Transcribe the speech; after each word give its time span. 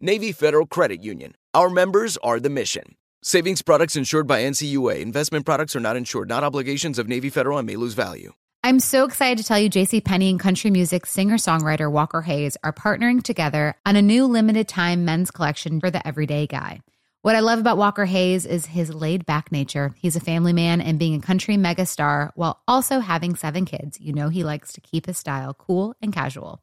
Navy 0.00 0.30
Federal 0.30 0.64
Credit 0.64 1.02
Union. 1.02 1.34
Our 1.54 1.68
members 1.68 2.16
are 2.18 2.38
the 2.38 2.48
mission. 2.48 2.94
Savings 3.20 3.62
products 3.62 3.96
insured 3.96 4.28
by 4.28 4.42
NCUA. 4.42 5.00
Investment 5.00 5.44
products 5.44 5.74
are 5.74 5.80
not 5.80 5.96
insured, 5.96 6.28
not 6.28 6.44
obligations 6.44 7.00
of 7.00 7.08
Navy 7.08 7.30
Federal 7.30 7.58
and 7.58 7.66
may 7.66 7.74
lose 7.74 7.94
value. 7.94 8.32
I'm 8.62 8.78
so 8.78 9.04
excited 9.04 9.38
to 9.38 9.44
tell 9.44 9.58
you 9.58 9.68
JC 9.68 10.04
Penney 10.04 10.30
and 10.30 10.38
country 10.38 10.70
music 10.70 11.04
singer-songwriter 11.04 11.90
Walker 11.90 12.22
Hayes 12.22 12.56
are 12.62 12.72
partnering 12.72 13.24
together 13.24 13.74
on 13.84 13.96
a 13.96 14.02
new 14.02 14.26
limited 14.26 14.68
time 14.68 15.04
men's 15.04 15.32
collection 15.32 15.80
for 15.80 15.90
the 15.90 16.06
everyday 16.06 16.46
guy. 16.46 16.80
What 17.22 17.34
I 17.34 17.40
love 17.40 17.58
about 17.58 17.76
Walker 17.76 18.04
Hayes 18.04 18.46
is 18.46 18.66
his 18.66 18.94
laid 18.94 19.26
back 19.26 19.50
nature. 19.50 19.92
He's 19.96 20.14
a 20.14 20.20
family 20.20 20.52
man 20.52 20.80
and 20.80 21.00
being 21.00 21.16
a 21.16 21.20
country 21.20 21.56
megastar 21.56 22.30
while 22.36 22.62
also 22.68 23.00
having 23.00 23.34
seven 23.34 23.64
kids. 23.64 24.00
You 24.00 24.12
know, 24.12 24.28
he 24.28 24.44
likes 24.44 24.74
to 24.74 24.80
keep 24.80 25.06
his 25.06 25.18
style 25.18 25.54
cool 25.54 25.96
and 26.00 26.12
casual. 26.12 26.62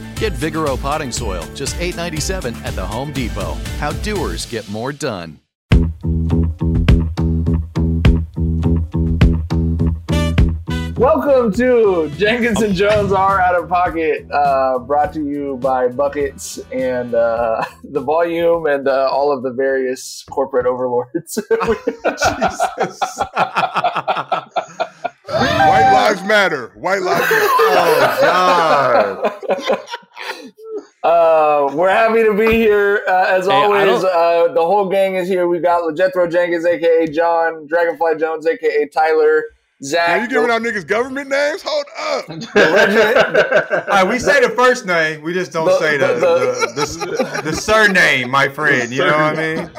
Get 0.21 0.33
Vigoro 0.33 0.79
potting 0.79 1.11
soil, 1.11 1.43
just 1.55 1.75
$8.97 1.77 2.55
at 2.63 2.75
the 2.75 2.85
Home 2.85 3.11
Depot. 3.11 3.55
How 3.79 3.91
doers 4.03 4.45
get 4.45 4.69
more 4.69 4.93
done. 4.93 5.39
Welcome 10.95 11.51
to 11.53 12.11
Jenkins 12.19 12.61
and 12.61 12.75
Jonez 12.75 13.17
are 13.17 13.41
out 13.41 13.55
of 13.55 13.67
pocket, 13.67 14.27
uh, 14.31 14.77
brought 14.77 15.11
to 15.13 15.27
you 15.27 15.57
by 15.59 15.87
Buckets 15.87 16.59
and 16.71 17.15
uh, 17.15 17.65
the 17.83 18.01
Volume 18.01 18.67
and 18.67 18.87
uh, 18.87 19.09
all 19.11 19.35
of 19.35 19.41
the 19.41 19.51
various 19.51 20.23
corporate 20.29 20.67
overlords. 20.67 21.33
Jesus 22.05 23.19
White 25.31 25.91
lives 25.93 26.23
matter. 26.23 26.73
White 26.75 27.01
lives 27.01 27.21
matter. 27.21 27.47
Oh 27.47 28.17
God. 28.21 29.79
Uh, 31.03 31.71
we're 31.73 31.89
happy 31.89 32.23
to 32.23 32.33
be 32.33 32.51
here 32.53 33.03
uh, 33.07 33.25
as 33.27 33.47
Hey, 33.47 33.53
always. 33.53 34.03
Uh, 34.03 34.49
the 34.53 34.61
whole 34.61 34.87
gang 34.87 35.15
is 35.15 35.27
here. 35.27 35.47
We've 35.47 35.63
got 35.63 35.95
Jethro 35.95 36.27
Jenkins, 36.27 36.63
aka 36.65 37.07
John, 37.07 37.65
Dragonfly 37.65 38.17
Jones, 38.19 38.45
aka 38.45 38.87
Tyler, 38.87 39.45
Zach. 39.83 40.09
Are 40.09 40.21
you 40.23 40.27
giving 40.29 40.51
out 40.51 40.61
niggas 40.61 40.85
government 40.85 41.29
names? 41.29 41.63
Hold 41.65 41.85
up. 41.97 42.29
All 43.89 44.03
right, 44.03 44.07
we 44.07 44.19
say 44.19 44.39
the 44.41 44.53
first 44.55 44.85
name, 44.85 45.21
we 45.23 45.33
just 45.33 45.51
don't 45.51 45.65
The- 45.65 45.79
say 45.79 45.97
the 45.97 46.07
the- 46.07 46.73
the, 46.75 47.41
the, 47.43 47.51
the 47.51 47.55
surname, 47.55 48.29
my 48.29 48.47
friend. 48.47 48.91
You 48.91 48.99
know 49.05 49.11
what 49.17 49.37
I 49.39 49.55
mean? 49.55 49.71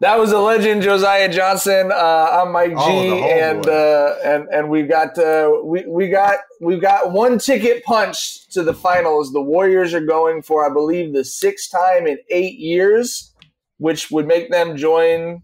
That 0.00 0.16
was 0.18 0.30
a 0.30 0.38
legend, 0.38 0.82
Josiah 0.82 1.28
Johnson. 1.28 1.90
Uh, 1.92 1.96
I'm 2.44 2.52
Mike 2.52 2.70
G, 2.70 2.76
Oh, 2.78 3.24
and 3.24 3.66
uh, 3.68 4.14
and 4.24 4.48
and 4.52 4.70
we've 4.70 4.88
got 4.88 5.18
uh, 5.18 5.50
we 5.64 5.84
we 5.88 6.08
got 6.08 6.38
we've 6.60 6.80
got 6.80 7.10
one 7.12 7.38
ticket 7.38 7.82
punch 7.84 8.46
to 8.50 8.62
the 8.62 8.72
finals. 8.72 9.32
The 9.32 9.42
Warriors 9.42 9.92
are 9.94 10.00
going 10.00 10.40
for, 10.40 10.64
I 10.64 10.72
believe, 10.72 11.12
the 11.12 11.24
sixth 11.24 11.72
time 11.72 12.06
in 12.06 12.16
eight 12.30 12.58
years, 12.60 13.34
which 13.78 14.08
would 14.12 14.28
make 14.28 14.50
them 14.52 14.76
join 14.76 15.42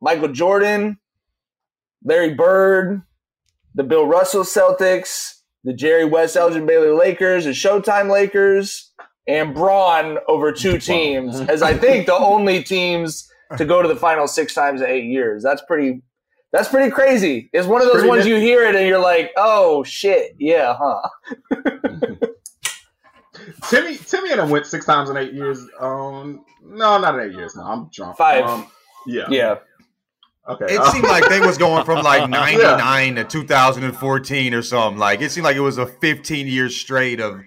Michael 0.00 0.28
Jordan, 0.28 0.98
Larry 2.04 2.32
Bird, 2.34 3.02
the 3.76 3.84
Bill 3.84 4.06
Russell 4.06 4.42
Celtics, 4.42 5.34
the 5.62 5.72
Jerry 5.72 6.04
West 6.04 6.34
Elgin 6.34 6.66
Baylor 6.66 6.94
Lakers, 6.94 7.44
the 7.44 7.50
Showtime 7.50 8.10
Lakers, 8.10 8.90
and 9.28 9.54
Bron 9.54 10.18
over 10.26 10.50
two 10.50 10.78
teams, 10.78 11.40
as 11.48 11.62
I 11.62 11.76
think 11.76 12.06
the 12.06 12.14
only 12.14 12.64
teams 12.64 13.30
to 13.56 13.64
go 13.64 13.82
to 13.82 13.88
the 13.88 13.96
final 13.96 14.26
six 14.26 14.54
times 14.54 14.80
in 14.80 14.88
eight 14.88 15.04
years. 15.04 15.42
That's 15.42 15.62
pretty. 15.62 16.02
That's 16.52 16.68
pretty 16.68 16.90
crazy. 16.90 17.50
It's 17.52 17.66
one 17.66 17.82
of 17.82 17.88
those 17.88 17.96
Pretty 17.96 18.08
ones 18.08 18.26
you 18.26 18.36
hear 18.36 18.62
it 18.66 18.74
and 18.74 18.86
you're 18.88 19.00
like, 19.00 19.30
"Oh 19.36 19.84
shit, 19.84 20.36
yeah, 20.38 20.74
huh." 20.78 21.02
Timmy 23.68 23.96
Timmy 23.98 24.32
and 24.32 24.40
I 24.40 24.46
went 24.46 24.64
six 24.64 24.86
times 24.86 25.10
in 25.10 25.16
eight 25.16 25.34
years. 25.34 25.60
Um, 25.78 26.44
no, 26.62 26.98
not 26.98 27.18
in 27.18 27.28
eight 27.28 27.36
years. 27.36 27.56
No, 27.56 27.62
I'm 27.64 27.90
drunk. 27.92 28.16
Five. 28.16 28.44
Um, 28.44 28.68
yeah. 29.06 29.26
Yeah. 29.28 29.56
Okay. 30.48 30.66
It 30.68 30.84
seemed 30.92 31.04
like 31.04 31.28
they 31.28 31.40
was 31.40 31.58
going 31.58 31.84
from 31.84 32.04
like 32.04 32.20
Yeah. 32.30 32.76
99 32.76 33.16
to 33.16 33.24
2014 33.24 34.54
or 34.54 34.62
something. 34.62 34.98
Like 34.98 35.20
it 35.20 35.30
seemed 35.30 35.44
like 35.44 35.56
it 35.56 35.60
was 35.60 35.78
a 35.78 35.86
15 35.86 36.46
year 36.46 36.68
straight 36.68 37.20
of 37.20 37.40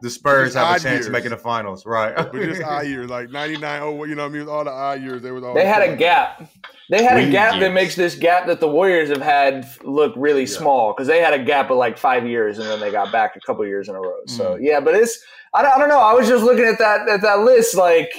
the 0.00 0.10
Spurs 0.10 0.48
Just 0.48 0.56
have 0.56 0.66
a 0.66 0.70
odd 0.72 0.82
chance 0.82 0.84
years. 0.84 1.06
of 1.06 1.12
making 1.12 1.30
the 1.30 1.36
finals, 1.36 1.86
right? 1.86 2.14
But 2.14 2.32
just 2.32 2.62
odd 2.64 2.86
years, 2.86 3.08
like 3.08 3.30
99, 3.30 3.82
oh, 3.82 4.04
you 4.04 4.14
know 4.14 4.24
what 4.24 4.34
I 4.34 4.38
mean? 4.38 4.48
All 4.48 4.64
the 4.64 4.70
odd 4.70 5.02
years, 5.02 5.22
they 5.22 5.30
was 5.30 5.42
all. 5.42 5.54
They 5.54 5.66
had 5.66 5.82
a 5.88 5.96
gap. 5.96 6.50
They 6.90 7.02
had 7.02 7.16
a 7.16 7.22
Twin 7.22 7.32
gap 7.32 7.60
that 7.60 7.72
makes 7.72 7.96
this 7.96 8.14
gap 8.14 8.46
that 8.46 8.60
the 8.60 8.68
Warriors 8.68 9.08
have 9.08 9.22
had 9.22 9.68
look 9.82 10.12
really 10.16 10.46
small 10.46 10.92
because 10.92 11.08
they 11.08 11.20
had 11.20 11.34
a 11.34 11.42
gap 11.42 11.70
of 11.70 11.78
like 11.78 11.98
five 11.98 12.26
years 12.26 12.58
and 12.58 12.68
then 12.68 12.78
they 12.78 12.90
got 12.92 13.10
back 13.10 13.36
a 13.36 13.40
couple 13.40 13.66
years 13.66 13.88
in 13.88 13.96
a 13.96 14.00
row. 14.00 14.20
So 14.26 14.54
mm. 14.54 14.58
yeah, 14.60 14.80
but 14.80 14.94
it's 14.94 15.18
I 15.54 15.62
don't, 15.62 15.72
I 15.74 15.78
don't 15.78 15.88
know. 15.88 16.00
I 16.00 16.12
was 16.12 16.28
just 16.28 16.44
looking 16.44 16.64
at 16.64 16.78
that 16.78 17.08
at 17.08 17.22
that 17.22 17.40
list 17.40 17.74
like. 17.74 18.12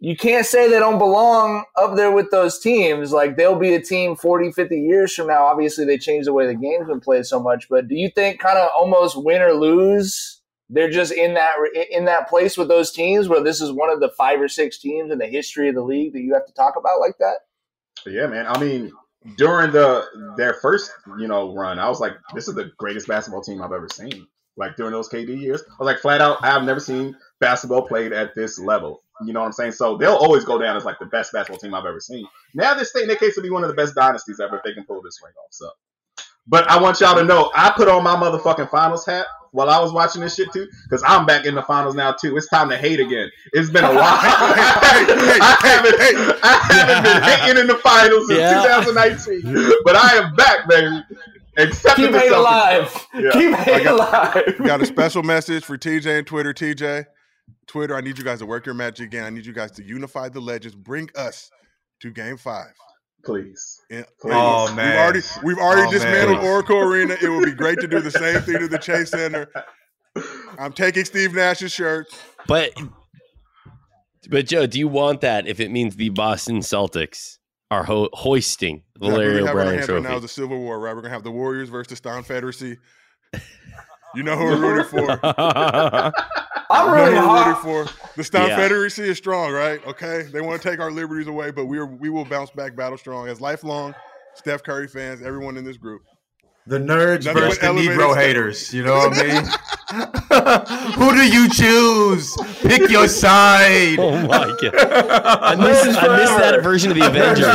You 0.00 0.16
can't 0.16 0.46
say 0.46 0.68
they 0.68 0.78
don't 0.78 0.98
belong 0.98 1.64
up 1.76 1.96
there 1.96 2.12
with 2.12 2.30
those 2.30 2.60
teams. 2.60 3.10
Like 3.10 3.36
they'll 3.36 3.58
be 3.58 3.74
a 3.74 3.82
team 3.82 4.14
40, 4.14 4.52
50 4.52 4.80
years 4.80 5.12
from 5.12 5.26
now. 5.26 5.44
Obviously, 5.44 5.84
they 5.84 5.98
changed 5.98 6.28
the 6.28 6.32
way 6.32 6.46
the 6.46 6.54
game's 6.54 6.86
been 6.86 7.00
played 7.00 7.26
so 7.26 7.40
much. 7.40 7.68
But 7.68 7.88
do 7.88 7.96
you 7.96 8.08
think 8.14 8.38
kind 8.38 8.58
of 8.58 8.70
almost 8.76 9.22
win 9.22 9.42
or 9.42 9.52
lose, 9.54 10.40
they're 10.70 10.90
just 10.90 11.12
in 11.12 11.34
that 11.34 11.54
in 11.90 12.04
that 12.04 12.28
place 12.28 12.56
with 12.56 12.68
those 12.68 12.92
teams 12.92 13.28
where 13.28 13.42
this 13.42 13.60
is 13.60 13.72
one 13.72 13.90
of 13.90 13.98
the 13.98 14.10
five 14.16 14.40
or 14.40 14.48
six 14.48 14.78
teams 14.78 15.10
in 15.10 15.18
the 15.18 15.26
history 15.26 15.68
of 15.68 15.74
the 15.74 15.82
league 15.82 16.12
that 16.12 16.20
you 16.20 16.32
have 16.34 16.46
to 16.46 16.52
talk 16.52 16.74
about 16.76 17.00
like 17.00 17.18
that? 17.18 17.38
Yeah, 18.06 18.26
man. 18.28 18.46
I 18.46 18.58
mean, 18.60 18.92
during 19.36 19.72
the 19.72 20.04
their 20.36 20.54
first, 20.54 20.92
you 21.18 21.26
know, 21.26 21.54
run, 21.54 21.80
I 21.80 21.88
was 21.88 22.00
like, 22.00 22.12
this 22.34 22.46
is 22.46 22.54
the 22.54 22.70
greatest 22.76 23.08
basketball 23.08 23.42
team 23.42 23.60
I've 23.62 23.72
ever 23.72 23.88
seen. 23.92 24.28
Like 24.58 24.76
during 24.76 24.92
those 24.92 25.08
KD 25.08 25.40
years, 25.40 25.62
I 25.62 25.74
was 25.78 25.86
like, 25.86 26.00
flat 26.00 26.20
out, 26.20 26.38
I've 26.42 26.64
never 26.64 26.80
seen 26.80 27.16
basketball 27.40 27.86
played 27.86 28.12
at 28.12 28.34
this 28.34 28.58
level. 28.58 29.02
You 29.24 29.32
know 29.32 29.40
what 29.40 29.46
I'm 29.46 29.52
saying? 29.52 29.72
So 29.72 29.96
they'll 29.96 30.14
always 30.14 30.44
go 30.44 30.58
down 30.58 30.76
as 30.76 30.84
like 30.84 30.98
the 30.98 31.06
best 31.06 31.32
basketball 31.32 31.58
team 31.58 31.74
I've 31.74 31.86
ever 31.86 32.00
seen. 32.00 32.26
Now 32.54 32.74
they're 32.74 32.84
stating 32.84 33.08
their 33.08 33.16
case 33.16 33.34
to 33.36 33.40
be 33.40 33.50
one 33.50 33.64
of 33.64 33.68
the 33.68 33.74
best 33.74 33.94
dynasties 33.94 34.40
ever 34.40 34.56
if 34.56 34.62
they 34.62 34.74
can 34.74 34.84
pull 34.84 35.02
this 35.02 35.20
ring 35.22 35.32
off. 35.44 35.48
So, 35.50 35.70
but 36.46 36.70
I 36.70 36.80
want 36.80 37.00
y'all 37.00 37.16
to 37.16 37.24
know, 37.24 37.50
I 37.54 37.72
put 37.74 37.88
on 37.88 38.04
my 38.04 38.14
motherfucking 38.14 38.70
finals 38.70 39.04
hat 39.06 39.26
while 39.52 39.70
I 39.70 39.80
was 39.80 39.92
watching 39.92 40.20
this 40.22 40.34
shit 40.34 40.52
too? 40.52 40.68
Because 40.84 41.02
I'm 41.06 41.26
back 41.26 41.46
in 41.46 41.54
the 41.54 41.62
finals 41.62 41.94
now 41.94 42.12
too. 42.12 42.36
It's 42.36 42.48
time 42.48 42.68
to 42.70 42.76
hate 42.76 43.00
again. 43.00 43.30
It's 43.52 43.70
been 43.70 43.84
a 43.84 43.88
while. 43.88 43.98
I 44.00 45.56
haven't, 45.62 46.40
I 46.42 46.58
haven't 46.70 47.02
been 47.04 47.22
hating 47.22 47.60
in 47.62 47.66
the 47.66 47.76
finals 47.76 48.26
since 48.28 48.40
Yeah. 48.40 48.84
2019, 48.84 49.72
but 49.84 49.96
I 49.96 50.16
am 50.16 50.34
back, 50.34 50.68
baby. 50.68 51.02
Except 51.58 51.96
Keep 51.96 52.12
the 52.12 52.20
hate 52.20 52.32
alive. 52.32 53.06
Yeah. 53.14 53.30
Keep 53.32 53.54
I 53.54 53.62
hate 53.62 53.84
got, 53.84 53.94
alive. 54.36 54.58
got 54.66 54.80
a 54.80 54.86
special 54.86 55.22
message 55.22 55.64
for 55.64 55.76
TJ 55.76 56.18
and 56.18 56.26
Twitter. 56.26 56.54
TJ, 56.54 57.04
Twitter, 57.66 57.96
I 57.96 58.00
need 58.00 58.16
you 58.16 58.24
guys 58.24 58.38
to 58.38 58.46
work 58.46 58.64
your 58.64 58.74
magic 58.76 59.06
again. 59.06 59.24
I 59.24 59.30
need 59.30 59.44
you 59.44 59.52
guys 59.52 59.72
to 59.72 59.82
unify 59.84 60.28
the 60.28 60.40
legends. 60.40 60.76
Bring 60.76 61.10
us 61.16 61.50
to 62.00 62.10
game 62.10 62.36
five. 62.36 62.72
Please. 63.24 63.80
Yeah, 63.90 64.04
Please. 64.20 64.32
Oh, 64.36 64.66
We've 64.68 64.76
man. 64.76 64.96
already 64.98 65.20
we've 65.42 65.58
already 65.58 65.88
Oh, 65.88 65.90
dismantled 65.90 66.38
man. 66.38 66.46
Oracle 66.46 66.78
Arena. 66.78 67.16
It 67.20 67.28
would 67.28 67.44
be 67.44 67.52
great 67.52 67.80
to 67.80 67.88
do 67.88 68.00
the 68.00 68.12
same 68.12 68.40
thing 68.42 68.58
to 68.60 68.68
the 68.68 68.78
Chase 68.78 69.10
Center. 69.10 69.50
I'm 70.58 70.72
taking 70.72 71.04
Steve 71.04 71.34
Nash's 71.34 71.72
shirt. 71.72 72.06
But 72.46 72.70
but 74.30 74.46
Joe, 74.46 74.66
do 74.66 74.78
you 74.78 74.86
want 74.86 75.20
that 75.22 75.48
if 75.48 75.58
it 75.58 75.70
means 75.72 75.96
the 75.96 76.10
Boston 76.10 76.58
Celtics 76.58 77.37
are 77.70 77.84
ho- 77.84 78.08
hoisting 78.12 78.82
the 78.98 79.06
That's 79.08 79.18
Larry 79.18 79.40
we 79.42 79.46
have 79.46 79.50
on 79.50 79.56
our 79.56 79.60
O'Brien 79.62 79.78
hands 79.78 79.88
right 79.90 80.02
now 80.02 80.08
trophy? 80.10 80.24
is 80.24 80.30
a 80.30 80.34
civil 80.34 80.58
war, 80.58 80.78
right? 80.80 80.94
We're 80.94 81.02
gonna 81.02 81.14
have 81.14 81.22
the 81.24 81.30
Warriors 81.30 81.68
versus 81.68 82.00
the 82.00 82.10
Confederacy. 82.10 82.78
You 84.14 84.22
know 84.22 84.36
who 84.36 84.44
we're 84.46 84.56
rooting 84.74 84.88
for. 84.88 85.20
I'm 86.70 86.88
You 86.88 86.94
know 86.94 86.94
really 86.94 87.18
who 87.18 87.36
rooting 87.36 87.62
for. 87.62 87.84
The 88.16 88.24
Confederacy 88.24 89.02
is 89.02 89.18
strong, 89.18 89.52
right? 89.52 89.86
Okay, 89.86 90.22
they 90.32 90.40
want 90.40 90.62
to 90.62 90.68
take 90.70 90.80
our 90.80 90.90
liberties 90.90 91.26
away, 91.26 91.50
but 91.50 91.66
we 91.66 91.76
are 91.78 91.84
we 91.84 92.08
will 92.08 92.24
bounce 92.24 92.50
back 92.50 92.74
battle 92.74 92.96
strong 92.96 93.28
as 93.28 93.38
lifelong 93.42 93.94
Steph 94.34 94.62
Curry 94.62 94.88
fans. 94.88 95.20
Everyone 95.20 95.58
in 95.58 95.64
this 95.64 95.76
group. 95.76 96.02
The 96.68 96.78
nerds 96.78 97.24
Nothing 97.24 97.42
versus 97.42 97.58
the 97.60 97.66
Negro 97.68 98.10
stuff. 98.12 98.16
haters. 98.18 98.74
You 98.74 98.82
know 98.84 98.94
what 98.94 99.16
I 99.16 99.22
mean? 99.24 99.44
Who 100.98 101.14
do 101.14 101.22
you 101.26 101.48
choose? 101.48 102.36
Pick 102.60 102.90
your 102.90 103.08
side. 103.24 103.98
oh 103.98 104.26
my 104.26 104.54
god! 104.60 104.74
I 104.76 105.54
missed, 105.56 105.84
Nerds 105.86 105.96
I 106.10 106.16
missed 106.18 106.36
that 106.38 106.62
version 106.62 106.90
of 106.90 106.98
the 106.98 107.06
Avengers. 107.06 107.46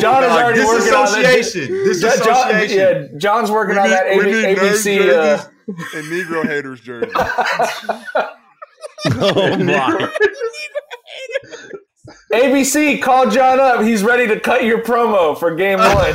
John 0.00 0.22
is 0.22 0.30
Like, 0.30 0.44
already 0.44 0.60
working 0.64 0.94
on 0.94 1.06
that. 1.22 1.34
disassociation. 1.34 1.66
John, 1.68 1.84
Disassociation. 1.88 2.78
yeah, 3.12 3.18
John's 3.18 3.50
working 3.50 3.74
We 3.74 3.80
on 3.80 3.86
need, 3.88 3.92
that 3.96 4.16
we 4.18 4.24
need 4.26 4.56
nerds 4.56 4.86
ABC. 4.86 4.86
Uh, 5.10 5.44
and 5.96 6.06
Negro 6.12 6.46
haters 6.46 6.80
jersey. 6.80 7.10
oh 9.16 9.56
my! 9.58 10.10
ABC, 12.34 13.00
call 13.00 13.30
John 13.30 13.60
up. 13.60 13.82
He's 13.82 14.02
ready 14.02 14.26
to 14.26 14.40
cut 14.40 14.64
your 14.64 14.82
promo 14.82 15.38
for 15.38 15.54
game 15.54 15.78
one. 15.78 16.14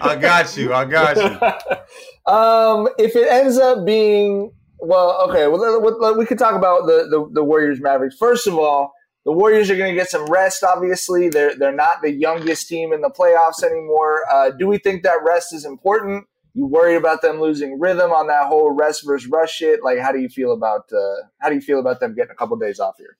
I 0.00 0.16
got 0.20 0.56
you. 0.56 0.74
I 0.74 0.84
got 0.84 1.16
you. 1.16 2.32
um, 2.32 2.88
if 2.98 3.14
it 3.14 3.30
ends 3.30 3.56
up 3.56 3.86
being 3.86 4.52
well, 4.78 5.26
okay. 5.28 5.46
Well, 5.46 6.16
we 6.16 6.26
could 6.26 6.38
talk 6.38 6.54
about 6.54 6.86
the, 6.86 7.06
the 7.08 7.28
the 7.34 7.44
Warriors 7.44 7.80
Mavericks. 7.80 8.16
First 8.16 8.46
of 8.46 8.58
all, 8.58 8.92
the 9.24 9.32
Warriors 9.32 9.70
are 9.70 9.76
going 9.76 9.92
to 9.92 9.96
get 9.96 10.10
some 10.10 10.26
rest. 10.26 10.64
Obviously, 10.64 11.28
they're 11.28 11.54
they're 11.54 11.72
not 11.72 12.02
the 12.02 12.10
youngest 12.10 12.68
team 12.68 12.92
in 12.92 13.00
the 13.00 13.10
playoffs 13.10 13.62
anymore. 13.62 14.22
Uh, 14.30 14.50
do 14.50 14.66
we 14.66 14.78
think 14.78 15.02
that 15.04 15.20
rest 15.24 15.54
is 15.54 15.64
important? 15.64 16.26
You 16.52 16.66
worried 16.66 16.96
about 16.96 17.22
them 17.22 17.40
losing 17.40 17.80
rhythm 17.80 18.12
on 18.12 18.26
that 18.28 18.46
whole 18.46 18.70
rest 18.70 19.04
versus 19.04 19.28
rush 19.28 19.54
shit? 19.54 19.82
Like, 19.82 19.98
how 19.98 20.12
do 20.12 20.20
you 20.20 20.28
feel 20.28 20.52
about 20.52 20.92
uh, 20.92 21.26
how 21.38 21.48
do 21.48 21.54
you 21.54 21.60
feel 21.60 21.80
about 21.80 22.00
them 22.00 22.14
getting 22.14 22.32
a 22.32 22.34
couple 22.34 22.56
days 22.56 22.80
off 22.80 22.94
here? 22.98 23.16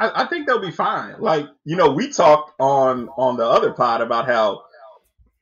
I, 0.00 0.22
I 0.22 0.26
think 0.26 0.46
they'll 0.46 0.60
be 0.60 0.70
fine. 0.70 1.16
Like 1.18 1.46
you 1.64 1.76
know, 1.76 1.90
we 1.90 2.10
talked 2.10 2.58
on 2.58 3.08
on 3.10 3.36
the 3.36 3.44
other 3.44 3.72
pod 3.72 4.00
about 4.00 4.26
how 4.26 4.62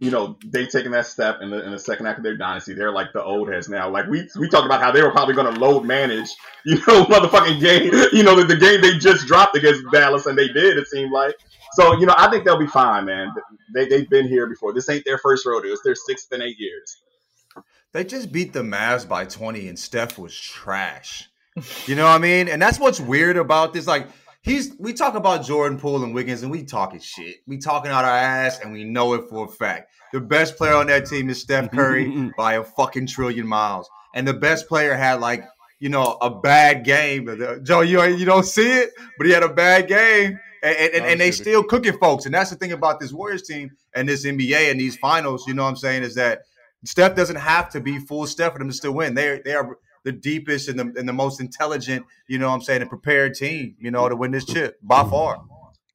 you 0.00 0.10
know 0.10 0.36
they 0.44 0.66
taking 0.66 0.90
that 0.90 1.06
step 1.06 1.38
in 1.40 1.50
the 1.50 1.64
in 1.64 1.70
the 1.70 1.78
second 1.78 2.06
act 2.06 2.18
of 2.18 2.24
their 2.24 2.36
dynasty. 2.36 2.74
They're 2.74 2.92
like 2.92 3.12
the 3.12 3.22
old 3.22 3.48
heads 3.50 3.68
now. 3.68 3.88
Like 3.88 4.08
we 4.08 4.28
we 4.36 4.48
talked 4.48 4.66
about 4.66 4.82
how 4.82 4.90
they 4.90 5.00
were 5.00 5.12
probably 5.12 5.34
going 5.34 5.52
to 5.52 5.60
load 5.60 5.84
manage. 5.84 6.28
You 6.64 6.74
know, 6.86 7.04
motherfucking 7.04 7.60
game. 7.60 7.94
You 8.12 8.22
know, 8.22 8.34
the, 8.34 8.44
the 8.44 8.56
game 8.56 8.82
they 8.82 8.98
just 8.98 9.26
dropped 9.26 9.56
against 9.56 9.84
Dallas, 9.90 10.26
and 10.26 10.36
they 10.36 10.48
did. 10.48 10.76
It 10.76 10.86
seemed 10.88 11.12
like. 11.12 11.34
So 11.74 11.96
you 11.98 12.04
know, 12.04 12.14
I 12.18 12.28
think 12.28 12.44
they'll 12.44 12.58
be 12.58 12.66
fine, 12.66 13.06
man. 13.06 13.32
They 13.72 13.86
they've 13.88 14.10
been 14.10 14.28
here 14.28 14.46
before. 14.46 14.74
This 14.74 14.86
ain't 14.90 15.04
their 15.06 15.16
first 15.16 15.46
rodeo. 15.46 15.72
It's 15.72 15.82
their 15.82 15.94
sixth 15.94 16.30
in 16.30 16.42
eight 16.42 16.58
years. 16.58 16.98
They 17.92 18.04
just 18.04 18.32
beat 18.32 18.52
the 18.52 18.60
Mavs 18.60 19.08
by 19.08 19.24
20 19.24 19.66
and 19.68 19.78
Steph 19.78 20.18
was 20.18 20.38
trash. 20.38 21.30
You 21.86 21.94
know 21.94 22.04
what 22.04 22.10
I 22.10 22.18
mean? 22.18 22.48
And 22.48 22.60
that's 22.60 22.78
what's 22.78 23.00
weird 23.00 23.36
about 23.38 23.72
this. 23.72 23.86
Like, 23.86 24.06
he's 24.48 24.74
we 24.78 24.92
talk 24.92 25.14
about 25.14 25.44
Jordan 25.44 25.78
Poole 25.78 26.02
and 26.02 26.14
Wiggins 26.14 26.42
and 26.42 26.50
we 26.50 26.64
talking 26.64 27.00
shit. 27.00 27.36
We 27.46 27.58
talking 27.58 27.90
out 27.90 28.04
our 28.04 28.16
ass 28.16 28.60
and 28.60 28.72
we 28.72 28.84
know 28.84 29.14
it 29.14 29.28
for 29.28 29.44
a 29.44 29.48
fact. 29.48 29.92
The 30.12 30.20
best 30.20 30.56
player 30.56 30.74
on 30.74 30.86
that 30.86 31.06
team 31.06 31.28
is 31.28 31.40
Steph 31.40 31.70
Curry 31.70 32.32
by 32.36 32.54
a 32.54 32.64
fucking 32.64 33.06
trillion 33.06 33.46
miles. 33.46 33.88
And 34.14 34.26
the 34.26 34.34
best 34.34 34.68
player 34.68 34.94
had 34.94 35.20
like, 35.20 35.44
you 35.78 35.90
know, 35.90 36.16
a 36.20 36.30
bad 36.30 36.84
game. 36.84 37.28
Joe, 37.62 37.82
you 37.82 38.02
you 38.04 38.24
don't 38.24 38.46
see 38.46 38.70
it, 38.70 38.90
but 39.16 39.26
he 39.26 39.32
had 39.32 39.42
a 39.42 39.52
bad 39.52 39.86
game. 39.86 40.40
And, 40.60 40.76
and, 40.76 40.94
and, 40.94 41.06
and 41.06 41.20
they 41.20 41.30
still 41.30 41.62
cooking 41.62 41.96
folks. 41.98 42.26
And 42.26 42.34
that's 42.34 42.50
the 42.50 42.56
thing 42.56 42.72
about 42.72 42.98
this 42.98 43.12
Warriors 43.12 43.42
team 43.42 43.70
and 43.94 44.08
this 44.08 44.26
NBA 44.26 44.72
and 44.72 44.80
these 44.80 44.96
finals, 44.96 45.46
you 45.46 45.54
know 45.54 45.62
what 45.62 45.68
I'm 45.68 45.76
saying, 45.76 46.02
is 46.02 46.16
that 46.16 46.40
Steph 46.84 47.14
doesn't 47.14 47.36
have 47.36 47.70
to 47.70 47.80
be 47.80 47.98
full 48.00 48.26
Steph 48.26 48.54
for 48.54 48.58
them 48.58 48.68
to 48.68 48.74
still 48.74 48.92
win. 48.92 49.14
They 49.14 49.40
they 49.44 49.54
are 49.54 49.78
the 50.08 50.12
deepest 50.12 50.68
and 50.68 50.78
the 50.78 50.92
and 50.98 51.06
the 51.06 51.12
most 51.12 51.38
intelligent, 51.40 52.06
you 52.28 52.38
know 52.38 52.48
what 52.48 52.54
I'm 52.54 52.62
saying, 52.62 52.80
and 52.80 52.88
prepared 52.88 53.34
team, 53.34 53.76
you 53.78 53.90
know, 53.90 54.08
to 54.08 54.16
win 54.16 54.30
this 54.30 54.46
chip 54.46 54.78
by 54.82 55.02
far. 55.04 55.42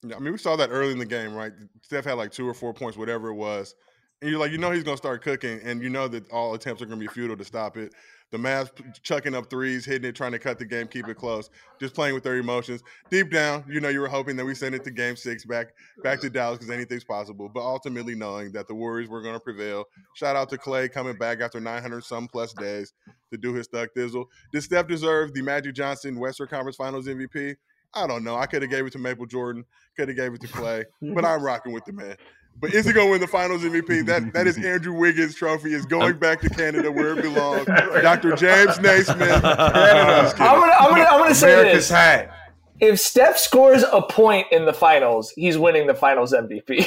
Yeah, 0.04 0.18
I 0.18 0.20
mean, 0.20 0.34
we 0.34 0.38
saw 0.38 0.56
that 0.56 0.70
early 0.70 0.92
in 0.92 1.00
the 1.00 1.06
game, 1.06 1.34
right? 1.34 1.52
Steph 1.82 2.06
had 2.06 2.14
like 2.14 2.32
two 2.32 2.48
or 2.48 2.54
four 2.54 2.74
points, 2.74 2.96
whatever 2.98 3.30
it 3.30 3.36
was. 3.36 3.74
And 4.22 4.30
you're 4.30 4.40
like, 4.40 4.52
you 4.52 4.58
know, 4.58 4.72
he's 4.72 4.84
going 4.84 4.96
to 4.96 5.02
start 5.02 5.24
cooking, 5.24 5.60
and 5.64 5.82
you 5.82 5.90
know 5.90 6.08
that 6.08 6.30
all 6.32 6.54
attempts 6.54 6.82
are 6.82 6.86
going 6.86 7.00
to 7.00 7.06
be 7.06 7.12
futile 7.12 7.36
to 7.36 7.44
stop 7.44 7.76
it. 7.76 7.92
The 8.34 8.40
Mavs 8.40 8.72
chucking 9.04 9.36
up 9.36 9.48
threes, 9.48 9.86
hitting 9.86 10.10
it, 10.10 10.16
trying 10.16 10.32
to 10.32 10.40
cut 10.40 10.58
the 10.58 10.66
game, 10.66 10.88
keep 10.88 11.08
it 11.08 11.18
close, 11.18 11.52
just 11.80 11.94
playing 11.94 12.16
with 12.16 12.24
their 12.24 12.38
emotions. 12.38 12.82
Deep 13.12 13.30
down, 13.30 13.64
you 13.70 13.80
know, 13.80 13.90
you 13.90 14.00
were 14.00 14.08
hoping 14.08 14.36
that 14.38 14.44
we 14.44 14.56
send 14.56 14.74
it 14.74 14.84
to 14.86 14.90
game 14.90 15.16
six 15.16 15.46
back 15.46 15.68
back 16.02 16.20
to 16.22 16.32
Dallas 16.32 16.58
because 16.58 16.72
anything's 16.72 17.04
possible. 17.04 17.48
But 17.48 17.60
ultimately, 17.60 18.16
knowing 18.16 18.52
that 18.54 18.68
the 18.68 18.74
Warriors 18.74 19.08
were 19.08 19.22
going 19.22 19.36
to 19.36 19.40
prevail. 19.40 19.86
Shout 20.16 20.36
out 20.36 20.50
to 20.50 20.58
Clay 20.58 20.90
coming 20.90 21.16
back 21.16 21.42
after 21.42 21.60
900 21.60 22.04
some 22.04 22.28
plus 22.28 22.54
days 22.54 22.94
to 23.30 23.38
do 23.38 23.54
his 23.54 23.68
thug 23.68 23.90
thizzle. 23.96 24.26
Did 24.52 24.64
Steph 24.64 24.88
deserve 24.88 25.36
the 25.36 25.44
Magic 25.44 25.76
Johnson 25.76 26.20
Western 26.20 26.48
Conference 26.48 26.76
Finals 26.76 27.06
MVP? 27.06 27.56
I 27.94 28.08
don't 28.08 28.24
know. 28.24 28.36
I 28.36 28.48
could 28.48 28.64
have 28.64 28.72
gave 28.72 28.88
it 28.88 28.94
to 28.94 28.98
Maple 28.98 29.28
Jordan, 29.28 29.64
could 29.96 30.08
have 30.08 30.18
gave 30.18 30.34
it 30.34 30.42
to 30.42 30.48
Clay, 30.48 30.86
but 31.04 31.24
I'm 31.24 31.44
rocking 31.44 31.72
with 31.72 31.86
the 31.86 31.94
man. 31.94 32.18
But 32.60 32.74
is 32.74 32.86
he 32.86 32.94
gonna 32.94 33.12
win 33.12 33.20
the 33.20 33.28
Finals 33.28 33.64
MVP? 33.64 34.06
That 34.06 34.32
that 34.34 34.48
is 34.48 34.58
Andrew 34.64 34.94
Wiggins' 34.94 35.36
trophy. 35.36 35.74
Is 35.74 35.86
going 35.86 36.18
back 36.18 36.40
to 36.42 36.50
Canada 36.50 36.92
where 36.92 37.18
it 37.18 37.22
belongs. 37.22 37.66
Dr. 38.02 38.36
James 38.36 38.80
Naismith. 38.80 39.20
I'm 39.44 40.24
just 40.26 40.38
kidding. 40.38 40.52
I'm 40.52 40.60
gonna, 40.60 40.72
I'm 40.80 40.90
gonna, 40.92 41.04
I'm 41.04 41.20
gonna 41.20 41.36
say 41.36 41.54
America's 41.54 41.90
this: 41.90 41.90
hat. 41.90 42.32
if 42.80 43.00
Steph 43.02 43.38
scores 43.38 43.84
a 43.84 44.02
point 44.02 44.48
in 44.52 44.66
the 44.66 44.72
finals, 44.74 45.32
he's 45.32 45.58
winning 45.58 45.88
the 45.88 45.94
Finals 45.94 46.32
MVP. 46.34 46.86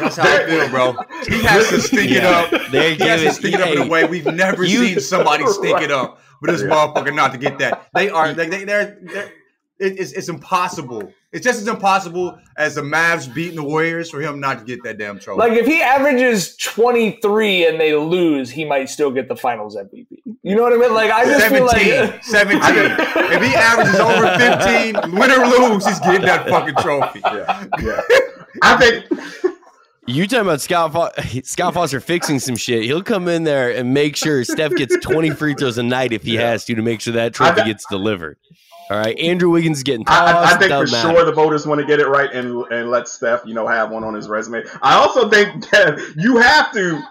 That's 0.00 0.16
how 0.16 0.24
I 0.28 0.46
feel, 0.46 0.68
bro. 0.70 0.92
He 1.28 1.42
has 1.44 1.68
to 1.68 1.80
stink 1.80 2.10
it 2.10 2.22
Yeah. 2.22 2.30
up. 2.30 2.50
They're 2.72 2.94
He 2.94 3.04
has 3.04 3.20
to 3.20 3.24
giving- 3.26 3.32
stink 3.32 3.54
it 3.54 3.60
up 3.60 3.70
in 3.70 3.82
a 3.82 3.86
way 3.88 4.04
we've 4.04 4.26
never 4.26 4.64
you- 4.64 4.86
seen 4.86 5.00
somebody 5.00 5.46
stink 5.46 5.80
it 5.80 5.90
up. 5.92 6.18
But 6.40 6.50
this 6.50 6.62
motherfucker 6.62 7.14
not 7.14 7.30
to 7.32 7.38
get 7.38 7.58
that. 7.60 7.88
They 7.94 8.10
are 8.10 8.32
they, 8.34 8.48
they 8.48 8.64
they're, 8.64 8.98
they're 9.00 9.32
it- 9.78 9.98
it's, 9.98 10.12
it's 10.12 10.28
impossible. 10.28 11.12
It's 11.32 11.44
just 11.44 11.60
as 11.62 11.66
impossible 11.68 12.38
as 12.58 12.74
the 12.74 12.82
Mavs 12.82 13.32
beating 13.32 13.56
the 13.56 13.62
Warriors 13.64 14.10
for 14.10 14.20
him 14.20 14.38
not 14.38 14.58
to 14.58 14.64
get 14.66 14.82
that 14.84 14.98
damn 14.98 15.18
trophy. 15.18 15.38
like 15.38 15.52
if 15.52 15.66
he 15.66 15.80
averages 15.80 16.54
23 16.56 17.66
and 17.66 17.80
they 17.80 17.94
lose, 17.94 18.50
he 18.50 18.64
might 18.66 18.90
still 18.90 19.10
get 19.10 19.28
the 19.28 19.36
Finals 19.36 19.74
MVP. 19.76 20.06
You 20.42 20.54
know 20.56 20.62
what 20.62 20.72
I 20.74 20.76
mean? 20.76 20.92
Like 20.92 21.10
I 21.10 21.24
just 21.24 21.40
17, 21.48 21.56
feel 21.56 22.04
like 22.06 22.22
17. 22.24 22.60
if 22.60 23.42
he 23.42 23.54
averages 23.54 23.98
over 23.98 25.00
15, 25.02 25.18
win 25.18 25.30
or 25.30 25.46
lose, 25.46 25.86
he's 25.86 25.98
getting 26.00 26.20
that 26.22 26.48
fucking 26.48 26.74
trophy. 26.76 27.20
Yeah, 27.24 27.66
yeah. 27.80 28.00
I 28.62 28.76
think 28.76 29.06
You 30.06 30.26
talking 30.26 30.42
about 30.42 30.60
Scott 30.60 30.92
Fo- 30.92 31.40
Scott 31.44 31.72
Foster 31.74 32.00
fixing 32.00 32.40
some 32.40 32.56
shit? 32.56 32.82
He'll 32.84 33.02
come 33.02 33.26
in 33.28 33.44
there 33.44 33.70
and 33.74 33.94
make 33.94 34.16
sure 34.16 34.44
Steph 34.44 34.72
gets 34.74 34.96
twenty 34.98 35.30
free 35.30 35.54
throws 35.54 35.78
a 35.78 35.82
night 35.82 36.12
if 36.12 36.22
he 36.24 36.34
has 36.34 36.64
to 36.66 36.74
to 36.74 36.82
make 36.82 37.00
sure 37.00 37.14
that 37.14 37.32
trophy 37.32 37.62
I- 37.62 37.66
gets 37.66 37.86
delivered. 37.88 38.36
All 38.92 38.98
right, 38.98 39.18
Andrew 39.18 39.48
Wiggins 39.48 39.78
is 39.78 39.82
getting 39.84 40.04
I, 40.06 40.18
tossed. 40.18 40.52
I- 40.52 40.56
I 40.56 40.58
think 40.58 40.62
for 40.64 40.84
doesn't 40.84 41.00
sure 41.00 41.24
the 41.24 41.32
voters 41.32 41.66
want 41.66 41.80
to 41.80 41.86
get 41.86 41.98
it 41.98 42.08
right 42.08 42.30
and 42.30 42.62
and 42.70 42.90
let 42.90 43.08
Steph, 43.08 43.40
you 43.46 43.54
know, 43.54 43.66
have 43.66 43.90
one 43.90 44.04
on 44.04 44.12
his 44.12 44.28
resume. 44.28 44.64
I 44.82 44.96
also 44.96 45.30
think 45.30 45.70
that 45.70 45.98
you 46.14 46.36
have 46.36 46.70
to 46.74 47.02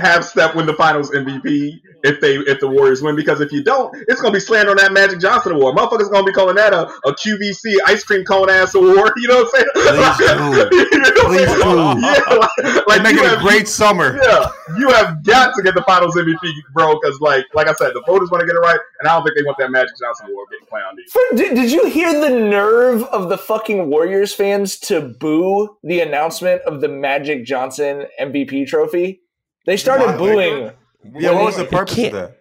have 0.00 0.24
Steph 0.24 0.54
win 0.54 0.66
the 0.66 0.74
Finals 0.74 1.10
MVP 1.10 1.80
if 2.04 2.20
they 2.20 2.36
if 2.36 2.60
the 2.60 2.68
Warriors 2.68 3.02
win 3.02 3.16
because 3.16 3.40
if 3.40 3.50
you 3.52 3.62
don't, 3.64 3.94
it's 4.08 4.20
gonna 4.20 4.32
be 4.32 4.40
slander 4.40 4.70
on 4.70 4.76
that 4.76 4.92
Magic 4.92 5.20
Johnson 5.20 5.52
award. 5.52 5.76
Motherfuckers 5.76 6.10
gonna 6.10 6.24
be 6.24 6.32
calling 6.32 6.54
that 6.56 6.72
a, 6.72 6.86
a 7.08 7.12
QVC 7.14 7.76
ice 7.86 8.04
cream 8.04 8.24
cone 8.24 8.48
ass 8.50 8.74
award. 8.74 9.12
You 9.22 9.28
know 9.28 9.42
what 9.44 9.54
I'm 9.54 9.60
saying? 9.60 9.70
Please 9.74 10.18
do. 10.18 10.78
You 10.92 10.98
know 10.98 11.10
what 11.10 11.24
I'm 11.24 11.26
Please 11.26 11.52
do. 11.52 11.62
Yeah, 11.62 12.36
like, 12.36 12.86
like 12.86 12.86
Like 12.86 13.02
making 13.02 13.24
a 13.24 13.28
have- 13.28 13.38
great 13.40 13.68
summer. 13.68 14.18
Yeah, 14.22 14.46
you 14.78 14.88
have 14.90 15.24
got 15.24 15.54
to 15.56 15.62
get 15.62 15.74
the 15.74 15.82
Finals 15.82 16.14
MVP, 16.16 16.52
bro. 16.74 16.98
Because 17.00 17.20
like 17.20 17.44
like 17.54 17.68
I 17.68 17.72
said, 17.74 17.92
the 17.94 18.02
voters 18.06 18.30
want 18.30 18.40
to 18.42 18.46
get 18.46 18.54
it 18.56 18.60
right, 18.60 18.78
and 19.00 19.08
I 19.08 19.14
don't 19.14 19.24
think 19.24 19.36
they 19.36 19.42
want 19.44 19.58
that 19.58 19.70
Magic 19.70 19.94
Johnson 19.98 20.26
award 20.30 20.48
getting 20.50 20.66
clowned 20.66 20.98
either. 20.98 21.36
Did, 21.36 21.54
did 21.56 21.72
you 21.72 21.86
hear 21.88 22.12
the 22.20 22.30
nerve 22.30 23.02
of 23.04 23.28
the 23.28 23.38
fucking 23.38 23.88
Warriors 23.88 24.34
fans 24.34 24.76
to 24.80 25.00
boo 25.00 25.76
the 25.82 26.00
announcement 26.00 26.62
of 26.62 26.80
the 26.80 26.88
Magic 26.88 27.44
Johnson 27.44 28.06
MVP 28.20 28.66
trophy? 28.66 29.21
They 29.66 29.76
started 29.76 30.06
Why? 30.06 30.16
booing 30.16 30.70
Yeah, 31.22 31.32
what 31.32 31.44
was 31.46 31.56
the 31.56 31.64
purpose 31.64 31.98
of 31.98 32.12
that? 32.12 32.38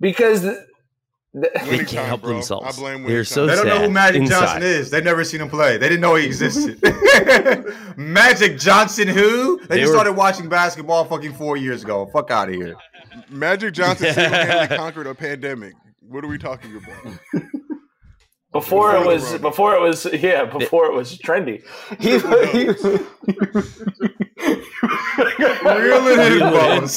because 0.00 0.42
the, 0.42 0.66
the, 1.34 1.50
They 1.66 1.76
can't 1.78 1.88
time, 1.90 2.06
help 2.06 2.20
bro. 2.22 2.32
themselves. 2.34 2.76
I 2.78 2.80
blame 2.80 3.02
They're 3.04 3.24
so 3.24 3.46
time. 3.46 3.56
They 3.56 3.62
don't 3.62 3.68
know 3.80 3.86
who 3.86 3.90
Magic 3.90 4.22
inside. 4.22 4.40
Johnson 4.40 4.62
is. 4.62 4.90
They 4.90 5.00
never 5.02 5.24
seen 5.24 5.40
him 5.42 5.50
play. 5.50 5.76
They 5.76 5.88
didn't 5.88 6.00
know 6.00 6.14
he 6.14 6.24
existed. 6.26 6.80
Magic 7.96 8.58
Johnson, 8.58 9.08
who? 9.08 9.58
They, 9.60 9.66
They 9.66 9.76
just 9.80 9.90
were- 9.90 9.96
started 9.96 10.12
watching 10.12 10.48
basketball 10.48 11.04
fucking 11.04 11.34
four 11.34 11.56
years 11.56 11.82
ago. 11.84 12.06
Fuck 12.12 12.30
out 12.30 12.48
of 12.48 12.54
here. 12.54 12.74
Magic 13.30 13.74
Johnson 13.74 14.12
single-handedly 14.14 14.76
conquered 14.78 15.06
a 15.06 15.14
pandemic. 15.14 15.74
What 16.08 16.24
are 16.24 16.28
we 16.28 16.38
talking 16.38 16.74
about? 16.76 17.18
before 18.52 18.96
it 18.96 19.04
was 19.06 19.32
run. 19.32 19.40
before 19.42 19.74
it 19.74 19.80
was 19.80 20.06
yeah 20.12 20.44
before 20.44 20.86
it 20.86 20.94
was 20.94 21.18
trendy. 21.18 21.62
He, 22.00 22.18
Reeling 25.64 26.20
in 26.20 26.32
Reeling. 26.32 26.88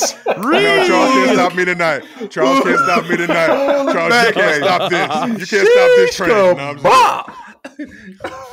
No, 0.64 0.86
Charles 0.86 1.12
can't 1.14 1.34
stop 1.34 1.56
me 1.56 1.66
tonight. 1.66 2.04
Charles 2.30 2.64
can't 2.64 2.80
stop 2.80 3.04
me 3.10 3.18
tonight. 3.18 3.48
Charles, 3.92 4.14
you 4.28 4.34
can't 4.34 4.64
stop 4.64 4.90
this. 4.92 5.52
You 5.52 5.58
can't 5.58 5.68
stop 5.68 5.90
this 5.98 6.16
train. 6.16 6.30
No, 6.30 6.52
I'm 6.56 6.76
just- 6.76 6.84
Bob. 6.84 7.34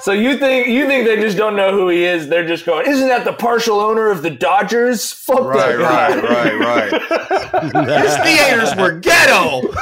So 0.02 0.12
you 0.12 0.36
think 0.38 0.68
you 0.68 0.86
think 0.86 1.06
they 1.06 1.16
just 1.20 1.36
don't 1.36 1.56
know 1.56 1.72
who 1.72 1.88
he 1.88 2.04
is? 2.04 2.28
They're 2.28 2.46
just 2.46 2.64
going, 2.66 2.86
isn't 2.86 3.08
that 3.08 3.24
the 3.24 3.32
partial 3.32 3.80
owner 3.80 4.10
of 4.10 4.22
the 4.22 4.30
Dodgers? 4.30 5.12
Fuck 5.12 5.40
Right, 5.44 5.76
that 5.76 5.80
guy. 5.80 6.20
right, 6.20 6.58
right, 6.60 6.92
right. 6.92 8.02
His 8.04 8.16
theaters 8.18 8.76
were 8.76 8.98
ghetto. 9.00 9.72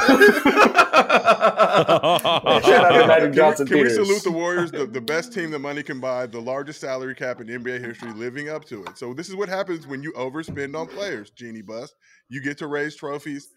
Shout 1.57 2.85
out 2.85 2.91
to 2.91 3.07
Magic 3.07 3.21
Can, 3.21 3.31
we, 3.31 3.35
Johnson 3.35 3.67
can 3.67 3.77
we 3.79 3.89
salute 3.89 4.23
the 4.23 4.31
Warriors, 4.31 4.71
the, 4.71 4.85
the 4.85 5.01
best 5.01 5.33
team 5.33 5.51
that 5.51 5.59
money 5.59 5.83
can 5.83 5.99
buy, 5.99 6.25
the 6.25 6.39
largest 6.41 6.79
salary 6.81 7.15
cap 7.15 7.39
in 7.41 7.47
NBA 7.47 7.79
history, 7.83 8.11
living 8.13 8.49
up 8.49 8.65
to 8.65 8.83
it? 8.85 8.97
So 8.97 9.13
this 9.13 9.29
is 9.29 9.35
what 9.35 9.49
happens 9.49 9.85
when 9.87 10.01
you 10.03 10.11
overspend 10.13 10.75
on 10.79 10.87
players, 10.87 11.29
Jeanie 11.31 11.61
Buss. 11.61 11.93
You 12.29 12.41
get 12.41 12.57
to 12.59 12.67
raise 12.67 12.95
trophies 12.95 13.49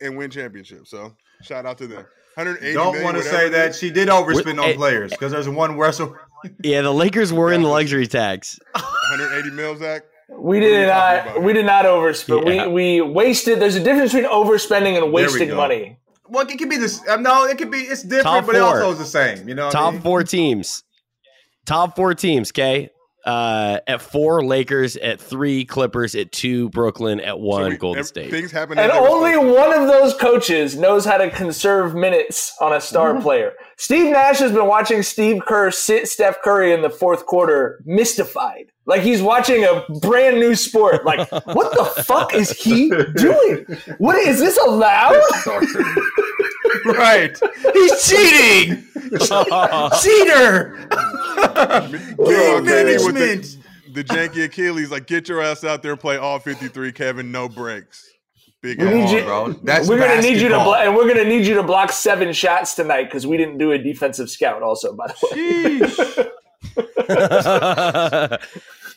and 0.00 0.16
win 0.16 0.30
championships. 0.30 0.90
So 0.90 1.14
shout 1.42 1.66
out 1.66 1.78
to 1.78 1.86
them. 1.86 2.06
180 2.34 2.72
Don't 2.72 3.02
want 3.02 3.16
to 3.16 3.22
say 3.22 3.48
that 3.48 3.74
she 3.74 3.90
did 3.90 4.08
overspend 4.08 4.62
on 4.62 4.74
players 4.74 5.10
because 5.10 5.32
there's 5.32 5.48
one 5.48 5.76
wrestle. 5.76 6.16
Yeah, 6.62 6.82
the 6.82 6.94
Lakers 6.94 7.32
were 7.32 7.52
in 7.52 7.62
the 7.62 7.68
luxury 7.68 8.06
tax. 8.06 8.58
180 8.74 9.50
mil, 9.56 9.76
Zach. 9.76 10.04
We 10.30 10.60
did 10.60 10.86
not. 10.86 11.42
We 11.42 11.52
did 11.52 11.66
not 11.66 11.84
overspend. 11.84 12.46
Yeah. 12.46 12.68
We 12.68 13.00
we 13.00 13.10
wasted. 13.10 13.60
There's 13.60 13.74
a 13.74 13.82
difference 13.82 14.12
between 14.12 14.30
overspending 14.30 14.96
and 14.96 15.06
we 15.06 15.22
wasting 15.22 15.54
money. 15.54 15.98
Well, 16.28 16.46
it 16.46 16.58
could 16.58 16.68
be 16.68 16.76
this. 16.76 17.06
Um, 17.08 17.22
no, 17.22 17.44
it 17.44 17.58
could 17.58 17.70
be. 17.70 17.78
It's 17.78 18.02
different, 18.02 18.24
Top 18.24 18.46
but 18.46 18.54
it 18.54 18.60
also 18.60 18.92
is 18.92 18.98
the 18.98 19.04
same. 19.04 19.48
You 19.48 19.54
know, 19.54 19.66
what 19.66 19.74
I 19.74 19.80
Top 19.80 19.92
mean? 19.94 20.02
four 20.02 20.22
teams. 20.22 20.84
Top 21.64 21.96
four 21.96 22.14
teams, 22.14 22.50
okay? 22.52 22.90
Uh, 23.24 23.80
at 23.86 24.00
four, 24.00 24.44
Lakers. 24.44 24.96
At 24.96 25.20
three, 25.20 25.64
Clippers. 25.64 26.14
At 26.14 26.32
two, 26.32 26.68
Brooklyn. 26.70 27.20
At 27.20 27.34
So 27.34 27.36
one, 27.36 27.70
we- 27.70 27.76
Golden 27.76 28.00
ev- 28.00 28.06
State. 28.06 28.30
Things 28.30 28.50
happen. 28.52 28.78
And 28.78 28.90
as 28.90 28.96
they 28.96 29.02
were 29.02 29.08
only 29.08 29.36
one 29.36 29.72
of 29.72 29.86
those 29.88 30.14
coaches 30.14 30.76
knows 30.76 31.04
how 31.04 31.18
to 31.18 31.28
conserve 31.30 31.94
minutes 31.94 32.54
on 32.60 32.72
a 32.72 32.80
star 32.80 33.20
player. 33.20 33.52
Steve 33.80 34.10
Nash 34.10 34.40
has 34.40 34.50
been 34.50 34.66
watching 34.66 35.04
Steve 35.04 35.40
Kerr 35.46 35.70
sit 35.70 36.08
Steph 36.08 36.42
Curry 36.42 36.72
in 36.72 36.82
the 36.82 36.90
fourth 36.90 37.26
quarter, 37.26 37.80
mystified. 37.86 38.72
Like 38.86 39.02
he's 39.02 39.22
watching 39.22 39.64
a 39.64 39.84
brand 40.00 40.40
new 40.40 40.56
sport. 40.56 41.04
Like, 41.04 41.30
what 41.46 41.72
the 41.72 42.02
fuck 42.02 42.34
is 42.34 42.50
he 42.50 42.90
doing? 43.14 43.64
What 43.98 44.16
is 44.16 44.40
this 44.40 44.58
allowed? 44.66 45.14
right. 46.86 47.38
He's 47.72 48.08
cheating. 48.08 48.84
Cheater. 50.02 50.88
to. 50.90 51.88
Meanwhile, 52.18 52.64
Kenny 52.64 52.96
with 52.96 53.14
management. 53.14 53.58
the, 53.94 54.02
the 54.02 54.04
janky 54.04 54.44
Achilles, 54.44 54.90
like 54.90 55.06
get 55.06 55.28
your 55.28 55.40
ass 55.40 55.62
out 55.62 55.82
there, 55.82 55.92
and 55.92 56.00
play 56.00 56.16
all 56.16 56.40
53, 56.40 56.90
Kevin. 56.90 57.30
No 57.30 57.48
breaks. 57.48 58.10
Big 58.60 58.78
We 58.80 58.86
need 58.86 59.02
ass. 59.04 59.12
you- 59.12 59.22
bro. 59.22 59.52
That's 59.62 59.88
we're 59.88 59.98
gonna 59.98 60.20
need 60.20 60.38
you 60.40 60.48
to 60.48 60.56
basketball. 60.56 60.64
blo- 60.64 60.74
and 60.74 60.96
we're 60.96 61.06
gonna 61.08 61.28
need 61.28 61.46
you 61.46 61.54
to 61.54 61.62
block 61.62 61.92
seven 61.92 62.32
shots 62.32 62.74
tonight 62.74 63.04
because 63.04 63.26
we 63.26 63.36
didn't 63.36 63.58
do 63.58 63.70
a 63.72 63.78
defensive 63.78 64.28
scout. 64.30 64.62
Also, 64.62 64.94
by 64.94 65.06
the 65.06 66.28
way. 66.66 66.78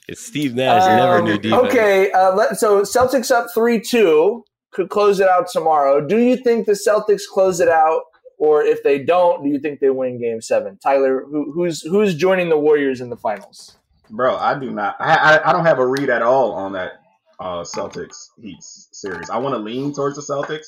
it's 0.07 0.21
Steve 0.25 0.55
Nash. 0.55 0.85
never 0.87 1.17
Um, 1.19 1.25
knew 1.25 1.37
defense. 1.37 1.63
Okay, 1.65 2.11
uh, 2.11 2.33
let, 2.35 2.57
so 2.57 2.81
Celtics 2.81 3.31
up 3.31 3.47
three 3.53 3.79
two 3.79 4.43
could 4.71 4.89
close 4.89 5.19
it 5.19 5.27
out 5.27 5.47
tomorrow. 5.51 6.01
Do 6.05 6.17
you 6.17 6.37
think 6.37 6.65
the 6.65 6.73
Celtics 6.73 7.23
close 7.31 7.59
it 7.59 7.69
out, 7.69 8.01
or 8.37 8.63
if 8.63 8.81
they 8.83 8.99
don't, 8.99 9.43
do 9.43 9.49
you 9.49 9.59
think 9.59 9.79
they 9.79 9.89
win 9.89 10.19
Game 10.19 10.41
Seven? 10.41 10.77
Tyler, 10.81 11.23
who, 11.29 11.51
who's 11.51 11.81
who's 11.83 12.15
joining 12.15 12.49
the 12.49 12.57
Warriors 12.57 13.01
in 13.01 13.09
the 13.09 13.17
finals? 13.17 13.77
Bro, 14.09 14.37
I 14.37 14.57
do 14.59 14.71
not. 14.71 14.95
I, 14.99 15.13
I 15.37 15.49
I 15.49 15.53
don't 15.53 15.65
have 15.65 15.79
a 15.79 15.85
read 15.85 16.09
at 16.09 16.21
all 16.21 16.51
on 16.53 16.73
that 16.73 17.00
uh, 17.41 17.63
Celtics 17.63 18.29
Heat 18.39 18.61
series. 18.61 19.29
I 19.29 19.37
want 19.37 19.55
to 19.55 19.59
lean 19.59 19.93
towards 19.93 20.15
the 20.15 20.21
Celtics. 20.21 20.67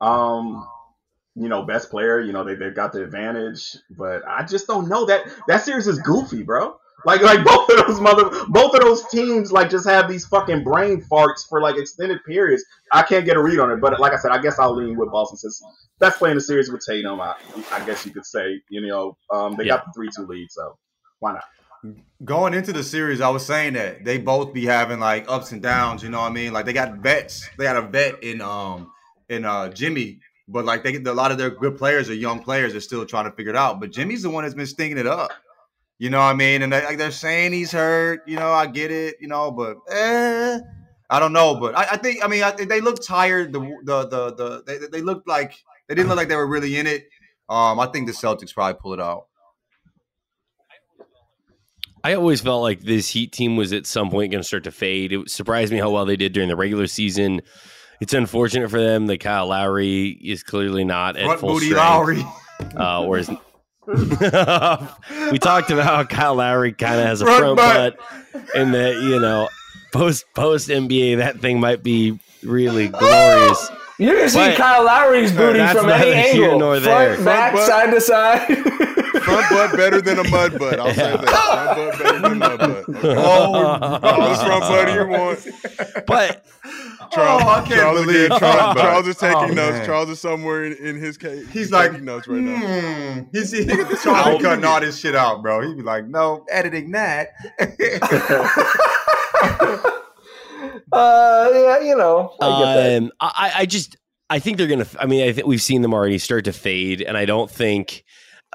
Um, 0.00 0.66
you 1.34 1.48
know, 1.48 1.62
best 1.62 1.90
player. 1.90 2.20
You 2.20 2.32
know, 2.32 2.44
they 2.44 2.54
they've 2.54 2.74
got 2.74 2.92
the 2.92 3.02
advantage, 3.02 3.76
but 3.90 4.22
I 4.26 4.44
just 4.44 4.66
don't 4.66 4.88
know 4.88 5.04
that 5.04 5.26
that 5.46 5.64
series 5.64 5.86
is 5.86 5.98
goofy, 5.98 6.42
bro. 6.42 6.76
Like 7.04 7.20
like 7.20 7.44
both 7.44 7.68
of 7.68 7.86
those 7.86 8.00
mother 8.00 8.30
both 8.48 8.74
of 8.74 8.80
those 8.80 9.06
teams 9.08 9.52
like 9.52 9.70
just 9.70 9.86
have 9.86 10.08
these 10.08 10.26
fucking 10.26 10.64
brain 10.64 11.02
farts 11.02 11.46
for 11.46 11.60
like 11.60 11.76
extended 11.76 12.24
periods. 12.26 12.64
I 12.90 13.02
can't 13.02 13.26
get 13.26 13.36
a 13.36 13.42
read 13.42 13.58
on 13.58 13.70
it, 13.70 13.80
but 13.80 14.00
like 14.00 14.14
I 14.14 14.16
said, 14.16 14.30
I 14.30 14.40
guess 14.40 14.58
I'll 14.58 14.74
lean 14.74 14.96
with 14.96 15.12
Boston 15.12 15.36
since 15.36 15.62
best 15.98 16.18
player 16.18 16.32
in 16.32 16.38
the 16.38 16.42
series 16.42 16.70
with 16.72 16.84
Tatum. 16.84 17.20
I, 17.20 17.34
I 17.70 17.84
guess 17.84 18.06
you 18.06 18.12
could 18.12 18.24
say, 18.26 18.60
you 18.70 18.80
know, 18.86 19.16
um, 19.30 19.56
they 19.56 19.66
got 19.66 19.84
the 19.84 19.92
three 19.92 20.08
two 20.14 20.26
lead, 20.26 20.50
so 20.50 20.78
why 21.20 21.34
not? 21.34 21.44
Going 22.24 22.54
into 22.54 22.72
the 22.72 22.82
series, 22.82 23.20
I 23.20 23.28
was 23.28 23.46
saying 23.46 23.74
that 23.74 24.04
they 24.04 24.18
both 24.18 24.52
be 24.52 24.64
having 24.64 24.98
like 24.98 25.26
ups 25.28 25.52
and 25.52 25.62
downs. 25.62 26.02
You 26.02 26.08
know 26.08 26.20
what 26.20 26.30
I 26.30 26.34
mean? 26.34 26.52
Like 26.52 26.66
they 26.66 26.72
got 26.72 26.96
vets. 26.96 27.48
They 27.56 27.64
got 27.64 27.76
a 27.76 27.82
vet 27.82 28.22
in 28.22 28.40
um 28.40 28.90
in 29.28 29.44
uh 29.44 29.68
Jimmy, 29.68 30.18
but 30.48 30.64
like 30.64 30.82
they 30.82 30.96
a 30.96 31.12
lot 31.12 31.30
of 31.30 31.38
their 31.38 31.50
good 31.50 31.78
players 31.78 32.10
are 32.10 32.14
young 32.14 32.42
players. 32.42 32.72
They're 32.72 32.80
still 32.80 33.06
trying 33.06 33.26
to 33.26 33.32
figure 33.32 33.50
it 33.50 33.56
out. 33.56 33.78
But 33.80 33.92
Jimmy's 33.92 34.22
the 34.22 34.30
one 34.30 34.42
that's 34.42 34.54
been 34.54 34.66
stinking 34.66 34.98
it 34.98 35.06
up. 35.06 35.30
You 35.98 36.10
know 36.10 36.18
what 36.18 36.26
I 36.26 36.34
mean? 36.34 36.62
And 36.62 36.72
they, 36.72 36.84
like 36.84 36.98
they're 36.98 37.10
saying 37.10 37.52
he's 37.52 37.72
hurt. 37.72 38.22
You 38.26 38.36
know, 38.36 38.52
I 38.52 38.66
get 38.66 38.90
it. 38.90 39.16
You 39.20 39.28
know, 39.28 39.50
but 39.50 39.78
eh, 39.90 40.58
I 41.10 41.20
don't 41.20 41.32
know. 41.32 41.56
But 41.60 41.76
I, 41.76 41.82
I 41.92 41.96
think 41.96 42.24
I 42.24 42.28
mean 42.28 42.42
I, 42.42 42.50
they 42.52 42.80
look 42.80 43.04
tired. 43.04 43.52
The 43.52 43.60
the 43.84 44.06
the 44.06 44.34
the 44.34 44.62
they, 44.66 44.78
they 44.86 45.00
looked 45.02 45.28
like 45.28 45.54
they 45.86 45.94
didn't 45.94 46.08
look 46.08 46.16
like 46.16 46.28
they 46.28 46.36
were 46.36 46.48
really 46.48 46.76
in 46.76 46.86
it. 46.86 47.08
Um, 47.48 47.80
I 47.80 47.86
think 47.86 48.06
the 48.06 48.12
Celtics 48.12 48.52
probably 48.52 48.78
pull 48.80 48.92
it 48.92 49.00
out. 49.00 49.26
I 52.08 52.14
always 52.14 52.40
felt 52.40 52.62
like 52.62 52.80
this 52.80 53.06
Heat 53.10 53.32
team 53.32 53.56
was 53.58 53.74
at 53.74 53.84
some 53.84 54.08
point 54.08 54.32
going 54.32 54.40
to 54.40 54.46
start 54.46 54.64
to 54.64 54.70
fade. 54.70 55.12
It 55.12 55.28
surprised 55.28 55.70
me 55.70 55.78
how 55.78 55.90
well 55.90 56.06
they 56.06 56.16
did 56.16 56.32
during 56.32 56.48
the 56.48 56.56
regular 56.56 56.86
season. 56.86 57.42
It's 58.00 58.14
unfortunate 58.14 58.70
for 58.70 58.80
them 58.80 59.08
that 59.08 59.18
Kyle 59.20 59.48
Lowry 59.48 60.08
is 60.08 60.42
clearly 60.42 60.84
not 60.84 61.18
at 61.18 61.26
Front 61.26 61.40
full 61.40 61.52
booty 61.54 61.66
strength. 61.66 61.84
Lowry. 61.84 62.24
Uh, 62.74 63.04
whereas 63.04 63.28
we 65.30 65.38
talked 65.38 65.70
about 65.70 65.84
how 65.84 66.02
Kyle 66.04 66.36
Lowry 66.36 66.72
kind 66.72 66.98
of 66.98 67.04
has 67.04 67.20
a 67.20 67.26
Front 67.26 67.40
front, 67.40 67.56
butt. 67.58 67.98
butt, 68.32 68.56
and 68.56 68.72
that 68.72 68.94
you 69.02 69.20
know 69.20 69.50
post 69.92 70.24
post 70.34 70.70
NBA 70.70 71.18
that 71.18 71.40
thing 71.40 71.60
might 71.60 71.82
be 71.82 72.18
really 72.42 72.88
glorious. 72.88 73.70
You're 73.98 74.14
gonna 74.16 74.28
see 74.28 74.38
But- 74.38 74.56
Kyle 74.56 74.84
Lowry's 74.84 75.32
booty 75.32 75.58
That's 75.58 75.78
from 75.78 75.88
any 75.90 76.10
neither 76.10 76.28
here 76.32 76.44
angle, 76.44 76.58
nor 76.60 76.80
front, 76.80 76.84
there. 77.16 77.24
back, 77.24 77.52
Front 77.52 77.54
butt. 77.54 77.66
side 77.66 77.90
to 77.90 78.00
side. 78.00 78.46
Front 79.24 79.50
butt 79.50 79.76
better 79.76 80.00
than 80.00 80.18
a 80.20 80.30
mud 80.30 80.58
butt. 80.58 80.78
I'll 80.78 80.94
say 80.94 81.16
that. 81.16 81.28
Front 81.28 81.76
butt 81.76 81.98
better 81.98 82.18
than 82.20 82.32
a 82.32 82.34
mud 82.36 82.58
butt. 82.86 83.04
Oh, 83.04 83.54
All 84.02 84.28
the 84.28 84.36
front 84.36 84.60
butt 84.60 84.92
you 84.94 85.06
want. 85.08 86.06
But 86.06 86.44
Charles, 87.10 87.42
Oh, 87.44 87.48
I 87.48 87.58
can't 87.60 87.70
Charles, 87.80 88.00
believe 88.06 88.26
again, 88.26 88.38
Charles, 88.38 88.74
butt. 88.74 88.82
Charles 88.84 89.08
is 89.08 89.16
taking 89.16 89.36
Oh, 89.36 89.46
notes. 89.46 89.72
man. 89.78 89.86
Charles 89.86 90.08
is 90.10 90.20
somewhere 90.20 90.64
in, 90.64 90.72
in 90.86 90.96
his 90.96 91.16
case. 91.18 91.46
He's 91.48 91.72
like, 91.72 91.90
taking 91.90 92.04
notes 92.06 92.28
right 92.28 92.40
now. 92.40 92.56
Hmm. 93.14 93.20
He's 93.32 93.50
he, 93.50 93.64
Charles 93.66 94.38
be 94.38 94.42
cutting 94.44 94.64
all 94.64 94.80
this 94.80 94.98
shit 94.98 95.16
out, 95.16 95.42
bro. 95.42 95.62
He'd 95.66 95.76
be 95.76 95.82
like, 95.82 96.06
no, 96.06 96.44
editing 96.50 96.92
that. 96.92 97.30
uh, 100.92 101.50
yeah, 101.52 101.80
you 101.80 101.96
know, 101.96 102.34
I 102.40 102.58
get 102.60 102.74
that. 102.74 102.96
um, 103.02 103.12
I, 103.20 103.52
I 103.58 103.66
just 103.66 103.96
I 104.30 104.38
think 104.38 104.56
they're 104.58 104.66
gonna. 104.66 104.86
I 104.98 105.06
mean, 105.06 105.26
I 105.28 105.32
think 105.32 105.46
we've 105.46 105.62
seen 105.62 105.82
them 105.82 105.92
already 105.94 106.18
start 106.18 106.44
to 106.46 106.52
fade, 106.52 107.00
and 107.02 107.16
I 107.16 107.24
don't 107.24 107.50
think. 107.50 108.04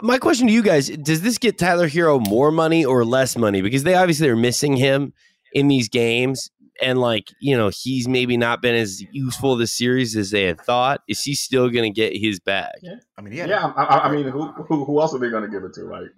My 0.02 0.18
question 0.18 0.48
to 0.48 0.54
you 0.54 0.64
guys: 0.64 0.90
Does 0.90 1.22
this 1.22 1.38
get 1.38 1.58
Tyler 1.58 1.88
Herro 1.88 2.20
more 2.28 2.52
money 2.52 2.84
or 2.86 3.06
less 3.06 3.38
money? 3.38 3.62
Because 3.62 3.84
they 3.84 3.94
obviously 3.96 4.28
are 4.30 4.36
missing 4.36 4.76
him 4.76 5.14
in 5.54 5.68
these 5.68 5.88
games, 5.90 6.50
and 6.82 7.00
like 7.00 7.28
you 7.40 7.56
know, 7.56 7.70
he's 7.74 8.08
maybe 8.08 8.36
not 8.38 8.62
been 8.62 8.74
as 8.76 9.04
useful 9.12 9.56
this 9.56 9.72
series 9.78 10.16
as 10.16 10.32
they 10.32 10.44
had 10.44 10.60
thought. 10.60 11.02
Is 11.08 11.22
he 11.22 11.36
still 11.36 11.70
gonna 11.70 11.92
get 11.92 12.16
his 12.18 12.40
bag? 12.40 12.72
I 13.18 13.22
mean, 13.22 13.34
yeah. 13.34 13.46
Yeah, 13.46 13.74
I, 13.76 13.84
I- 13.84 14.08
I 14.08 14.12
mean, 14.12 14.28
who, 14.30 14.48
who 14.52 14.84
who 14.86 15.00
else 15.00 15.14
are 15.14 15.20
they 15.20 15.30
going 15.30 15.44
to 15.44 15.50
give 15.50 15.64
it 15.64 15.74
to? 15.76 15.82
Like, 15.84 16.02
Dun- 16.02 16.14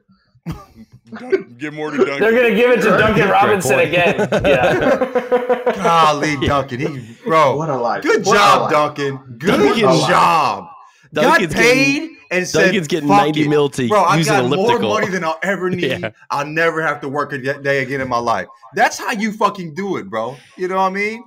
Give 1.57 1.73
more 1.73 1.91
to 1.91 1.97
Duncan. 1.97 2.19
They're 2.19 2.31
gonna 2.33 2.55
give 2.55 2.71
it 2.71 2.81
to 2.81 2.89
Duncan 2.97 3.29
Robinson 3.29 3.79
again. 3.79 4.27
Yeah. 4.45 5.73
Golly, 5.75 6.35
Duncan. 6.45 6.79
He, 6.79 7.15
bro. 7.23 7.55
what 7.55 7.69
a 7.69 7.75
life! 7.77 8.03
Good 8.03 8.25
What 8.25 8.35
job, 8.35 8.61
life. 8.63 8.71
Duncan. 8.71 9.17
Good 9.37 9.57
Duncan's- 9.57 10.07
job. 10.07 10.67
Duncan's 11.13 11.53
Got 11.53 11.61
paid 11.61 11.93
getting- 12.01 12.17
and 12.31 12.47
said, 12.47 12.63
Duncan's 12.65 12.87
getting 12.87 13.07
"Fuck 13.09 13.17
90 13.21 13.43
it. 13.43 13.49
mil 13.49 13.69
to 13.69 13.87
Bro, 13.87 14.01
I 14.01 14.17
use 14.17 14.25
got 14.27 14.43
an 14.43 14.49
more 14.49 14.79
money 14.79 15.07
than 15.07 15.23
I'll 15.23 15.39
ever 15.43 15.69
need. 15.71 15.83
Yeah. 16.01 16.09
I'll 16.29 16.45
never 16.45 16.81
have 16.81 16.99
to 17.01 17.09
work 17.09 17.31
a 17.33 17.37
day 17.37 17.81
again 17.83 18.01
in 18.01 18.09
my 18.09 18.17
life. 18.17 18.47
That's 18.73 18.97
how 18.97 19.11
you 19.11 19.31
fucking 19.31 19.73
do 19.75 19.97
it, 19.97 20.09
bro. 20.09 20.35
You 20.57 20.67
know 20.67 20.75
what 20.75 20.81
I 20.81 20.89
mean? 20.89 21.23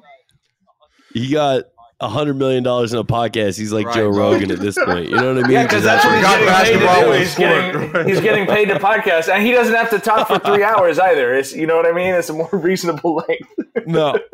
he 1.15 1.31
got 1.33 1.61
a 1.61 1.65
hundred 2.01 2.35
million 2.35 2.63
dollars 2.63 2.93
in 2.93 2.99
a 2.99 3.05
podcast. 3.05 3.59
He's 3.59 3.73
like 3.73 3.87
Right, 3.87 3.97
Joe. 3.97 4.09
Rogan 4.09 4.51
at 4.53 4.61
this 4.61 4.79
point. 4.79 5.09
You 5.11 5.17
know 5.17 5.35
what 5.35 5.45
I 5.45 5.49
mean? 5.49 5.53
Yeah, 5.57 5.63
because 5.65 5.83
that's 5.83 6.05
what 6.05 6.15
he's 6.15 6.25
getting 6.25 6.47
paid 6.47 6.81
basketball 6.81 7.13
to 7.13 7.19
He's 7.19 7.35
getting, 7.35 8.09
he's 8.09 8.21
getting 8.21 8.47
paid 8.47 8.65
to 8.67 8.75
podcast, 8.79 9.33
and 9.33 9.45
he 9.45 9.51
doesn't 9.53 9.75
have 9.75 9.91
to 9.91 9.99
talk 9.99 10.29
for 10.29 10.39
three 10.39 10.63
hours 10.73 10.99
either. 10.99 11.35
It's 11.35 11.53
you 11.55 11.67
know 11.67 11.77
what 11.77 11.87
I 11.87 11.93
mean. 11.93 12.15
It's 12.15 12.29
a 12.31 12.33
more 12.35 12.49
reasonable 12.53 13.17
length. 13.29 13.87
no. 13.87 14.17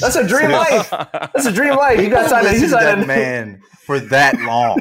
That's 0.00 0.16
a 0.16 0.26
dream 0.26 0.50
life. 0.52 0.88
That's 0.90 1.46
a 1.46 1.52
dream 1.52 1.76
life. 1.76 2.00
You 2.00 2.08
got 2.08 2.24
People 2.24 2.28
signed. 2.30 2.46
He 2.46 2.52
listen 2.62 2.78
to 2.78 2.84
signed. 2.84 3.00
that 3.02 3.06
man 3.06 3.62
for 3.84 4.00
that 4.00 4.38
long, 4.40 4.80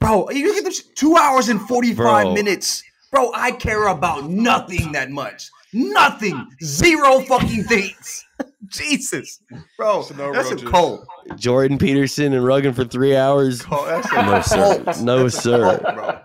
bro. 0.00 0.30
You 0.30 0.52
get 0.54 0.64
this 0.64 0.82
two 0.82 1.16
hours 1.16 1.48
and 1.48 1.60
forty 1.60 1.94
five 1.94 2.32
minutes, 2.34 2.82
bro. 3.10 3.30
I 3.34 3.52
care 3.52 3.86
about 3.88 4.28
nothing 4.28 4.92
that 4.92 5.10
much. 5.10 5.50
Nothing. 5.72 6.50
Zero 6.62 7.20
fucking 7.20 7.64
things. 7.64 8.24
Jesus, 8.78 9.40
bro. 9.76 10.02
Snow 10.02 10.32
that's 10.32 10.48
a 10.50 10.54
roaches. 10.54 10.68
cult. 10.70 11.06
Jordan 11.36 11.78
Peterson 11.78 12.32
and 12.32 12.44
Rogan 12.44 12.72
for 12.74 12.84
three 12.84 13.14
hours. 13.16 13.62
Cult. 13.62 13.86
That's 13.86 14.10
a 14.12 14.22
No 14.22 14.40
sir. 14.42 14.82
cult. 14.84 15.00
No 15.02 15.28
sir. 15.28 15.78
Cult, 15.78 15.94
bro. 15.94 16.18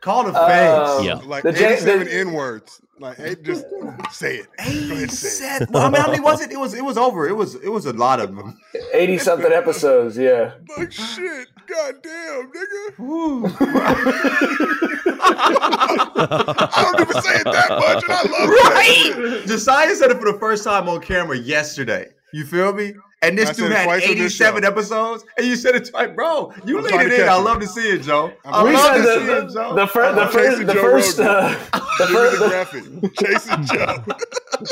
Call 0.00 0.24
the 0.24 0.30
Um, 0.40 0.48
fans. 0.48 1.04
Yeah. 1.04 1.14
Like 1.26 1.42
The 1.42 1.52
Jan- 1.52 1.72
87 1.72 2.06
the- 2.06 2.14
N 2.14 2.32
words. 2.32 2.80
Like, 2.98 3.16
hey, 3.16 3.34
just 3.42 3.64
say 4.12 4.36
it. 4.36 4.46
Go 4.58 4.64
ahead 4.64 5.02
and 5.04 5.10
say 5.10 5.28
it. 5.28 5.60
Seth, 5.60 5.70
well, 5.70 5.84
I 5.84 5.88
mean, 5.88 6.00
how 6.02 6.10
many 6.10 6.20
was 6.22 6.42
it? 6.42 6.50
It 6.52 6.58
was 6.58 6.74
it 6.74 6.84
was 6.84 6.98
over. 6.98 7.26
It 7.26 7.34
was 7.34 7.54
it 7.54 7.70
was 7.70 7.86
a 7.86 7.94
lot 7.94 8.20
of 8.20 8.36
them. 8.36 8.60
Eighty 8.92 9.16
something 9.16 9.50
episodes. 9.50 10.18
Yeah. 10.18 10.52
Like, 10.76 10.92
shit. 10.92 11.48
Goddamn, 11.66 12.52
nigga. 12.52 12.96
I 15.22 16.92
don't 16.92 17.00
even 17.08 17.22
say 17.22 17.36
it 17.36 17.44
that 17.44 17.70
much, 17.70 18.02
and 18.04 18.12
I 18.12 18.22
love 18.22 18.50
it. 18.50 19.16
Right? 19.38 19.46
Josiah 19.46 19.94
said 19.94 20.10
it 20.10 20.18
for 20.18 20.32
the 20.32 20.38
first 20.38 20.64
time 20.64 20.88
on 20.88 21.00
camera 21.00 21.36
yesterday. 21.38 22.10
You 22.32 22.44
feel 22.44 22.72
me? 22.72 22.94
And 23.22 23.36
this 23.36 23.50
I 23.50 23.52
dude 23.52 23.72
had 23.72 23.84
twice 23.84 24.02
on 24.08 24.14
this 24.16 24.40
87 24.40 24.64
episodes, 24.64 25.24
and 25.36 25.46
you 25.46 25.54
said 25.54 25.74
it 25.74 25.84
twice, 25.90 26.08
bro. 26.14 26.54
You 26.64 26.78
I'm 26.78 26.84
lead 26.84 27.06
it 27.12 27.20
in. 27.20 27.28
I 27.28 27.34
love 27.34 27.60
to 27.60 27.66
see 27.66 27.90
it, 27.90 28.00
Joe. 28.02 28.32
I'm 28.46 28.54
I 28.54 28.64
We 28.64 28.72
love 28.72 28.82
said 28.82 28.96
to 28.96 29.02
the, 29.02 29.18
see 29.18 29.46
it, 29.46 29.52
Joe. 29.52 29.74
the, 29.74 29.86
fir- 29.86 30.14
the 30.14 30.20
I'm 30.22 30.30
first 30.32 30.48
chasing 30.50 30.66
the 30.66 30.72
Joe 30.72 30.80
first 30.80 31.18
Rogan. 31.18 31.36
uh, 31.36 31.80
the 31.98 32.06
Give 32.06 32.08
me 32.08 32.14
first 32.16 32.40
the 32.40 32.48
graphic. 32.48 32.84
Chasing 33.18 33.64
Joe. 33.66 34.04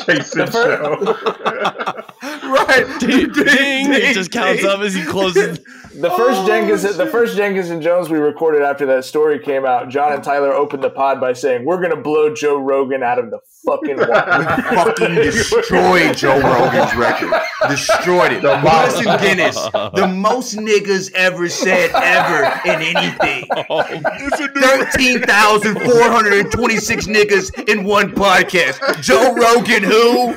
Jason 0.16 0.46
fir- 0.46 0.76
Joe. 0.78 2.02
right? 2.48 2.96
Ding, 3.00 3.32
ding, 3.32 3.92
it 3.92 4.14
just 4.14 4.30
counts 4.30 4.64
up 4.64 4.80
as 4.80 4.94
he 4.94 5.02
closes. 5.04 5.58
The 6.00 6.10
first 6.10 6.46
Jenkins, 6.46 6.82
the 6.96 7.06
first 7.06 7.36
Jenkins 7.36 7.68
and 7.70 7.82
Jonez 7.82 8.08
we 8.08 8.18
recorded 8.18 8.62
after 8.62 8.86
that 8.86 9.04
story 9.04 9.38
came 9.38 9.66
out, 9.66 9.88
John 9.90 10.12
and 10.12 10.22
Tyler 10.24 10.52
opened 10.54 10.82
the 10.82 10.90
pod 10.90 11.20
by 11.20 11.32
saying, 11.34 11.64
"We're 11.66 11.80
gonna 11.82 11.96
blow 12.00 12.32
Joe 12.34 12.58
Rogan 12.58 13.02
out 13.02 13.18
of 13.18 13.30
the 13.30 13.40
fucking 13.68 13.96
water." 13.98 14.62
fucking 14.74 15.14
destroyed 15.16 16.16
Joe 16.16 16.40
Rogan's 16.40 16.94
record. 16.96 17.32
Destroyed 17.68 18.32
it. 18.32 18.40
Demolished. 18.40 18.96
Listen, 18.98 19.18
Guinness, 19.20 19.56
the 19.94 20.06
most 20.14 20.56
niggas 20.56 21.12
ever 21.14 21.48
said 21.48 21.90
ever 21.94 22.44
in 22.64 22.80
anything. 22.82 23.46
Oh, 23.70 23.84
it's 23.90 24.40
a 24.40 24.48
13,426 24.48 27.06
niggas 27.06 27.68
in 27.68 27.84
one 27.84 28.12
podcast. 28.12 28.80
Joe 29.02 29.34
Rogan, 29.34 29.82
who? 29.82 30.34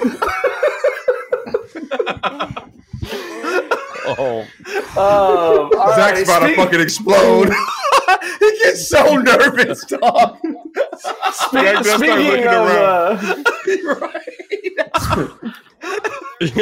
Oh, 4.05 4.41
Um, 4.41 5.79
all 5.79 5.95
Zach's 5.95 6.27
right, 6.27 6.37
about 6.37 6.39
to 6.47 6.55
fucking 6.55 6.79
explode. 6.81 7.49
he 8.39 8.59
gets 8.63 8.87
so 8.89 9.15
nervous, 9.17 9.83
dog. 9.85 10.37
speak- 10.39 11.51
Zach 11.51 11.75
does 11.75 11.85
start 11.85 11.99
speaking 11.99 12.27
looking 12.27 12.47
of, 12.47 12.67
around. 12.67 13.45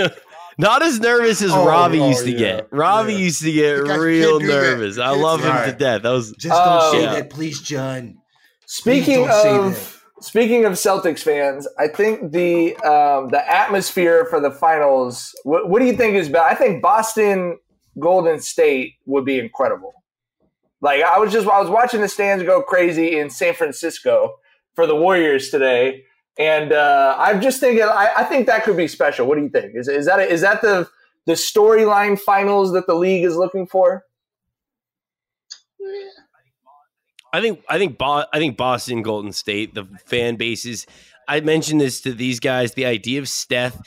uh, 0.01 0.09
not 0.57 0.81
as 0.83 0.99
nervous 0.99 1.41
as 1.41 1.51
Oh, 1.51 1.65
Ravi 1.67 1.99
oh, 1.99 2.09
used 2.09 2.25
to 2.25 2.31
yeah, 2.31 2.37
get. 2.57 2.67
Robbie 2.71 3.13
yeah. 3.13 3.19
used 3.19 3.41
to 3.41 3.51
get 3.51 3.77
You 3.77 4.01
real 4.01 4.29
can't 4.39 4.41
do 4.41 4.47
that. 4.47 4.53
nervous. 4.61 4.97
I 4.97 5.09
love 5.09 5.41
him 5.43 5.55
to 5.71 5.71
death. 5.77 6.01
That 6.03 6.09
was 6.11 6.31
Just 6.33 6.47
don't 6.55 6.79
Oh. 6.81 6.91
say 6.91 7.01
Yeah. 7.03 7.13
that, 7.13 7.29
please, 7.29 7.61
John. 7.61 8.17
Speaking 8.65 9.25
don't 9.25 9.41
say 9.41 9.57
of 9.57 9.98
speaking 10.21 10.65
of 10.65 10.73
Celtics 10.73 11.19
fans, 11.19 11.67
I 11.77 11.87
think 11.87 12.31
the 12.31 12.75
um, 12.77 13.29
the 13.29 13.43
atmosphere 13.49 14.25
for 14.25 14.39
the 14.39 14.51
finals. 14.51 15.33
What, 15.43 15.69
what 15.69 15.79
do 15.79 15.85
you 15.85 15.95
think 15.95 16.15
is 16.15 16.29
better? 16.29 16.45
I 16.45 16.55
think 16.55 16.81
Boston 16.81 17.57
Golden 17.99 18.39
State 18.39 18.95
would 19.05 19.25
be 19.25 19.39
incredible. 19.39 19.93
Like 20.81 21.03
I 21.03 21.19
was 21.19 21.31
just 21.31 21.47
I 21.47 21.59
was 21.59 21.69
watching 21.69 22.01
the 22.01 22.07
stands 22.07 22.43
go 22.43 22.61
crazy 22.61 23.19
in 23.19 23.29
San 23.29 23.53
Francisco 23.53 24.35
for 24.75 24.85
the 24.85 24.95
Warriors 24.95 25.49
today, 25.49 26.03
and 26.37 26.71
uh, 26.71 27.15
I'm 27.17 27.41
just 27.41 27.59
thinking 27.59 27.83
I, 27.83 28.09
I 28.17 28.23
think 28.23 28.47
that 28.47 28.63
could 28.63 28.77
be 28.77 28.87
special. 28.87 29.27
What 29.27 29.35
do 29.35 29.43
you 29.43 29.49
think? 29.49 29.73
Is 29.75 29.87
is 29.87 30.05
that 30.05 30.19
is 30.19 30.41
that 30.41 30.61
the 30.61 30.87
the 31.25 31.33
storyline 31.33 32.17
finals 32.17 32.71
that 32.73 32.87
the 32.87 32.95
league 32.95 33.25
is 33.25 33.35
looking 33.35 33.67
for? 33.67 34.03
I 37.31 37.41
think 37.41 37.61
I 37.69 37.77
think 37.77 37.97
Bo- 37.97 38.25
I 38.33 38.37
think 38.39 38.57
Boston 38.57 39.01
Golden 39.01 39.31
State 39.31 39.73
the 39.75 39.85
fan 40.05 40.35
bases. 40.35 40.85
I 41.27 41.41
mentioned 41.41 41.79
this 41.81 42.01
to 42.01 42.13
these 42.13 42.39
guys. 42.39 42.73
The 42.73 42.85
idea 42.85 43.19
of 43.19 43.29
Steph 43.29 43.77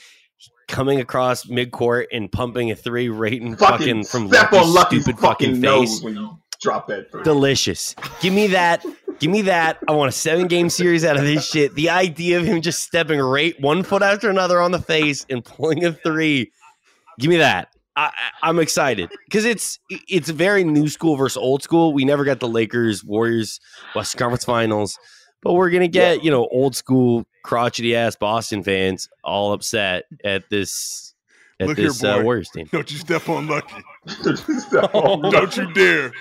coming 0.68 1.00
across 1.00 1.44
midcourt 1.46 2.06
and 2.12 2.30
pumping 2.30 2.70
a 2.70 2.76
three 2.76 3.08
right 3.08 3.32
in 3.40 3.56
fucking, 3.56 3.78
Fucking 3.78 4.04
from 4.04 4.28
step 4.28 4.52
Lucky's 4.52 4.68
on 4.68 4.74
Lucky's 4.74 5.02
stupid 5.02 5.20
fucking 5.20 5.60
fucking 5.60 5.80
face. 5.86 6.02
when 6.02 6.14
you 6.16 6.38
drop 6.60 6.86
that. 6.86 7.10
Three. 7.10 7.24
Delicious. 7.24 7.94
Give 8.20 8.32
me 8.32 8.46
that. 8.48 8.84
Give 9.18 9.30
me 9.30 9.42
that. 9.42 9.78
I 9.88 9.92
want 9.92 10.08
a 10.08 10.12
seven 10.12 10.46
game 10.46 10.70
series 10.70 11.04
out 11.04 11.16
of 11.16 11.22
this 11.24 11.44
shit. 11.48 11.74
The 11.74 11.90
idea 11.90 12.38
of 12.38 12.44
him 12.46 12.62
just 12.62 12.80
stepping 12.80 13.20
right 13.20 13.60
one 13.60 13.82
foot 13.82 14.02
after 14.02 14.30
another 14.30 14.60
on 14.60 14.70
the 14.70 14.78
face 14.78 15.26
and 15.28 15.44
pulling 15.44 15.84
a 15.84 15.92
three. 15.92 16.52
Give 17.18 17.28
me 17.28 17.36
that. 17.38 17.68
I, 17.96 18.06
I- 18.06 18.48
I'm 18.48 18.58
excited 18.58 19.10
because 19.26 19.44
it's 19.44 19.78
it's 19.90 20.28
very 20.30 20.64
new 20.64 20.88
school 20.88 21.16
versus 21.16 21.36
old 21.36 21.62
school. 21.62 21.92
We 21.92 22.04
never 22.04 22.24
got 22.24 22.40
the 22.40 22.48
Lakers 22.48 23.04
Warriors 23.04 23.60
West 23.94 24.16
Conference 24.16 24.44
Finals, 24.44 24.98
but 25.42 25.52
we're 25.54 25.70
gonna 25.70 25.88
get 25.88 26.22
you 26.24 26.30
know 26.30 26.48
old 26.50 26.74
school 26.76 27.26
crotchety 27.44 27.94
ass 27.96 28.16
Boston 28.16 28.62
fans 28.62 29.08
all 29.24 29.52
upset 29.52 30.04
at 30.24 30.48
this 30.50 31.14
at 31.60 31.68
Look 31.68 31.76
here, 31.78 31.88
this 31.88 32.02
uh. 32.02 32.20
Warriors 32.24 32.48
team. 32.50 32.68
Don't 32.72 32.90
you 32.90 32.98
step 32.98 33.28
on 33.28 33.46
Lucky. 33.46 33.74
Oh, 34.94 35.30
Don't 35.30 35.56
you 35.56 35.72
dare. 35.74 36.12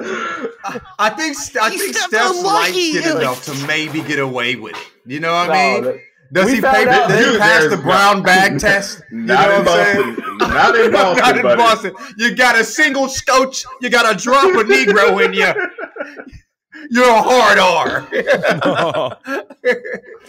I 0.00 1.10
think 1.10 1.36
I 1.60 1.70
think 1.76 1.94
Steph's 1.94 2.42
light 2.44 2.72
skin 2.72 3.16
enough 3.16 3.44
to 3.46 3.66
maybe 3.66 4.02
get 4.02 4.18
away 4.20 4.54
with 4.56 4.76
it. 4.76 4.92
You 5.06 5.20
know 5.20 5.32
what 5.32 5.50
I 5.50 5.52
mean? 5.74 5.82
No, 5.84 5.98
Does 6.32 6.46
we 6.46 6.56
he 6.56 6.60
pay? 6.60 6.86
out 6.88 7.08
Does 7.08 7.24
that- 7.24 7.32
he 7.32 7.38
pass 7.38 7.62
the 7.64 7.68
There's 7.70 7.80
brown 7.82 8.22
bag 8.22 8.58
test? 8.60 9.02
You 9.10 9.18
know 9.18 9.34
in 9.34 9.64
what 9.64 9.68
I'm 9.68 9.84
saying? 9.84 10.14
Boston. 10.16 10.38
Not 10.48 10.76
in 10.76 10.92
Boston. 10.92 11.18
Not 11.24 11.36
in 11.36 11.42
buddy. 11.42 11.56
Boston. 11.56 11.94
You 12.18 12.34
got 12.36 12.58
a 12.58 12.64
single 12.64 13.08
scotch. 13.08 13.64
You 13.80 13.88
got 13.90 14.12
a 14.14 14.16
drop 14.22 14.44
of 14.54 14.66
Negro 14.66 15.24
in 15.24 15.32
you. 15.32 15.46
You're 16.90 17.08
a 17.10 17.22
hard 17.22 17.58
R. 17.58 18.06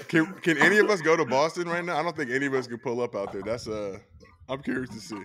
Can, 0.08 0.26
can 0.42 0.58
any 0.58 0.78
of 0.80 0.90
us 0.90 1.02
go 1.02 1.16
to 1.16 1.24
Boston 1.26 1.68
right 1.70 1.84
now? 1.86 1.98
I 1.98 2.04
don't 2.04 2.16
think 2.18 2.32
any 2.32 2.48
of 2.48 2.54
us 2.54 2.66
can 2.68 2.80
pull 2.80 3.02
up 3.02 3.16
out 3.16 3.32
there. 3.32 3.42
That's 3.44 3.68
uh, 3.68 4.00
I'm 4.48 4.62
curious 4.64 4.90
to 4.90 5.00
see. 5.00 5.20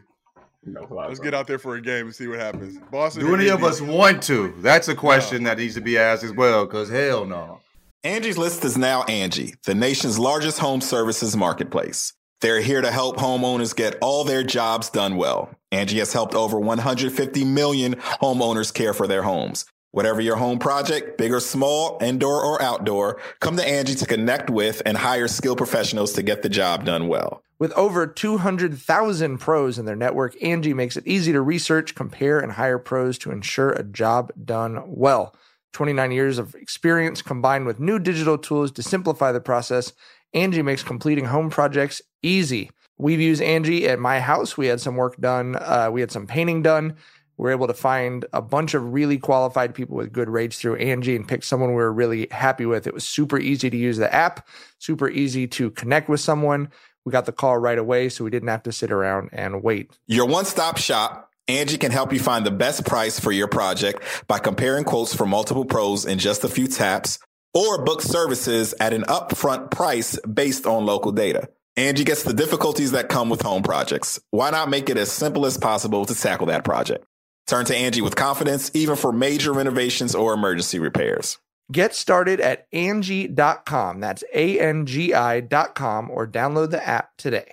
No, 0.66 0.87
Let's 0.90 1.20
get 1.20 1.34
out 1.34 1.46
there 1.46 1.58
for 1.58 1.76
a 1.76 1.80
game 1.80 2.06
and 2.06 2.14
see 2.14 2.26
what 2.26 2.38
happens. 2.38 2.78
Boston. 2.90 3.24
Do 3.24 3.34
any 3.34 3.48
of 3.48 3.62
us 3.64 3.80
want 3.80 4.22
to? 4.24 4.54
That's 4.58 4.88
a 4.88 4.94
question 4.94 5.42
that 5.44 5.58
needs 5.58 5.74
to 5.74 5.80
be 5.80 5.98
asked 5.98 6.24
as 6.24 6.32
well. 6.32 6.64
Because 6.66 6.88
hell 6.90 7.24
no. 7.26 7.60
Angie's 8.04 8.36
List 8.36 8.66
is 8.66 8.76
now 8.76 9.02
Angie, 9.04 9.54
the 9.64 9.74
nation's 9.74 10.18
largest 10.18 10.58
home 10.58 10.82
services 10.82 11.34
marketplace. 11.34 12.12
They're 12.42 12.60
here 12.60 12.82
to 12.82 12.90
help 12.90 13.16
homeowners 13.16 13.74
get 13.74 13.96
all 14.02 14.24
their 14.24 14.42
jobs 14.42 14.90
done 14.90 15.16
well. 15.16 15.48
Angie 15.72 16.00
has 16.00 16.12
helped 16.12 16.34
over 16.34 16.60
150 16.60 17.44
million 17.46 17.94
homeowners 17.94 18.74
care 18.74 18.92
for 18.92 19.06
their 19.06 19.22
homes. 19.22 19.64
Whatever 19.92 20.20
your 20.20 20.36
home 20.36 20.58
project, 20.58 21.16
big 21.16 21.32
or 21.32 21.40
small, 21.40 21.96
indoor 22.02 22.44
or 22.44 22.60
outdoor, 22.60 23.22
come 23.40 23.56
to 23.56 23.66
Angie 23.66 23.94
to 23.94 24.04
connect 24.04 24.50
with 24.50 24.82
and 24.84 24.98
hire 24.98 25.26
skilled 25.26 25.56
professionals 25.56 26.12
to 26.12 26.22
get 26.22 26.42
the 26.42 26.50
job 26.50 26.84
done 26.84 27.08
well. 27.08 27.42
With 27.58 27.72
over 27.72 28.06
200,000 28.06 29.38
pros 29.38 29.78
in 29.78 29.86
their 29.86 29.96
network, 29.96 30.36
Angie 30.42 30.74
makes 30.74 30.98
it 30.98 31.06
easy 31.06 31.32
to 31.32 31.40
research, 31.40 31.94
compare, 31.94 32.38
and 32.38 32.52
hire 32.52 32.78
pros 32.78 33.16
to 33.18 33.30
ensure 33.30 33.70
a 33.70 33.82
job 33.82 34.30
done 34.44 34.82
well. 34.88 35.34
29 35.74 36.10
years 36.12 36.38
of 36.38 36.54
experience 36.54 37.20
combined 37.20 37.66
with 37.66 37.80
new 37.80 37.98
digital 37.98 38.38
tools 38.38 38.72
to 38.72 38.82
simplify 38.82 39.32
the 39.32 39.40
process, 39.40 39.92
Angie 40.32 40.62
makes 40.62 40.82
completing 40.82 41.26
home 41.26 41.50
projects 41.50 42.00
easy. 42.22 42.70
We've 42.96 43.20
used 43.20 43.42
Angie 43.42 43.88
at 43.88 43.98
my 43.98 44.20
house. 44.20 44.56
We 44.56 44.68
had 44.68 44.80
some 44.80 44.96
work 44.96 45.16
done, 45.18 45.56
uh, 45.56 45.90
we 45.92 46.00
had 46.00 46.12
some 46.12 46.26
painting 46.26 46.62
done. 46.62 46.96
We 47.37 47.44
were 47.44 47.50
able 47.50 47.66
to 47.66 47.74
find 47.74 48.24
a 48.32 48.40
bunch 48.40 48.74
of 48.74 48.92
really 48.92 49.18
qualified 49.18 49.74
people 49.74 49.96
with 49.96 50.12
good 50.12 50.28
rates 50.28 50.58
through 50.60 50.76
Angie 50.76 51.16
and 51.16 51.26
pick 51.26 51.42
someone 51.42 51.70
we 51.70 51.74
were 51.74 51.92
really 51.92 52.28
happy 52.30 52.64
with. 52.64 52.87
It 52.87 52.94
was 52.94 53.02
super 53.04 53.38
easy 53.38 53.68
to 53.70 53.76
use 53.76 53.96
the 53.96 54.12
app, 54.14 54.46
super 54.78 55.08
easy 55.08 55.48
to 55.48 55.70
connect 55.72 56.08
with 56.08 56.20
someone. 56.20 56.70
We 57.04 57.10
got 57.10 57.26
the 57.26 57.32
call 57.32 57.58
right 57.58 57.76
away, 57.76 58.08
so 58.08 58.22
we 58.22 58.30
didn't 58.30 58.48
have 58.48 58.62
to 58.62 58.72
sit 58.72 58.92
around 58.92 59.30
and 59.32 59.62
wait. 59.64 59.90
Your 60.06 60.26
one 60.26 60.44
stop 60.44 60.78
shop, 60.78 61.23
Angie 61.46 61.76
can 61.76 61.92
help 61.92 62.12
you 62.12 62.20
find 62.20 62.46
the 62.46 62.50
best 62.50 62.87
price 62.87 63.20
for 63.20 63.30
your 63.30 63.48
project 63.48 64.02
by 64.26 64.38
comparing 64.38 64.85
quotes 64.85 65.14
from 65.14 65.28
multiple 65.28 65.66
pros 65.66 66.07
in 66.07 66.18
just 66.18 66.42
a 66.42 66.48
few 66.48 66.66
taps 66.66 67.18
or 67.52 67.85
book 67.85 68.00
services 68.00 68.74
at 68.80 68.94
an 68.94 69.02
upfront 69.02 69.70
price 69.70 70.18
based 70.20 70.66
on 70.66 70.87
local 70.87 71.12
data. 71.12 71.50
Angie 71.76 72.04
gets 72.04 72.22
the 72.22 72.33
difficulties 72.33 72.92
that 72.92 73.11
come 73.11 73.28
with 73.28 73.42
home 73.42 73.62
projects. 73.62 74.18
Why 74.30 74.50
not 74.50 74.70
make 74.70 74.88
it 74.88 74.96
as 74.96 75.12
simple 75.12 75.44
as 75.44 75.59
possible 75.59 76.07
to 76.07 76.14
tackle 76.14 76.46
that 76.46 76.64
project? 76.64 77.04
Turn 77.46 77.66
to 77.66 77.76
Angie 77.76 78.00
with 78.00 78.16
confidence, 78.16 78.70
even 78.72 78.96
for 78.96 79.12
major 79.12 79.52
renovations 79.52 80.14
or 80.14 80.33
emergency 80.33 80.78
repairs. 80.78 81.38
Get 81.70 81.94
started 81.94 82.40
at 82.40 82.66
Angie.com. 82.72 84.00
That's 84.00 84.24
A 84.33 84.59
N 84.61 84.87
G 84.87 85.12
I.com 85.12 86.11
or 86.11 86.26
download 86.26 86.70
the 86.70 86.87
app 86.87 87.11
today. 87.18 87.52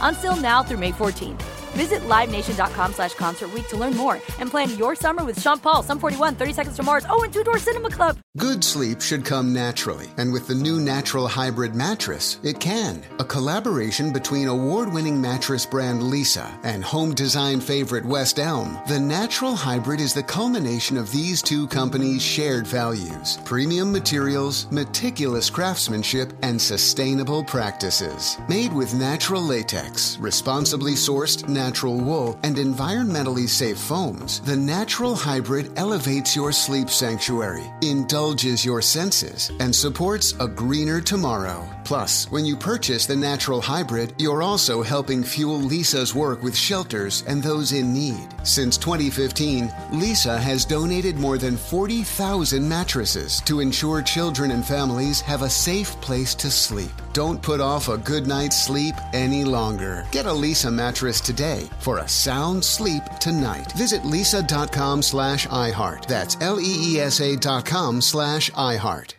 Until 0.00 0.36
now 0.36 0.62
through 0.62 0.78
May 0.78 0.92
14th. 0.92 1.63
Visit 1.74 2.02
LiveNation.com 2.02 2.92
slash 2.92 3.14
Concert 3.14 3.50
to 3.68 3.76
learn 3.76 3.96
more 3.96 4.14
and 4.38 4.50
plan 4.50 4.76
your 4.78 4.94
summer 4.94 5.24
with 5.24 5.40
Sean 5.40 5.58
Paul, 5.58 5.82
Sum 5.82 5.98
41, 5.98 6.36
30 6.36 6.52
Seconds 6.52 6.76
to 6.76 6.82
Mars, 6.82 7.06
oh, 7.08 7.22
and 7.22 7.32
Two 7.32 7.42
Door 7.44 7.58
Cinema 7.58 7.90
Club. 7.90 8.18
Good 8.36 8.64
sleep 8.64 9.00
should 9.00 9.24
come 9.24 9.52
naturally, 9.52 10.08
and 10.16 10.32
with 10.32 10.46
the 10.48 10.54
new 10.54 10.80
Natural 10.80 11.28
Hybrid 11.28 11.74
mattress, 11.74 12.38
it 12.42 12.58
can. 12.58 13.02
A 13.18 13.24
collaboration 13.24 14.12
between 14.12 14.48
award 14.48 14.92
winning 14.92 15.20
mattress 15.20 15.64
brand 15.64 16.02
Leesa 16.02 16.48
and 16.64 16.84
home 16.84 17.14
design 17.14 17.60
favorite 17.60 18.04
West 18.04 18.38
Elm, 18.38 18.78
the 18.88 18.98
Natural 18.98 19.54
Hybrid 19.54 20.00
is 20.00 20.14
the 20.14 20.22
culmination 20.22 20.96
of 20.96 21.10
these 21.12 21.42
two 21.42 21.66
companies' 21.68 22.22
shared 22.22 22.66
values 22.66 23.38
premium 23.44 23.92
materials, 23.92 24.70
meticulous 24.70 25.48
craftsmanship, 25.50 26.32
and 26.42 26.60
sustainable 26.60 27.44
practices. 27.44 28.38
Made 28.48 28.72
with 28.72 28.94
natural 28.94 29.42
latex, 29.42 30.18
responsibly 30.18 30.92
sourced 30.92 31.48
wool, 31.72 32.38
and 32.42 32.56
environmentally 32.56 33.48
safe 33.48 33.78
foams, 33.78 34.40
the 34.40 34.56
Natural 34.56 35.14
Hybrid 35.14 35.72
elevates 35.78 36.36
your 36.36 36.52
sleep 36.52 36.90
sanctuary, 36.90 37.64
indulges 37.82 38.64
your 38.64 38.82
senses, 38.82 39.50
and 39.60 39.74
supports 39.74 40.34
a 40.40 40.48
greener 40.48 41.00
tomorrow. 41.00 41.68
Plus, 41.84 42.30
when 42.30 42.46
you 42.46 42.56
purchase 42.56 43.06
the 43.06 43.16
Natural 43.16 43.60
Hybrid, 43.60 44.14
you're 44.18 44.42
also 44.42 44.82
helping 44.82 45.22
fuel 45.22 45.60
Leesa's 45.60 46.14
work 46.14 46.42
with 46.42 46.56
shelters 46.56 47.22
and 47.26 47.42
those 47.42 47.72
in 47.72 47.92
need. 47.92 48.26
Since 48.42 48.78
2015, 48.78 49.68
Leesa 49.92 50.38
has 50.38 50.64
donated 50.64 51.16
more 51.16 51.38
than 51.38 51.56
40,000 51.56 52.66
mattresses 52.66 53.40
to 53.42 53.60
ensure 53.60 54.02
children 54.02 54.50
and 54.50 54.64
families 54.64 55.20
have 55.20 55.42
a 55.42 55.50
safe 55.50 55.98
place 56.00 56.34
to 56.36 56.50
sleep. 56.50 56.90
Don't 57.12 57.40
put 57.40 57.60
off 57.60 57.88
a 57.88 57.98
good 57.98 58.26
night's 58.26 58.64
sleep 58.64 58.94
any 59.12 59.44
longer. 59.44 60.06
Get 60.10 60.26
a 60.26 60.30
Leesa 60.30 60.72
mattress 60.72 61.20
today 61.20 61.53
for 61.80 61.98
a 61.98 62.08
sound 62.08 62.64
sleep 62.64 63.02
tonight. 63.20 63.72
Visit 63.72 64.02
leesa.com 64.02 65.02
slash 65.02 65.46
iHeart. 65.46 66.06
That's 66.06 66.36
L-E-E-S-A 66.40 67.36
dot 67.36 67.66
com 67.66 68.00
slash 68.00 68.50
iHeart. 68.52 69.14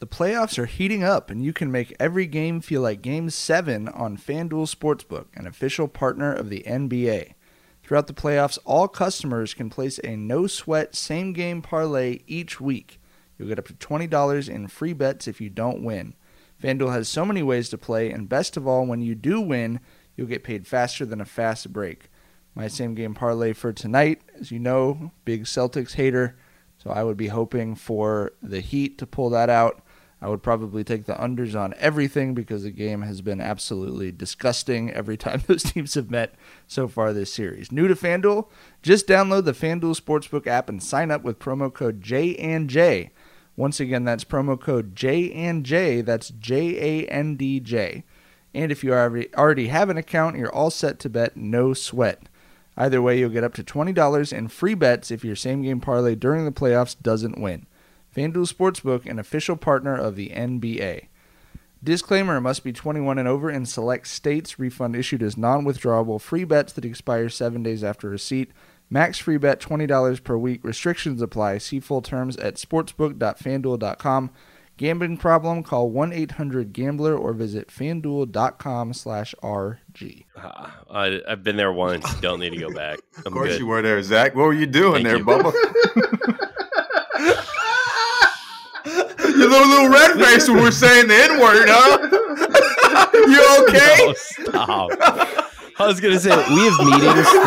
The 0.00 0.06
playoffs 0.06 0.58
are 0.58 0.66
heating 0.66 1.02
up, 1.02 1.30
and 1.30 1.42
you 1.42 1.54
can 1.54 1.72
make 1.72 1.96
every 1.98 2.26
game 2.26 2.60
feel 2.60 2.82
like 2.82 3.00
Game 3.00 3.30
7 3.30 3.88
on 3.88 4.18
FanDuel 4.18 4.68
Sportsbook, 4.68 5.26
an 5.34 5.46
official 5.46 5.88
partner 5.88 6.30
of 6.30 6.50
the 6.50 6.62
NBA. 6.66 7.32
Throughout 7.82 8.06
the 8.06 8.12
playoffs, 8.12 8.58
all 8.64 8.86
customers 8.86 9.54
can 9.54 9.70
place 9.70 9.98
a 10.04 10.16
no 10.16 10.46
sweat 10.46 10.94
same 10.94 11.32
game 11.32 11.62
parlay 11.62 12.20
each 12.26 12.60
week. 12.60 13.00
You'll 13.38 13.48
get 13.48 13.58
up 13.58 13.68
to 13.68 13.74
$20 13.74 14.48
in 14.48 14.68
free 14.68 14.92
bets 14.92 15.26
if 15.26 15.40
you 15.40 15.48
don't 15.48 15.82
win. 15.82 16.14
FanDuel 16.62 16.92
has 16.92 17.08
so 17.08 17.24
many 17.24 17.42
ways 17.42 17.68
to 17.70 17.78
play, 17.78 18.10
and 18.10 18.28
best 18.28 18.56
of 18.56 18.66
all, 18.66 18.86
when 18.86 19.00
you 19.00 19.14
do 19.14 19.40
win, 19.40 19.80
you'll 20.16 20.26
get 20.26 20.44
paid 20.44 20.66
faster 20.66 21.04
than 21.04 21.20
a 21.20 21.24
fast 21.24 21.72
break. 21.72 22.10
My 22.54 22.68
same 22.68 22.94
game 22.94 23.14
parlay 23.14 23.52
for 23.52 23.72
tonight, 23.72 24.22
as 24.38 24.50
you 24.50 24.58
know, 24.58 25.10
big 25.24 25.44
Celtics 25.44 25.94
hater, 25.94 26.36
so 26.78 26.90
I 26.90 27.02
would 27.02 27.16
be 27.16 27.28
hoping 27.28 27.74
for 27.74 28.32
the 28.42 28.60
Heat 28.60 28.98
to 28.98 29.06
pull 29.06 29.30
that 29.30 29.50
out. 29.50 29.82
I 30.24 30.28
would 30.28 30.42
probably 30.42 30.84
take 30.84 31.04
the 31.04 31.14
unders 31.14 31.58
on 31.58 31.74
everything 31.78 32.32
because 32.32 32.62
the 32.62 32.70
game 32.70 33.02
has 33.02 33.20
been 33.20 33.40
absolutely 33.40 34.10
disgusting 34.10 34.90
every 34.90 35.16
time 35.18 35.42
those 35.46 35.62
teams 35.62 35.94
have 35.94 36.10
met 36.10 36.34
so 36.66 36.88
far 36.88 37.12
this 37.12 37.32
series. 37.32 37.70
New 37.70 37.88
to 37.88 37.94
FanDuel? 37.94 38.48
Just 38.82 39.06
download 39.06 39.44
the 39.44 39.52
FanDuel 39.52 40.00
Sportsbook 40.00 40.46
app 40.46 40.68
and 40.68 40.82
sign 40.82 41.10
up 41.10 41.24
with 41.24 41.38
promo 41.38 41.72
code 41.72 42.00
J 42.00 42.36
and 42.36 42.70
J. 42.70 43.10
Once 43.56 43.80
again, 43.80 44.04
that's 44.04 44.24
promo 44.24 44.58
code 44.58 44.96
J 44.96 45.30
and 45.32 45.64
J. 45.64 46.00
That's 46.00 46.30
J 46.30 47.02
A 47.02 47.06
N 47.08 47.36
D 47.36 47.60
J. 47.60 48.04
And 48.54 48.70
if 48.70 48.84
you 48.84 48.92
already 48.94 49.66
have 49.66 49.90
an 49.90 49.96
account, 49.96 50.36
you're 50.36 50.54
all 50.54 50.70
set 50.70 50.98
to 51.00 51.08
bet 51.08 51.36
no 51.36 51.74
sweat. 51.74 52.28
Either 52.76 53.00
way, 53.02 53.18
you'll 53.18 53.30
get 53.30 53.44
up 53.44 53.54
to 53.54 53.64
$20 53.64 54.32
in 54.32 54.48
free 54.48 54.74
bets 54.74 55.10
if 55.10 55.24
your 55.24 55.36
same 55.36 55.62
game 55.62 55.80
parlay 55.80 56.14
during 56.14 56.44
the 56.44 56.52
playoffs 56.52 56.96
doesn't 57.00 57.40
win. 57.40 57.66
FanDuel 58.14 58.52
Sportsbook, 58.52 59.06
an 59.06 59.18
official 59.18 59.56
partner 59.56 59.96
of 59.96 60.16
the 60.16 60.30
NBA. 60.30 61.08
Disclaimer 61.82 62.40
must 62.40 62.64
be 62.64 62.72
21 62.72 63.18
and 63.18 63.28
over 63.28 63.50
in 63.50 63.66
select 63.66 64.06
states. 64.06 64.58
Refund 64.58 64.96
issued 64.96 65.22
as 65.22 65.36
non 65.36 65.64
withdrawable 65.64 66.20
free 66.20 66.44
bets 66.44 66.72
that 66.72 66.84
expire 66.84 67.28
seven 67.28 67.62
days 67.62 67.84
after 67.84 68.08
receipt. 68.08 68.52
Max 68.88 69.18
free 69.18 69.36
bet 69.36 69.60
$20 69.60 70.22
per 70.24 70.36
week. 70.36 70.60
Restrictions 70.62 71.20
apply. 71.20 71.58
See 71.58 71.80
full 71.80 72.00
terms 72.00 72.36
at 72.38 72.54
sportsbook.fanduel.com. 72.54 74.30
Gambling 74.76 75.16
problem? 75.18 75.62
Call 75.62 75.90
1-800-GAMBLER 75.92 77.16
or 77.16 77.32
visit 77.32 77.68
fanduel.com 77.68 78.92
slash 78.92 79.32
RG. 79.42 80.24
Ah, 80.36 80.80
I, 80.90 81.20
I've 81.28 81.44
been 81.44 81.56
there 81.56 81.72
once. 81.72 82.12
Don't 82.20 82.40
need 82.40 82.50
to 82.50 82.58
go 82.58 82.72
back. 82.72 82.98
I'm 83.18 83.26
Of 83.26 83.32
course 83.32 83.50
good. 83.50 83.60
you 83.60 83.66
were 83.66 83.82
there, 83.82 84.02
Zach. 84.02 84.34
What 84.34 84.46
were 84.46 84.52
you 84.52 84.66
doing 84.66 85.04
Thank 85.04 85.06
there, 85.06 85.16
you. 85.18 85.24
Bubba? 85.24 85.52
Your 89.36 89.48
little 89.48 89.68
little 89.68 89.88
red 89.88 90.12
face 90.16 90.48
when 90.48 90.58
we're 90.58 90.70
saying 90.70 91.08
the 91.08 91.14
N 91.14 91.40
word, 91.40 91.66
huh? 91.68 91.98
you 93.26 93.40
okay? 93.68 94.06
No, 94.06 94.14
stop. 94.16 95.43
I 95.78 95.86
was 95.86 96.00
gonna 96.00 96.18
say 96.20 96.30
we 96.30 96.64
have 96.64 96.78
meetings 96.86 97.28
you 97.32 97.44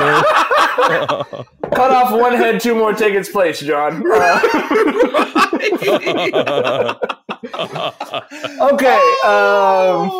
know. 0.00 0.22
Cut 1.74 1.90
off 1.90 2.12
one 2.12 2.34
head, 2.34 2.60
two 2.60 2.74
more 2.74 2.92
tickets, 2.94 3.28
place, 3.28 3.60
John. 3.60 4.02
Uh, 4.10 4.40
okay. 8.72 9.00
Um, 9.24 10.10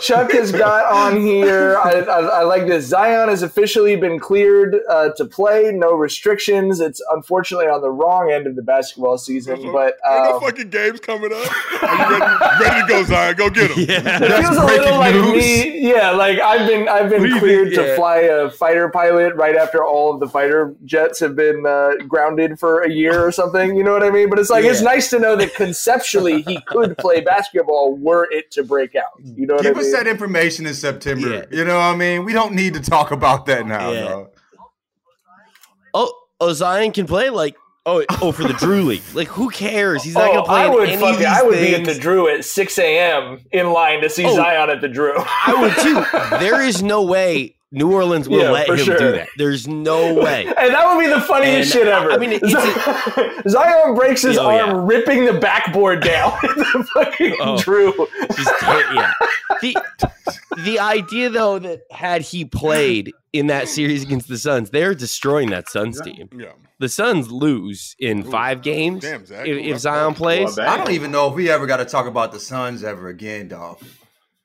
Chuck 0.00 0.32
has 0.32 0.50
got 0.50 0.86
on 0.86 1.20
here. 1.20 1.76
I, 1.76 2.00
I, 2.00 2.20
I 2.20 2.42
like 2.42 2.66
this. 2.66 2.86
Zion 2.86 3.28
has 3.28 3.42
officially 3.42 3.96
been 3.96 4.18
cleared 4.18 4.80
uh, 4.88 5.10
to 5.16 5.24
play. 5.26 5.70
No 5.72 5.92
restrictions. 5.92 6.80
It's 6.80 7.02
unfortunately 7.10 7.66
on 7.66 7.82
the 7.82 7.90
wrong 7.90 8.30
end 8.32 8.46
of 8.46 8.56
the 8.56 8.62
basketball 8.62 9.18
season, 9.18 9.72
but 9.72 9.94
Ain't 10.08 10.24
no 10.24 10.36
um, 10.36 10.40
fucking 10.40 10.70
games 10.70 11.00
coming 11.00 11.32
up. 11.32 11.82
Are 11.82 12.12
you 12.12 12.18
ready, 12.18 12.64
ready 12.64 12.80
to 12.80 12.86
go, 12.88 13.04
Zion? 13.04 13.36
Go 13.36 13.50
get 13.50 13.70
him. 13.72 13.84
it 13.88 14.42
feels 14.42 14.56
a 14.56 14.64
little 14.64 14.98
like 14.98 15.14
me. 15.14 15.80
Yeah, 15.86 16.12
like 16.12 16.40
I've 16.40 16.66
been 16.66 16.88
I've 16.88 17.10
been 17.10 17.20
What 17.20 17.28
do 17.28 17.34
you 17.34 17.40
cleared 17.40 17.74
to 17.74 17.94
fly 17.94 18.20
a 18.20 18.50
fighter 18.50 18.88
pilot 18.88 19.34
right 19.34 19.56
after 19.56 19.84
all 19.84 20.14
of 20.14 20.20
the 20.20 20.28
fighter 20.28 20.74
jets 20.84 21.20
have 21.20 21.36
been 21.36 21.64
uh, 21.66 21.92
grounded 22.08 22.58
for 22.58 22.82
a 22.82 22.90
year 22.90 23.24
or 23.24 23.30
something. 23.30 23.76
You 23.76 23.84
know 23.84 23.92
what 23.92 24.02
I 24.02 24.10
mean? 24.10 24.30
But 24.30 24.38
it's 24.38 24.50
like 24.50 24.64
it's 24.64 24.80
nice 24.80 25.10
to 25.10 25.18
know 25.18 25.36
that 25.36 25.54
conceptually 25.54 26.40
he 26.42 26.60
could 26.62 26.96
play 26.96 27.20
basketball 27.20 27.96
were 27.96 28.28
it 28.30 28.50
to 28.52 28.62
break 28.62 28.94
out. 28.94 29.12
You 29.22 29.46
know 29.46 29.54
what 29.54 29.62
Give 29.64 29.73
I 29.73 29.73
us 29.76 29.90
that 29.92 30.06
information 30.06 30.66
in 30.66 30.74
September. 30.74 31.46
You 31.50 31.64
know 31.64 31.74
what 31.76 31.82
I 31.84 31.96
mean? 31.96 32.24
We 32.24 32.32
don't 32.32 32.54
need 32.54 32.74
to 32.74 32.80
talk 32.80 33.10
about 33.10 33.46
that 33.46 33.66
now, 33.66 33.90
Yeah. 33.92 34.00
dog. 34.08 34.30
Oh, 35.92 36.12
oh, 36.40 36.52
Zion 36.52 36.92
can 36.92 37.06
play 37.06 37.30
like 37.30 37.56
oh 37.86 38.04
oh 38.22 38.32
for 38.32 38.42
the 38.44 38.54
Drew 38.54 38.82
League. 38.82 39.02
Like 39.14 39.28
who 39.28 39.50
cares? 39.50 40.02
He's 40.02 40.14
not 40.14 40.30
Oh, 40.30 40.32
gonna 40.34 40.44
play 40.46 40.60
I 40.62 40.66
in 40.66 40.72
would 40.72 40.88
any 40.88 41.00
fucking, 41.00 41.14
of 41.14 41.18
these 41.18 41.26
I 41.28 41.42
would 41.42 41.58
be 41.58 41.74
at 41.74 41.84
the 41.84 41.94
Drew 41.94 42.28
at 42.28 42.44
6 42.44 42.78
a.m. 42.78 43.38
in 43.52 43.70
line 43.72 44.00
to 44.00 44.10
see 44.10 44.24
Oh. 44.26 44.34
Zion 44.34 44.70
at 44.70 44.80
the 44.80 44.88
Drew. 44.88 45.14
I 45.16 45.54
would 45.60 45.76
too. 45.82 46.38
There 46.38 46.60
is 46.62 46.82
no 46.82 47.02
way 47.02 47.56
New 47.74 47.92
Orleans 47.92 48.28
will 48.28 48.40
Yeah, 48.40 48.50
let 48.50 48.68
him 48.68 48.76
sure. 48.78 48.96
do 48.96 49.12
that. 49.12 49.28
There's 49.36 49.66
no 49.68 50.14
way. 50.22 50.46
And 50.46 50.72
that 50.74 50.86
would 50.94 51.02
be 51.02 51.08
the 51.10 51.20
funniest 51.20 51.74
And, 51.74 51.82
shit 51.84 51.88
ever. 51.88 52.10
I 52.12 52.16
mean, 52.18 52.30
it's 52.40 53.48
Zion 53.50 53.94
breaks 53.94 54.22
his 54.22 54.38
Oh, 54.38 54.46
arm 54.46 54.70
yeah. 54.70 54.82
ripping 54.96 55.24
the 55.26 55.34
backboard 55.34 56.02
down. 56.02 56.32
the 56.42 56.88
fucking 56.94 57.36
Oh. 57.40 57.58
Drew. 57.58 57.92
Just 58.36 58.52
yeah. 58.62 59.12
The 59.60 59.76
the 60.64 60.78
idea 60.78 61.30
though 61.30 61.58
that 61.58 61.82
had 61.90 62.22
he 62.22 62.44
played 62.44 63.12
in 63.32 63.48
that 63.48 63.68
series 63.68 64.02
against 64.04 64.28
the 64.28 64.38
Suns, 64.38 64.70
they're 64.70 64.94
destroying 64.94 65.50
that 65.50 65.68
Suns 65.68 66.00
team. 66.00 66.28
Yeah. 66.32 66.52
The 66.78 66.88
Suns 66.88 67.30
lose 67.30 67.96
in 67.98 68.22
five 68.24 68.62
games 68.62 69.02
Damn, 69.02 69.26
Zach. 69.26 69.46
if, 69.46 69.58
if 69.58 69.78
Zion 69.78 70.14
plays. 70.14 70.58
I 70.58 70.76
don't 70.76 70.90
even 70.92 71.10
know 71.10 71.28
if 71.28 71.34
we 71.34 71.50
ever 71.50 71.66
got 71.66 71.78
to 71.78 71.84
talk 71.84 72.06
about 72.06 72.32
the 72.32 72.40
Suns 72.40 72.84
ever 72.84 73.08
again, 73.08 73.48
dog. 73.48 73.78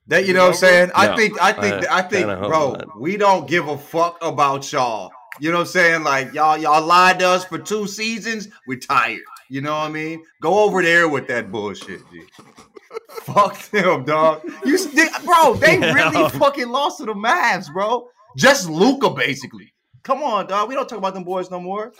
That 0.09 0.25
you 0.27 0.33
know 0.33 0.41
what 0.47 0.49
I'm 0.49 0.55
saying? 0.55 0.91
I 0.95 1.07
No. 1.07 1.15
think 1.15 1.41
I 1.41 1.53
think 1.53 1.89
I 1.89 1.99
I 1.99 2.01
think 2.01 2.25
bro, 2.25 2.71
not. 2.73 2.99
we 2.99 3.15
don't 3.15 3.47
give 3.47 3.67
a 3.67 3.77
fuck 3.77 4.17
about 4.21 4.71
y'all. 4.71 5.11
You 5.39 5.51
know 5.51 5.57
what 5.59 5.67
I'm 5.67 5.67
saying? 5.67 6.03
Like 6.03 6.33
y'all 6.33 6.57
y'all 6.57 6.85
lied 6.85 7.19
to 7.19 7.27
us 7.29 7.45
for 7.45 7.57
two 7.59 7.87
seasons. 7.87 8.47
We're 8.67 8.79
tired. 8.79 9.21
You 9.49 9.61
know 9.61 9.71
what 9.71 9.85
I 9.85 9.89
mean? 9.89 10.23
Go 10.41 10.59
over 10.63 10.81
there 10.81 11.07
with 11.07 11.27
that 11.27 11.51
bullshit, 11.51 12.01
G. 12.11 12.23
fuck 13.21 13.57
them, 13.69 14.03
dog. 14.03 14.41
You 14.65 14.77
sti- 14.77 15.23
bro, 15.23 15.53
they 15.61 15.77
really 15.77 16.29
fucking 16.29 16.69
lost 16.69 16.97
to 16.99 17.05
the 17.05 17.13
Mavs, 17.13 17.71
bro. 17.71 18.07
Just 18.35 18.69
Luka, 18.69 19.09
basically. 19.11 19.73
Come 20.03 20.23
on, 20.23 20.47
dog. 20.47 20.69
We 20.69 20.75
don't 20.75 20.87
talk 20.89 20.97
about 20.97 21.13
them 21.13 21.23
boys 21.23 21.51
no 21.51 21.59
more. 21.59 21.91
That's 21.95 21.99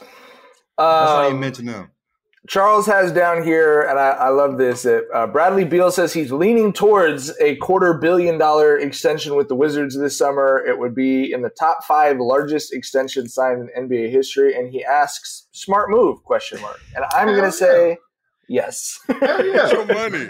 not 0.78 1.24
even 1.26 1.34
Um, 1.34 1.40
mention 1.40 1.66
them. 1.66 1.90
Charles 2.50 2.84
has 2.86 3.12
down 3.12 3.44
here, 3.44 3.82
and 3.82 3.96
I, 3.96 4.08
I 4.08 4.28
love 4.30 4.58
this. 4.58 4.82
That 4.82 5.06
uh, 5.14 5.28
Bradley 5.28 5.64
Beal 5.64 5.92
says 5.92 6.12
he's 6.12 6.32
leaning 6.32 6.72
towards 6.72 7.32
a 7.40 7.54
quarter 7.56 7.94
billion 7.94 8.38
dollar 8.38 8.76
extension 8.76 9.36
with 9.36 9.46
the 9.46 9.54
Wizards 9.54 9.96
this 9.96 10.18
summer. 10.18 10.60
It 10.66 10.80
would 10.80 10.92
be 10.92 11.32
in 11.32 11.42
the 11.42 11.50
top 11.50 11.84
five 11.84 12.18
largest 12.18 12.74
extension 12.74 13.28
signed 13.28 13.70
in 13.76 13.88
NBA 13.88 14.10
history, 14.10 14.56
and 14.56 14.68
he 14.68 14.84
asks, 14.84 15.46
"Smart 15.52 15.90
move?" 15.90 16.24
Question 16.24 16.60
mark. 16.60 16.80
And 16.96 17.04
I'm 17.12 17.28
Hell 17.28 17.36
going 17.36 17.38
yeah. 17.38 17.44
to 17.44 17.52
say 17.52 17.98
yes. 18.48 18.98
Hell 19.20 19.46
yeah. 19.46 19.70
Your 19.70 19.86
money. 19.86 20.28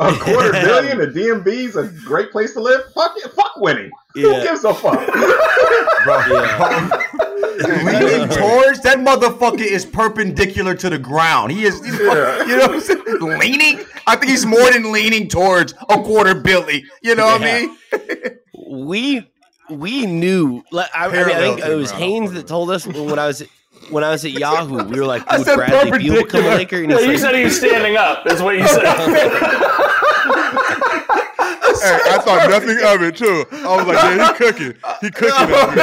A 0.00 0.12
quarter 0.16 0.50
billion, 0.50 1.00
a 1.00 1.06
DMV 1.06 1.46
is 1.46 1.76
a 1.76 1.86
great 2.04 2.32
place 2.32 2.54
to 2.54 2.60
live. 2.60 2.92
Fuck 2.92 3.12
it, 3.18 3.30
fuck 3.30 3.52
winning. 3.58 3.92
Yeah. 4.16 4.34
Who 4.34 4.42
gives 4.42 4.64
a 4.64 4.74
fuck? 4.74 4.98
leaning 7.84 8.28
towards 8.28 8.80
that 8.82 8.98
motherfucker 8.98 9.60
is 9.60 9.84
perpendicular 9.84 10.74
to 10.76 10.90
the 10.90 10.98
ground. 10.98 11.52
He 11.52 11.64
is, 11.64 11.84
he's 11.84 11.98
Yeah. 11.98 12.44
you 12.46 12.56
know 12.56 12.66
what 12.66 12.70
I'm 12.74 12.80
saying? 12.80 13.02
Leaning. 13.20 13.80
I 14.06 14.16
think 14.16 14.30
he's 14.30 14.44
more 14.46 14.70
than 14.70 14.90
leaning 14.92 15.28
towards 15.28 15.72
a 15.88 15.96
quarter 16.02 16.34
Billy. 16.34 16.84
You 17.02 17.14
know 17.14 17.26
what 17.26 17.40
Yeah. 17.40 17.66
I 17.92 17.98
mean? 17.98 18.38
we 18.88 19.28
we 19.70 20.06
knew. 20.06 20.62
like, 20.72 20.90
I, 20.94 21.06
I 21.06 21.08
mean, 21.12 21.20
I 21.24 21.38
think 21.38 21.60
it 21.60 21.74
was 21.74 21.90
Haynes 21.92 22.32
that 22.32 22.46
told 22.46 22.70
us 22.70 22.86
when 22.86 23.18
I 23.18 23.26
was 23.26 23.42
when 23.90 24.04
I 24.04 24.10
was 24.10 24.24
at 24.24 24.32
Yahoo. 24.32 24.84
We 24.84 24.98
were 25.00 25.06
like, 25.06 25.22
I 25.28 25.38
"Would 25.38 25.46
said 25.46 25.56
Bradley 25.56 25.98
Beal 25.98 26.22
become 26.24 26.40
a 26.44 26.50
perpendicular. 26.50 26.56
Laker?" 26.56 26.76
And 26.82 26.90
Yeah, 26.90 26.96
he's 26.98 27.06
you 27.06 27.12
like, 27.12 27.20
said 27.20 27.34
he 27.36 27.44
was 27.44 27.56
standing 27.56 27.96
up. 27.96 28.26
Is 28.26 28.42
what 28.42 28.56
you 28.56 28.66
said. 28.66 28.84
Hey, 31.80 31.98
I 32.10 32.18
thought 32.18 32.50
nothing 32.50 32.78
of 32.84 33.02
it 33.02 33.16
too. 33.16 33.44
I 33.52 33.76
was 33.76 33.86
like, 33.86 33.96
yeah, 33.96 34.32
he 34.32 34.38
cooking. 34.38 34.74
He 35.00 35.10
cooking. 35.10 35.54
up. 35.54 35.74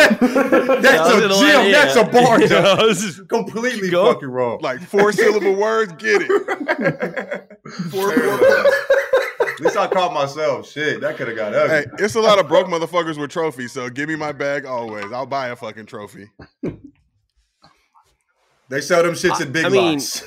That's 0.82 1.00
I 1.00 1.18
a 1.18 1.22
gonna 1.22 1.34
gym. 1.40 1.72
That's 1.72 1.96
a 1.96 2.04
bar. 2.06 2.40
You 2.42 2.48
John. 2.48 2.78
know, 2.78 2.94
just- 2.94 3.28
Completely 3.28 3.90
Go. 3.90 4.14
fucking 4.14 4.30
wrong. 4.30 4.60
Like 4.62 4.80
four 4.82 5.12
syllable 5.12 5.56
words, 5.60 5.94
get 5.94 6.22
it. 6.22 6.28
Four, 7.92 8.12
four, 8.12 8.38
four. 8.38 8.66
At 9.50 9.60
least 9.66 9.78
I 9.78 9.88
caught 9.88 10.14
myself. 10.14 10.70
Shit, 10.70 11.02
that 11.02 11.18
could 11.18 11.28
have 11.28 11.36
got 11.38 11.54
ugly. 11.54 11.76
Hey, 11.78 11.86
it's 12.04 12.16
a 12.16 12.22
lot 12.22 12.40
of 12.40 12.48
broke 12.48 12.68
motherfuckers 12.68 13.18
with 13.20 13.30
trophies, 13.30 13.72
so 13.74 13.90
give 13.90 14.08
me 14.08 14.16
my 14.16 14.32
bag 14.32 14.66
always. 14.66 15.12
I'll 15.12 15.26
buy 15.26 15.50
a 15.50 15.56
fucking 15.56 15.86
trophy. 15.88 16.30
They 18.70 18.82
sell 18.82 19.02
them 19.02 19.14
shits 19.14 19.42
at 19.42 19.52
big 19.52 19.66
I 19.66 19.70
mean, 19.70 19.94
lots. 19.94 20.22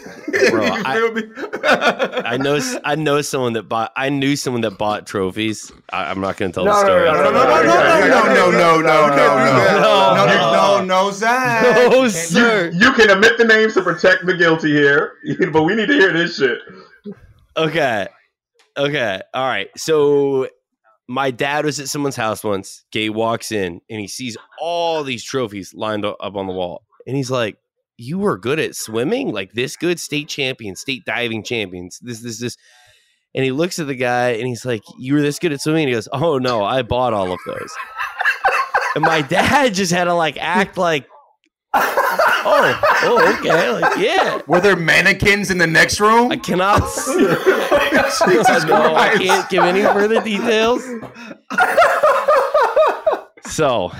bro, 0.51 0.65
you 0.65 0.83
I- 0.85 0.95
feel 0.97 1.13
me? 1.13 1.23
I 1.65 2.37
know 2.39 2.61
I 2.85 2.95
know 2.97 3.21
someone 3.23 3.53
that 3.53 3.65
bought. 3.69 3.93
I 3.97 4.09
knew 4.09 4.35
someone 4.35 4.63
that 4.63 4.79
bought 4.79 5.07
trophies. 5.07 5.71
I, 5.93 6.11
I'm 6.11 6.21
not 6.21 6.37
going 6.37 6.51
to 6.51 6.55
tell 6.57 6.65
No, 6.65 6.73
the 6.73 6.83
no, 6.83 6.87
story. 6.89 7.05
no, 7.05 7.13
No, 7.13 7.31
no, 7.31 7.33
no, 7.33 7.63
no, 7.63 7.63
no, 7.63 8.51
no, 8.51 8.51
no, 8.51 8.81
no, 8.81 8.81
no, 8.81 9.17
no, 9.17 10.17
no, 10.17 10.27
no, 10.27 10.53
no, 10.81 10.85
no, 10.85 11.11
Zach. 11.13 11.63
No, 11.63 12.03
You, 12.03 12.09
sir. 12.11 12.71
you 12.75 12.93
can 12.95 13.11
omit 13.13 13.39
the 13.39 13.45
names 13.45 13.75
to 13.75 13.83
protect 13.83 14.27
the 14.27 14.35
guilty 14.37 14.73
here, 14.73 15.15
but 15.53 15.63
we 15.63 15.77
need 15.77 15.87
to 15.87 15.95
hear 15.95 16.13
this 16.13 16.37
shit. 16.39 16.59
Okay. 17.57 18.09
Okay. 18.77 19.21
All 19.35 19.47
right. 19.47 19.69
So 19.77 20.49
my 21.09 21.31
dad 21.31 21.65
was 21.65 21.79
at 21.79 21.89
someone's 21.89 22.17
house 22.17 22.43
once. 22.43 22.85
Gay 22.91 23.09
walks 23.11 23.53
in 23.53 23.81
and 23.91 24.01
he 24.01 24.09
sees 24.09 24.37
all 24.61 25.05
these 25.05 25.23
trophies 25.23 25.75
lined 25.75 26.05
up 26.05 26.17
on 26.21 26.47
the 26.47 26.53
wall. 26.53 26.83
And 27.07 27.17
he's 27.17 27.31
like, 27.31 27.57
You 27.97 28.19
were 28.19 28.39
good 28.39 28.59
at 28.59 28.75
swimming? 28.75 29.33
Like 29.33 29.53
this 29.53 29.77
good? 29.77 30.01
State 30.01 30.29
champion, 30.29 30.77
state 30.77 31.05
diving 31.05 31.43
champions. 31.43 31.99
This, 32.03 32.21
this, 32.21 32.41
this. 32.41 32.57
And 33.35 33.45
he 33.45 33.53
looks 33.53 33.79
at 33.79 33.87
the 33.87 33.95
guy 33.95 34.31
and 34.31 34.47
he's 34.47 34.65
like, 34.65 34.83
You 34.99 35.15
were 35.15 35.23
this 35.23 35.39
good 35.39 35.53
at 35.53 35.61
swimming? 35.61 35.85
And 35.85 35.89
he 35.91 35.95
goes, 35.95 36.09
Oh 36.13 36.39
no, 36.39 36.65
I 36.65 36.83
bought 36.83 37.15
all 37.15 37.33
of 37.33 37.41
those. 37.47 37.73
and 38.95 39.05
my 39.05 39.23
dad 39.23 39.75
just 39.75 39.93
had 39.93 40.05
to 40.05 40.15
like 40.15 40.37
act 40.39 40.77
like, 40.77 41.07
Oh, 42.45 42.81
oh, 43.03 43.37
okay. 43.39 43.71
Like, 43.71 43.99
yeah. 43.99 44.41
Were 44.47 44.61
there 44.61 44.77
mannequins 44.77 45.51
in 45.51 45.59
the 45.59 45.67
next 45.67 46.01
room? 46.01 46.31
I 46.31 46.37
cannot. 46.37 46.81
no, 48.67 48.95
I 48.97 49.15
can't 49.17 49.49
give 49.49 49.63
any 49.63 49.83
further 49.83 50.21
details. 50.21 50.83
So, 53.53 53.91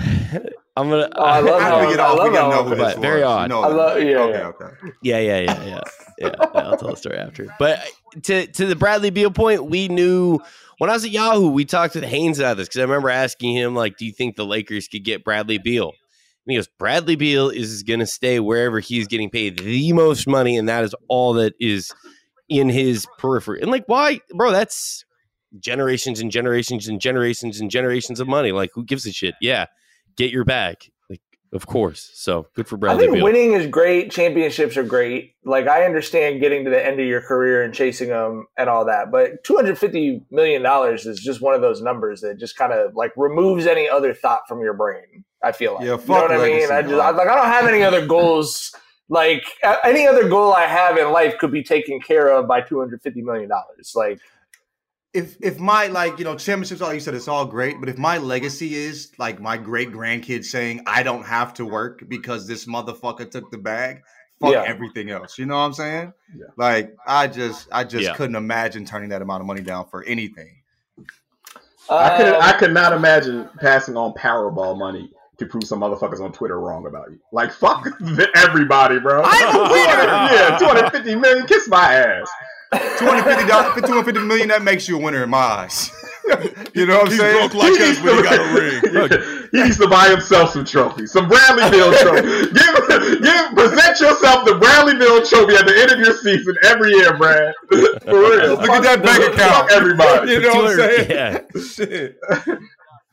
I'm 0.75 0.89
gonna. 0.89 1.09
Oh, 1.15 1.23
I 1.23 1.39
love 1.41 1.61
How 1.61 1.79
how 1.79 1.85
we 1.85 1.91
get 1.93 1.99
I 1.99 2.03
off? 2.07 2.13
We 2.15 2.19
love 2.23 2.33
gotta 2.33 2.55
how 2.55 2.61
know 2.63 2.63
who 2.69 2.75
but 2.75 2.87
this 2.93 2.99
very 2.99 3.21
was. 3.21 3.27
odd. 3.29 3.41
You 3.43 3.47
know 3.49 3.61
I 3.61 3.67
love- 3.67 4.01
yeah, 4.01 4.17
Okay, 4.19 4.31
yeah. 4.39 4.47
okay. 4.47 4.91
Yeah, 5.03 5.19
yeah, 5.19 5.39
yeah, 5.39 5.63
yeah, 5.65 5.79
yeah. 6.19 6.29
I'll 6.55 6.77
tell 6.77 6.89
the 6.91 6.97
story 6.97 7.17
after. 7.17 7.53
But 7.59 7.83
to 8.23 8.47
to 8.47 8.65
the 8.65 8.75
Bradley 8.75 9.09
Beal 9.11 9.31
point, 9.31 9.65
we 9.65 9.87
knew 9.87 10.39
when 10.79 10.89
I 10.89 10.93
was 10.93 11.05
at 11.05 11.11
Yahoo, 11.11 11.49
we 11.49 11.65
talked 11.65 11.93
with 11.95 12.03
Haynes 12.03 12.39
about 12.39 12.57
this 12.57 12.67
because 12.67 12.79
I 12.79 12.83
remember 12.83 13.09
asking 13.09 13.55
him 13.55 13.75
like, 13.75 13.97
"Do 13.97 14.05
you 14.05 14.11
think 14.11 14.35
the 14.35 14.45
Lakers 14.45 14.87
could 14.87 15.03
get 15.03 15.23
Bradley 15.23 15.59
Beal?" 15.59 15.89
And 15.89 16.51
he 16.51 16.55
goes, 16.55 16.67
"Bradley 16.79 17.15
Beal 17.15 17.49
is 17.49 17.83
going 17.83 17.99
to 17.99 18.07
stay 18.07 18.39
wherever 18.39 18.79
he's 18.79 19.07
getting 19.07 19.29
paid 19.29 19.59
the 19.59 19.93
most 19.93 20.27
money, 20.27 20.57
and 20.57 20.67
that 20.67 20.83
is 20.83 20.95
all 21.07 21.33
that 21.33 21.53
is 21.59 21.91
in 22.49 22.69
his 22.69 23.05
periphery." 23.19 23.61
And 23.61 23.69
like, 23.69 23.83
why, 23.85 24.19
bro? 24.33 24.51
That's 24.51 25.05
generations 25.59 26.19
and 26.19 26.31
generations 26.31 26.87
and 26.87 26.99
generations 26.99 27.59
and 27.59 27.69
generations 27.69 28.19
of 28.19 28.27
money. 28.27 28.51
Like, 28.51 28.71
who 28.73 28.83
gives 28.83 29.05
a 29.05 29.11
shit? 29.11 29.35
Yeah, 29.41 29.65
get 30.15 30.31
your 30.31 30.43
bag. 30.43 30.77
Like, 31.09 31.21
of 31.53 31.67
course. 31.67 32.09
So 32.15 32.47
good 32.55 32.67
for 32.67 32.77
I 32.77 32.79
Bradley 32.79 33.03
think 33.05 33.15
Beal. 33.15 33.23
winning 33.23 33.53
is 33.53 33.67
great. 33.67 34.11
Championships 34.11 34.75
are 34.77 34.83
great. 34.83 35.35
Like 35.45 35.67
I 35.67 35.85
understand 35.85 36.39
getting 36.39 36.63
to 36.65 36.69
the 36.71 36.83
end 36.83 36.99
of 36.99 37.05
your 37.05 37.21
career 37.21 37.63
and 37.63 37.73
chasing 37.73 38.09
them 38.09 38.47
and 38.57 38.69
all 38.69 38.85
that, 38.85 39.11
but 39.11 39.43
two 39.43 39.55
hundred 39.55 39.77
fifty 39.77 40.23
million 40.31 40.61
dollars 40.63 41.05
is 41.05 41.19
just 41.19 41.41
one 41.41 41.53
of 41.53 41.61
those 41.61 41.81
numbers 41.81 42.21
that 42.21 42.39
just 42.39 42.55
kind 42.55 42.73
of 42.73 42.95
like 42.95 43.11
removes 43.15 43.67
any 43.67 43.87
other 43.87 44.13
thought 44.13 44.41
from 44.47 44.61
your 44.61 44.73
brain. 44.73 45.23
I 45.43 45.51
feel 45.51 45.73
like 45.75 45.81
Yeah, 45.81 45.85
you 45.85 45.91
know 45.91 45.97
fuck 45.99 46.29
what 46.29 46.31
I 46.31 46.43
mean. 46.43 46.71
I 46.71 46.81
just 46.81 46.93
I, 46.93 47.09
like 47.11 47.27
I 47.27 47.35
don't 47.35 47.45
have 47.45 47.67
any 47.67 47.83
other 47.83 48.05
goals. 48.05 48.73
Like 49.09 49.43
any 49.83 50.07
other 50.07 50.27
goal 50.27 50.53
I 50.53 50.65
have 50.65 50.97
in 50.97 51.11
life 51.11 51.37
could 51.37 51.51
be 51.51 51.61
taken 51.61 51.99
care 51.99 52.29
of 52.29 52.47
by 52.47 52.61
two 52.61 52.79
hundred 52.79 53.01
fifty 53.01 53.21
million 53.21 53.49
dollars. 53.49 53.91
Like 53.95 54.19
if 55.13 55.37
if 55.41 55.59
my 55.59 55.87
like 55.87 56.17
you 56.17 56.25
know 56.25 56.35
championships 56.35 56.81
all 56.81 56.93
you 56.93 56.99
said 56.99 57.13
it's 57.13 57.27
all 57.27 57.45
great 57.45 57.79
but 57.79 57.87
if 57.89 57.97
my 57.97 58.17
legacy 58.17 58.73
is 58.75 59.11
like 59.17 59.39
my 59.39 59.57
great 59.57 59.91
grandkids 59.91 60.45
saying 60.45 60.81
i 60.87 61.03
don't 61.03 61.23
have 61.25 61.53
to 61.53 61.65
work 61.65 62.03
because 62.07 62.47
this 62.47 62.65
motherfucker 62.65 63.29
took 63.29 63.49
the 63.51 63.57
bag 63.57 64.01
fuck 64.41 64.51
Yeah. 64.53 64.63
everything 64.65 65.09
else 65.11 65.37
you 65.37 65.45
know 65.45 65.55
what 65.55 65.65
i'm 65.65 65.73
saying 65.73 66.13
Yeah. 66.35 66.45
like 66.57 66.95
i 67.05 67.27
just 67.27 67.67
i 67.71 67.83
just 67.83 68.05
Yeah. 68.05 68.15
couldn't 68.15 68.35
imagine 68.35 68.85
turning 68.85 69.09
that 69.09 69.21
amount 69.21 69.41
of 69.41 69.47
money 69.47 69.61
down 69.61 69.87
for 69.87 70.03
anything 70.03 70.57
I 71.89 72.15
could 72.17 72.33
I 72.35 72.51
uh, 72.51 72.57
could 72.59 72.73
not 72.73 72.93
imagine 72.93 73.49
passing 73.59 73.97
on 73.97 74.13
Powerball 74.13 74.77
money 74.77 75.11
to 75.43 75.49
prove 75.49 75.63
some 75.65 75.79
motherfuckers 75.81 76.19
on 76.19 76.31
Twitter 76.31 76.59
wrong 76.59 76.85
about 76.87 77.09
you. 77.11 77.19
Like 77.31 77.51
fuck 77.51 77.87
everybody, 78.35 78.99
bro. 78.99 79.21
I'm 79.25 79.55
a 79.55 79.63
winner! 79.63 79.73
yeah, 80.33 80.57
250 80.57 81.15
million. 81.15 81.45
Kiss 81.47 81.67
my 81.67 81.93
ass. 81.95 82.29
250 82.97 83.47
dollars, 83.47 83.73
250 83.81 84.21
million. 84.27 84.47
That 84.49 84.63
makes 84.63 84.87
you 84.87 84.97
a 84.97 85.01
winner 85.01 85.23
in 85.23 85.29
my 85.29 85.37
eyes. 85.37 85.91
you 86.73 86.85
know 86.87 86.97
what 86.99 87.05
I'm 87.05 87.11
He's 87.11 87.19
saying? 87.19 87.49
broke 87.49 87.53
like 87.53 87.79
us, 87.81 87.99
but 87.99 88.15
he 88.15 88.23
got 88.23 88.39
a 88.39 89.09
ring. 89.11 89.49
He 89.51 89.61
needs 89.61 89.77
to 89.77 89.87
buy 89.87 90.09
himself 90.09 90.51
some 90.51 90.65
trophies, 90.65 91.11
some 91.11 91.27
Bradley 91.27 91.69
Bill 91.69 91.91
trophy. 91.91 92.21
give, 92.53 93.21
give, 93.21 93.53
present 93.53 93.99
yourself 93.99 94.45
the 94.45 94.55
Bradley 94.59 94.95
Bill 94.97 95.23
trophy 95.23 95.53
at 95.55 95.67
the 95.67 95.75
end 95.79 95.91
of 95.91 95.99
your 95.99 96.15
season 96.17 96.55
every 96.63 96.91
year, 96.93 97.15
Brad. 97.17 97.53
For 97.69 97.77
real. 98.19 98.55
Look 98.55 98.69
at 98.69 98.83
that 98.83 99.03
bank 99.03 99.33
account. 99.33 99.69
Fuck 99.69 99.71
everybody. 99.71 100.31
You 100.31 100.41
know 100.41 100.55
what 100.55 100.71
I'm 100.71 100.77
saying? 100.77 101.11
Yeah. 101.11 101.39
Shit. 101.61 102.17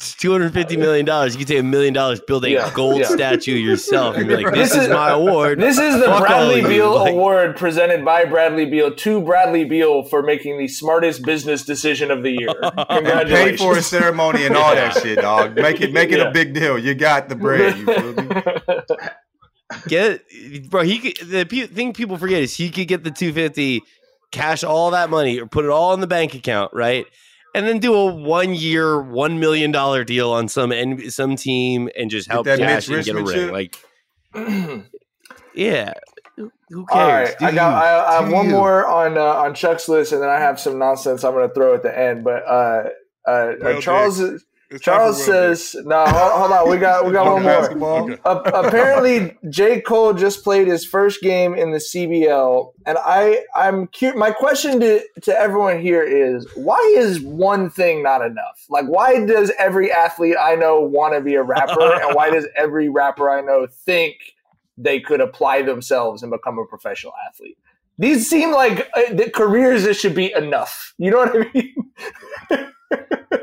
It's 0.00 0.14
two 0.14 0.32
hundred 0.32 0.54
fifty 0.54 0.78
million 0.78 1.04
dollars. 1.04 1.34
You 1.34 1.40
could 1.40 1.48
take 1.48 1.58
a 1.60 1.62
million 1.62 1.92
dollars, 1.92 2.20
build 2.20 2.46
a 2.46 2.50
Yeah, 2.50 2.70
gold 2.72 3.00
yeah. 3.00 3.08
statue 3.08 3.52
yourself, 3.54 4.16
and 4.16 4.26
be 4.26 4.34
like, 4.36 4.54
"This, 4.54 4.70
This 4.72 4.76
is, 4.76 4.82
is- 4.84 4.88
my 4.88 5.10
award." 5.10 5.60
This 5.60 5.76
is 5.76 5.96
the 5.98 6.06
Fuck 6.06 6.26
Bradley. 6.26 6.62
Beal 6.62 6.94
Like, 6.94 7.12
Award 7.12 7.56
presented 7.58 8.02
by 8.02 8.24
Bradley 8.24 8.64
Beal 8.64 8.94
to 8.94 9.20
Bradley 9.20 9.66
Beal 9.66 10.02
for 10.04 10.22
making 10.22 10.56
the 10.58 10.68
smartest 10.68 11.22
business 11.22 11.66
decision 11.66 12.10
of 12.10 12.22
the 12.22 12.30
year. 12.30 12.48
And 12.88 13.28
pay 13.28 13.58
for 13.58 13.76
a 13.76 13.82
ceremony 13.82 14.46
and 14.46 14.56
all 14.56 14.74
that 14.74 14.94
shit, 14.94 15.18
dog. 15.18 15.54
Make 15.56 15.82
it 15.82 15.92
make 15.92 16.10
it 16.12 16.18
Yeah. 16.18 16.28
a 16.28 16.32
big 16.32 16.54
deal. 16.54 16.78
You 16.78 16.94
got 16.94 17.28
the 17.28 17.36
bread. 17.36 17.76
You 17.76 17.84
feel 17.84 18.12
me? 18.14 18.42
Get 19.86 20.22
bro. 20.70 20.82
He 20.82 20.98
could, 20.98 21.28
the 21.28 21.44
pe- 21.44 21.66
thing 21.66 21.92
people 21.92 22.16
forget 22.16 22.42
is 22.42 22.56
he 22.56 22.70
could 22.70 22.88
get 22.88 23.04
the 23.04 23.10
two 23.10 23.32
fifty, 23.34 23.82
cash 24.32 24.64
all 24.64 24.90
that 24.92 25.10
money, 25.10 25.38
or 25.38 25.46
put 25.46 25.64
it 25.66 25.70
all 25.70 25.92
in 25.94 26.00
the 26.00 26.06
bank 26.08 26.34
account, 26.34 26.72
right? 26.72 27.04
And 27.54 27.66
then 27.66 27.78
do 27.78 27.94
a 27.94 28.06
one 28.06 28.54
year, 28.54 29.00
one 29.00 29.40
million 29.40 29.72
dollar 29.72 30.04
deal 30.04 30.30
on 30.30 30.48
some 30.48 30.70
and 30.72 31.12
some 31.12 31.36
team, 31.36 31.88
and 31.98 32.10
just 32.10 32.30
help 32.30 32.46
cash 32.46 32.88
Mitch 32.88 32.88
and 32.88 33.04
get 33.04 33.16
a 33.16 33.22
ring. 33.22 33.52
Like, 33.52 33.76
yeah, 35.54 35.94
who 36.36 36.52
who 36.68 36.86
cares? 36.86 37.30
right, 37.40 37.42
I 37.42 37.54
got. 37.54 37.82
I, 37.82 38.18
I 38.18 38.22
have 38.22 38.32
one 38.32 38.46
you. 38.46 38.52
more 38.52 38.86
on 38.86 39.18
uh, 39.18 39.22
on 39.22 39.54
Chuck's 39.54 39.88
list, 39.88 40.12
and 40.12 40.22
then 40.22 40.30
I 40.30 40.38
have 40.38 40.60
some 40.60 40.78
nonsense 40.78 41.24
I'm 41.24 41.32
going 41.32 41.48
to 41.48 41.54
throw 41.54 41.74
at 41.74 41.82
the 41.82 41.96
end. 41.96 42.22
But 42.24 42.44
uh, 42.46 42.90
uh, 43.26 43.54
uh, 43.62 43.80
Charles 43.80 44.18
Dick, 44.18 44.40
it's 44.70 44.84
Charles 44.84 45.24
says, 45.24 45.74
"No, 45.84 46.04
hold, 46.06 46.32
hold 46.32 46.52
on. 46.52 46.70
We 46.70 46.78
got 46.78 47.04
we 47.04 47.12
got 47.12 47.26
one 47.32 47.78
more. 47.78 48.12
Okay. 48.12 48.20
A- 48.24 48.66
apparently, 48.66 49.36
J. 49.48 49.80
Cole 49.80 50.12
just 50.14 50.44
played 50.44 50.68
his 50.68 50.84
first 50.84 51.20
game 51.22 51.54
in 51.54 51.72
the 51.72 51.78
CBL, 51.78 52.72
and 52.86 52.96
I 53.00 53.44
I'm 53.56 53.88
cu- 53.88 54.14
my 54.14 54.30
question 54.30 54.78
to 54.78 55.02
to 55.22 55.36
everyone 55.36 55.80
here 55.80 56.04
is 56.04 56.46
why 56.54 56.78
is 56.96 57.20
one 57.20 57.68
thing 57.68 58.04
not 58.04 58.24
enough? 58.24 58.64
Like, 58.68 58.86
why 58.86 59.26
does 59.26 59.50
every 59.58 59.90
athlete 59.90 60.36
I 60.40 60.54
know 60.54 60.80
want 60.80 61.14
to 61.14 61.20
be 61.20 61.34
a 61.34 61.42
rapper, 61.42 61.92
and 62.02 62.14
why 62.14 62.30
does 62.30 62.46
every 62.56 62.88
rapper 62.88 63.28
I 63.28 63.40
know 63.40 63.66
think 63.66 64.14
they 64.78 65.00
could 65.00 65.20
apply 65.20 65.62
themselves 65.62 66.22
and 66.22 66.30
become 66.30 66.58
a 66.60 66.64
professional 66.66 67.12
athlete? 67.28 67.58
These 67.98 68.30
seem 68.30 68.52
like 68.52 68.88
uh, 68.96 69.12
the 69.12 69.30
careers 69.34 69.82
that 69.82 69.94
should 69.94 70.14
be 70.14 70.32
enough. 70.32 70.94
You 70.96 71.10
know 71.10 71.18
what 71.18 71.36
I 71.36 71.50
mean? 71.52 71.74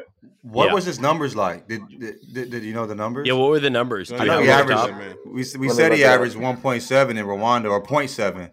What 0.50 0.68
Yeah. 0.68 0.74
was 0.74 0.86
his 0.86 1.00
numbers 1.00 1.36
like? 1.36 1.68
Did, 1.68 1.82
did 1.90 2.16
did 2.34 2.50
did 2.52 2.64
you 2.64 2.74
know 2.74 2.86
the 2.86 2.96
numbers? 2.96 3.28
Yeah, 3.28 3.34
what 3.34 3.50
were 3.50 3.60
the 3.60 3.70
numbers? 3.70 4.12
I 4.12 4.18
I 4.18 4.26
know 4.26 4.42
he 4.42 4.50
averaged. 4.50 4.80
top? 4.80 5.18
We 5.26 5.44
we 5.60 5.70
said 5.70 5.94
he 5.94 6.04
averaged 6.04 6.36
1.7 6.36 7.10
in 7.10 7.18
Rwanda 7.26 7.70
or 7.70 7.82
0.7. 7.84 8.52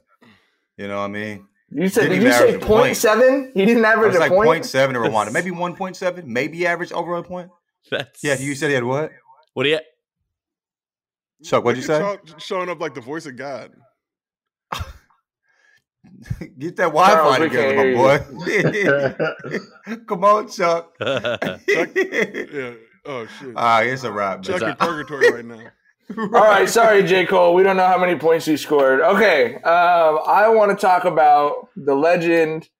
You 0.76 0.88
know 0.88 0.98
what 0.98 1.04
I 1.04 1.08
mean? 1.08 1.46
You 1.70 1.88
said 1.88 2.02
Didn't 2.08 2.16
you 2.16 2.20
even 2.28 2.32
say 2.32 2.38
average 2.48 2.54
a 2.62 2.66
point. 2.66 2.82
point 2.84 2.96
seven? 2.96 3.52
He 3.54 3.64
didn't 3.64 3.84
average 3.84 4.08
was 4.08 4.16
a 4.16 4.20
like 4.20 4.30
point. 4.30 4.64
0.7 4.64 4.88
in 4.90 4.94
Rwanda, 5.12 5.32
maybe 5.32 5.50
1.7, 5.50 6.24
maybe 6.24 6.66
average 6.66 6.92
over 6.92 7.14
a 7.16 7.22
point. 7.22 7.50
That's 7.90 8.22
Yeah, 8.24 8.38
you 8.38 8.54
said 8.54 8.68
he 8.68 8.74
had 8.74 8.84
what? 8.84 9.10
What 9.54 9.64
do 9.64 9.70
you? 9.70 9.78
Chuck, 11.44 11.64
what'd 11.64 11.82
you 11.82 11.88
Look 11.88 12.20
say? 12.26 12.32
at 12.34 12.42
showing 12.42 12.68
up 12.70 12.80
like 12.80 12.94
the 12.94 13.00
voice 13.00 13.26
of 13.26 13.36
God. 13.36 13.72
Get 16.58 16.76
that 16.76 16.92
Wi-Fi 16.92 17.38
together, 17.38 17.76
my 17.76 17.94
boy. 17.94 18.18
Come 20.06 20.24
on, 20.24 20.48
Chuck. 20.48 20.94
Yeah. 21.00 22.74
Oh 23.06 23.26
shit. 23.26 23.52
Ah, 23.54 23.82
it's 23.82 24.02
a 24.04 24.10
wrap. 24.10 24.42
Chuck 24.42 24.62
man. 24.62 24.70
in 24.70 24.76
purgatory 24.76 25.30
right 25.30 25.44
now. 25.44 25.60
All 26.16 26.44
right, 26.44 26.66
sorry, 26.68 27.02
J. 27.02 27.26
Cole. 27.26 27.54
We 27.54 27.62
don't 27.62 27.76
know 27.76 27.86
how 27.86 27.98
many 27.98 28.16
points 28.16 28.48
you 28.48 28.56
scored. 28.56 29.00
Okay, 29.00 29.56
um, 29.56 30.20
I 30.26 30.48
want 30.48 30.70
to 30.70 30.76
talk 30.76 31.04
about 31.04 31.68
the 31.76 31.94
legend, 31.94 32.70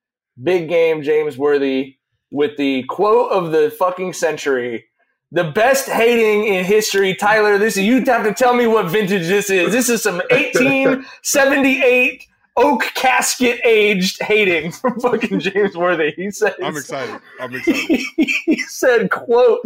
big 0.42 0.68
game 0.68 1.02
James 1.02 1.36
Worthy 1.36 1.96
with 2.30 2.56
the 2.56 2.84
quote 2.84 3.30
of 3.32 3.52
the 3.52 3.70
fucking 3.78 4.14
century. 4.14 4.86
The 5.30 5.44
best 5.44 5.88
hating 5.88 6.44
in 6.44 6.64
history, 6.64 7.14
Tyler. 7.14 7.58
This 7.58 7.76
is 7.76 7.84
you 7.84 8.02
have 8.04 8.24
to 8.24 8.32
tell 8.32 8.54
me 8.54 8.66
what 8.66 8.86
vintage 8.86 9.26
this 9.26 9.50
is. 9.50 9.72
This 9.72 9.90
is 9.90 10.02
some 10.02 10.22
1878 10.30 12.26
oak 12.56 12.82
casket 12.94 13.60
aged 13.64 14.22
hating 14.22 14.72
from 14.72 14.98
fucking 15.00 15.40
James 15.40 15.76
Worthy. 15.76 16.12
He 16.12 16.30
said, 16.30 16.54
I'm 16.62 16.76
excited. 16.76 17.20
I'm 17.40 17.54
excited. 17.54 18.00
he 18.16 18.58
said, 18.68 19.10
quote, 19.10 19.60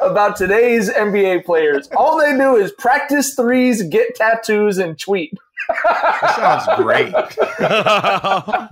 about 0.00 0.36
today's 0.36 0.90
NBA 0.90 1.44
players. 1.44 1.88
All 1.96 2.18
they 2.18 2.36
do 2.36 2.56
is 2.56 2.72
practice 2.72 3.34
threes, 3.34 3.82
get 3.84 4.14
tattoos, 4.16 4.78
and 4.78 4.98
tweet. 4.98 5.32
That 5.84 6.64
sounds 6.66 6.82
great. 6.82 7.14
I 8.12 8.68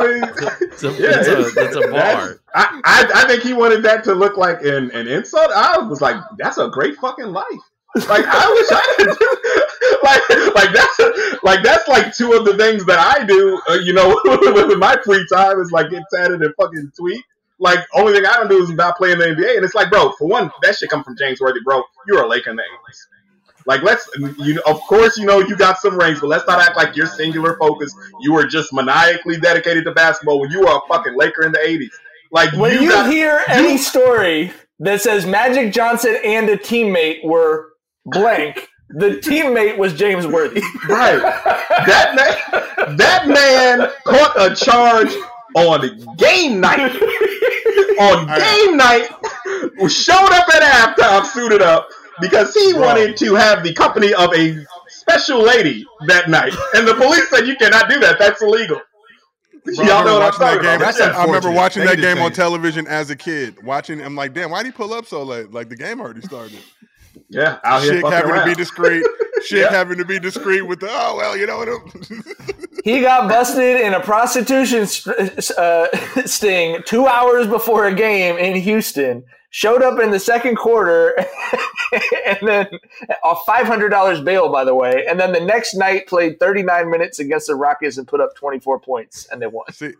mean, 0.00 0.22
It's 0.60 0.84
a, 0.84 0.90
Yeah, 0.92 1.18
it's 1.18 1.28
a, 1.28 1.40
it's- 1.40 1.56
it's 1.56 1.76
a 1.76 1.90
bar. 1.90 2.38
I, 2.54 2.80
I 2.84 3.10
I 3.22 3.26
think 3.26 3.42
he 3.42 3.54
wanted 3.54 3.82
that 3.84 4.04
to 4.04 4.14
look 4.14 4.36
like 4.36 4.60
an, 4.62 4.90
an 4.92 5.08
insult. 5.08 5.50
I 5.52 5.78
was 5.78 6.00
like, 6.00 6.16
that's 6.38 6.58
a 6.58 6.68
great 6.68 6.96
fucking 6.96 7.26
life. 7.26 7.46
Like 7.94 8.24
I 8.26 8.48
wish 8.50 8.68
I 8.70 8.94
could 8.96 9.18
do 9.18 9.36
like 10.02 10.22
like 10.54 10.72
that's 10.72 11.42
like 11.42 11.62
that's 11.62 11.88
like 11.88 12.14
two 12.14 12.32
of 12.32 12.44
the 12.44 12.56
things 12.56 12.84
that 12.86 12.98
I 12.98 13.24
do. 13.24 13.60
Uh, 13.68 13.74
you 13.74 13.92
know, 13.92 14.20
with 14.24 14.78
my 14.78 14.96
free 15.04 15.26
time 15.32 15.60
is 15.60 15.70
like 15.72 15.90
get 15.90 16.02
tatted 16.12 16.42
and 16.42 16.54
fucking 16.56 16.92
tweet. 16.98 17.24
Like 17.58 17.80
only 17.94 18.12
thing 18.12 18.26
I 18.26 18.34
don't 18.34 18.48
do 18.48 18.62
is 18.62 18.70
not 18.70 18.96
play 18.96 19.12
in 19.12 19.18
the 19.18 19.26
NBA. 19.26 19.56
And 19.56 19.64
it's 19.64 19.74
like, 19.74 19.90
bro, 19.90 20.12
for 20.12 20.26
one, 20.26 20.50
that 20.62 20.76
shit 20.76 20.90
come 20.90 21.04
from 21.04 21.16
James 21.16 21.40
Worthy, 21.40 21.60
bro. 21.64 21.82
You're 22.06 22.22
a 22.22 22.28
Laker 22.28 22.50
in 22.50 22.56
the 22.56 22.62
'80s. 22.62 23.06
Like 23.66 23.82
let's 23.82 24.08
you 24.38 24.54
know, 24.54 24.62
of 24.66 24.80
course 24.80 25.16
you 25.16 25.24
know 25.26 25.38
you 25.38 25.56
got 25.56 25.78
some 25.78 25.96
rings, 25.96 26.20
but 26.20 26.26
let's 26.26 26.46
not 26.46 26.60
act 26.60 26.76
like 26.76 26.96
your 26.96 27.06
singular 27.06 27.56
focus. 27.58 27.94
You 28.20 28.32
were 28.32 28.46
just 28.46 28.72
maniacally 28.72 29.38
dedicated 29.38 29.84
to 29.84 29.92
basketball 29.92 30.40
when 30.40 30.50
you 30.50 30.60
were 30.60 30.66
a 30.76 30.80
fucking 30.88 31.16
Laker 31.16 31.44
in 31.44 31.52
the 31.52 31.58
'80s. 31.58 31.90
Like 32.32 32.52
When 32.54 32.82
you, 32.82 32.88
got- 32.88 33.10
hear 33.10 33.42
any 33.48 33.76
story 33.76 34.52
that 34.80 35.00
says 35.02 35.26
Magic 35.26 35.72
Johnson 35.72 36.16
and 36.24 36.48
a 36.48 36.56
teammate 36.56 37.22
were 37.24 37.68
blank, 38.06 38.68
the 38.94 39.16
teammate 39.22 39.76
was 39.78 39.94
James 39.94 40.26
Worthy. 40.26 40.60
Right. 40.88 41.20
That 41.86 42.14
man, 42.14 42.96
that 42.96 43.26
man 43.28 43.90
caught 44.06 44.34
a 44.40 44.54
charge 44.54 45.12
on 45.54 46.16
game 46.16 46.60
night. 46.60 46.92
On 48.00 48.26
game 48.26 48.76
night, 48.76 49.08
showed 49.88 50.30
up 50.32 50.48
at 50.54 50.62
halftime 50.62 51.24
suited 51.26 51.62
up 51.62 51.88
because 52.20 52.54
he 52.54 52.74
wanted 52.74 53.16
to 53.18 53.34
have 53.34 53.62
the 53.62 53.72
company 53.74 54.12
of 54.14 54.32
a 54.34 54.64
special 54.88 55.42
lady 55.42 55.84
that 56.06 56.28
night, 56.30 56.52
and 56.74 56.86
the 56.86 56.94
police 56.94 57.28
said 57.30 57.46
you 57.46 57.56
cannot 57.56 57.88
do 57.90 57.98
that. 58.00 58.18
That's 58.18 58.40
illegal. 58.42 58.80
Bro, 59.64 59.74
Y'all 59.74 59.84
I 59.84 60.04
know 60.04 60.18
remember 60.18 60.18
what 60.18 60.22
I'm 60.22 60.22
watching 60.22 60.38
talking 60.40 60.62
that 60.62 60.62
game. 60.62 60.76
about. 60.80 60.94
That's 60.96 61.16
I 61.16 61.24
remember 61.24 61.50
watching 61.52 61.84
They 61.84 61.94
that 61.94 62.00
game 62.00 62.18
on 62.18 62.32
it. 62.32 62.34
television 62.34 62.86
as 62.88 63.10
a 63.10 63.16
kid. 63.16 63.62
Watching, 63.64 64.02
I'm 64.02 64.16
like, 64.16 64.34
damn, 64.34 64.50
why'd 64.50 64.66
he 64.66 64.72
pull 64.72 64.92
up 64.92 65.06
so 65.06 65.22
late? 65.22 65.52
Like 65.52 65.68
the 65.68 65.76
game 65.76 66.00
already 66.00 66.20
started. 66.22 66.58
Yeah, 67.28 67.58
out 67.64 67.82
here 67.82 67.94
Shit 67.94 68.02
fucking 68.02 68.18
having 68.28 68.34
to 68.40 68.44
be 68.46 68.54
discreet. 68.54 69.04
Shit 69.44 69.58
Yeah. 69.60 69.70
having 69.70 69.98
to 69.98 70.04
be 70.04 70.18
discreet 70.20 70.62
with 70.62 70.80
the 70.80 70.88
oh 70.90 71.16
well, 71.16 71.36
you 71.36 71.46
know 71.46 71.58
what? 71.58 71.68
He 72.84 73.00
got 73.00 73.28
busted 73.28 73.80
in 73.80 73.94
a 73.94 74.00
prostitution 74.00 74.88
uh, 75.56 75.86
sting 76.26 76.82
two 76.84 77.06
hours 77.06 77.46
before 77.46 77.86
a 77.86 77.94
game 77.94 78.36
in 78.38 78.56
Houston. 78.60 79.22
Showed 79.50 79.82
up 79.82 80.00
in 80.00 80.10
the 80.10 80.18
second 80.18 80.56
quarter, 80.56 81.14
and 82.26 82.38
then 82.42 82.66
a 83.22 83.36
five 83.46 83.66
hundred 83.66 83.90
dollars 83.90 84.20
bail, 84.20 84.50
by 84.50 84.64
the 84.64 84.74
way. 84.74 85.04
And 85.08 85.20
then 85.20 85.30
the 85.32 85.38
next 85.40 85.74
night 85.76 86.08
played 86.08 86.40
thirty 86.40 86.62
nine 86.64 86.90
minutes 86.90 87.18
against 87.20 87.46
the 87.46 87.54
Rockets 87.54 87.98
and 87.98 88.08
put 88.08 88.20
up 88.20 88.34
twenty 88.34 88.58
four 88.58 88.80
points, 88.80 89.28
and 89.30 89.40
they 89.40 89.46
won. 89.46 89.64
See, 89.70 89.92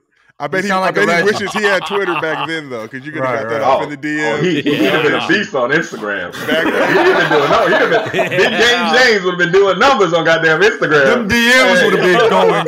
I 0.42 0.48
bet 0.48 0.58
You 0.58 0.62
he, 0.64 0.68
sound 0.70 0.82
I 0.82 0.86
like 0.86 0.94
bet 0.96 1.18
he 1.18 1.22
wishes 1.24 1.52
he 1.52 1.62
had 1.62 1.86
Twitter 1.86 2.14
back 2.20 2.48
then 2.48 2.68
though, 2.68 2.82
because 2.88 3.06
you 3.06 3.12
could 3.12 3.22
have 3.22 3.34
Right, 3.34 3.42
got 3.44 3.48
that 3.50 3.60
right. 3.60 3.62
off 3.62 3.80
Oh, 3.80 3.84
in 3.84 3.90
the 3.90 3.96
DM. 3.96 4.32
oh, 4.38 4.42
he, 4.42 4.60
he'd 4.60 4.74
have 4.82 5.02
been 5.04 5.14
a 5.14 5.28
beast 5.28 5.54
on 5.54 5.70
Instagram. 5.70 6.32
Back 6.48 6.64
He'd 6.66 6.74
have 6.74 7.30
been 7.30 7.30
doing 7.30 7.50
no, 7.50 7.66
he'd 7.68 7.74
have 7.78 8.12
been 8.12 8.28
Big 8.36 8.50
James 8.50 8.92
James 8.98 9.24
would 9.24 9.30
have 9.34 9.38
been 9.38 9.52
doing 9.52 9.78
numbers 9.78 10.12
on 10.12 10.24
goddamn 10.24 10.60
Instagram. 10.60 11.04
Them 11.04 11.28
Instagram. 11.28 11.30
DMs 11.30 11.84
would 11.84 11.98
have 11.98 12.20
been 12.20 12.30
going 12.30 12.66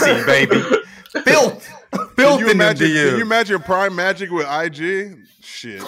crazy, 0.00 0.24
baby. 0.24 0.62
Filth. 1.24 1.68
Filth 2.16 2.40
you 2.40 2.48
in 2.48 2.56
them 2.58 2.68
imagine? 2.68 2.86
Can 2.88 3.16
you 3.16 3.22
imagine 3.22 3.60
Prime 3.60 3.94
Magic 3.94 4.30
with 4.30 4.46
IG? 4.50 5.18
Shit. 5.42 5.82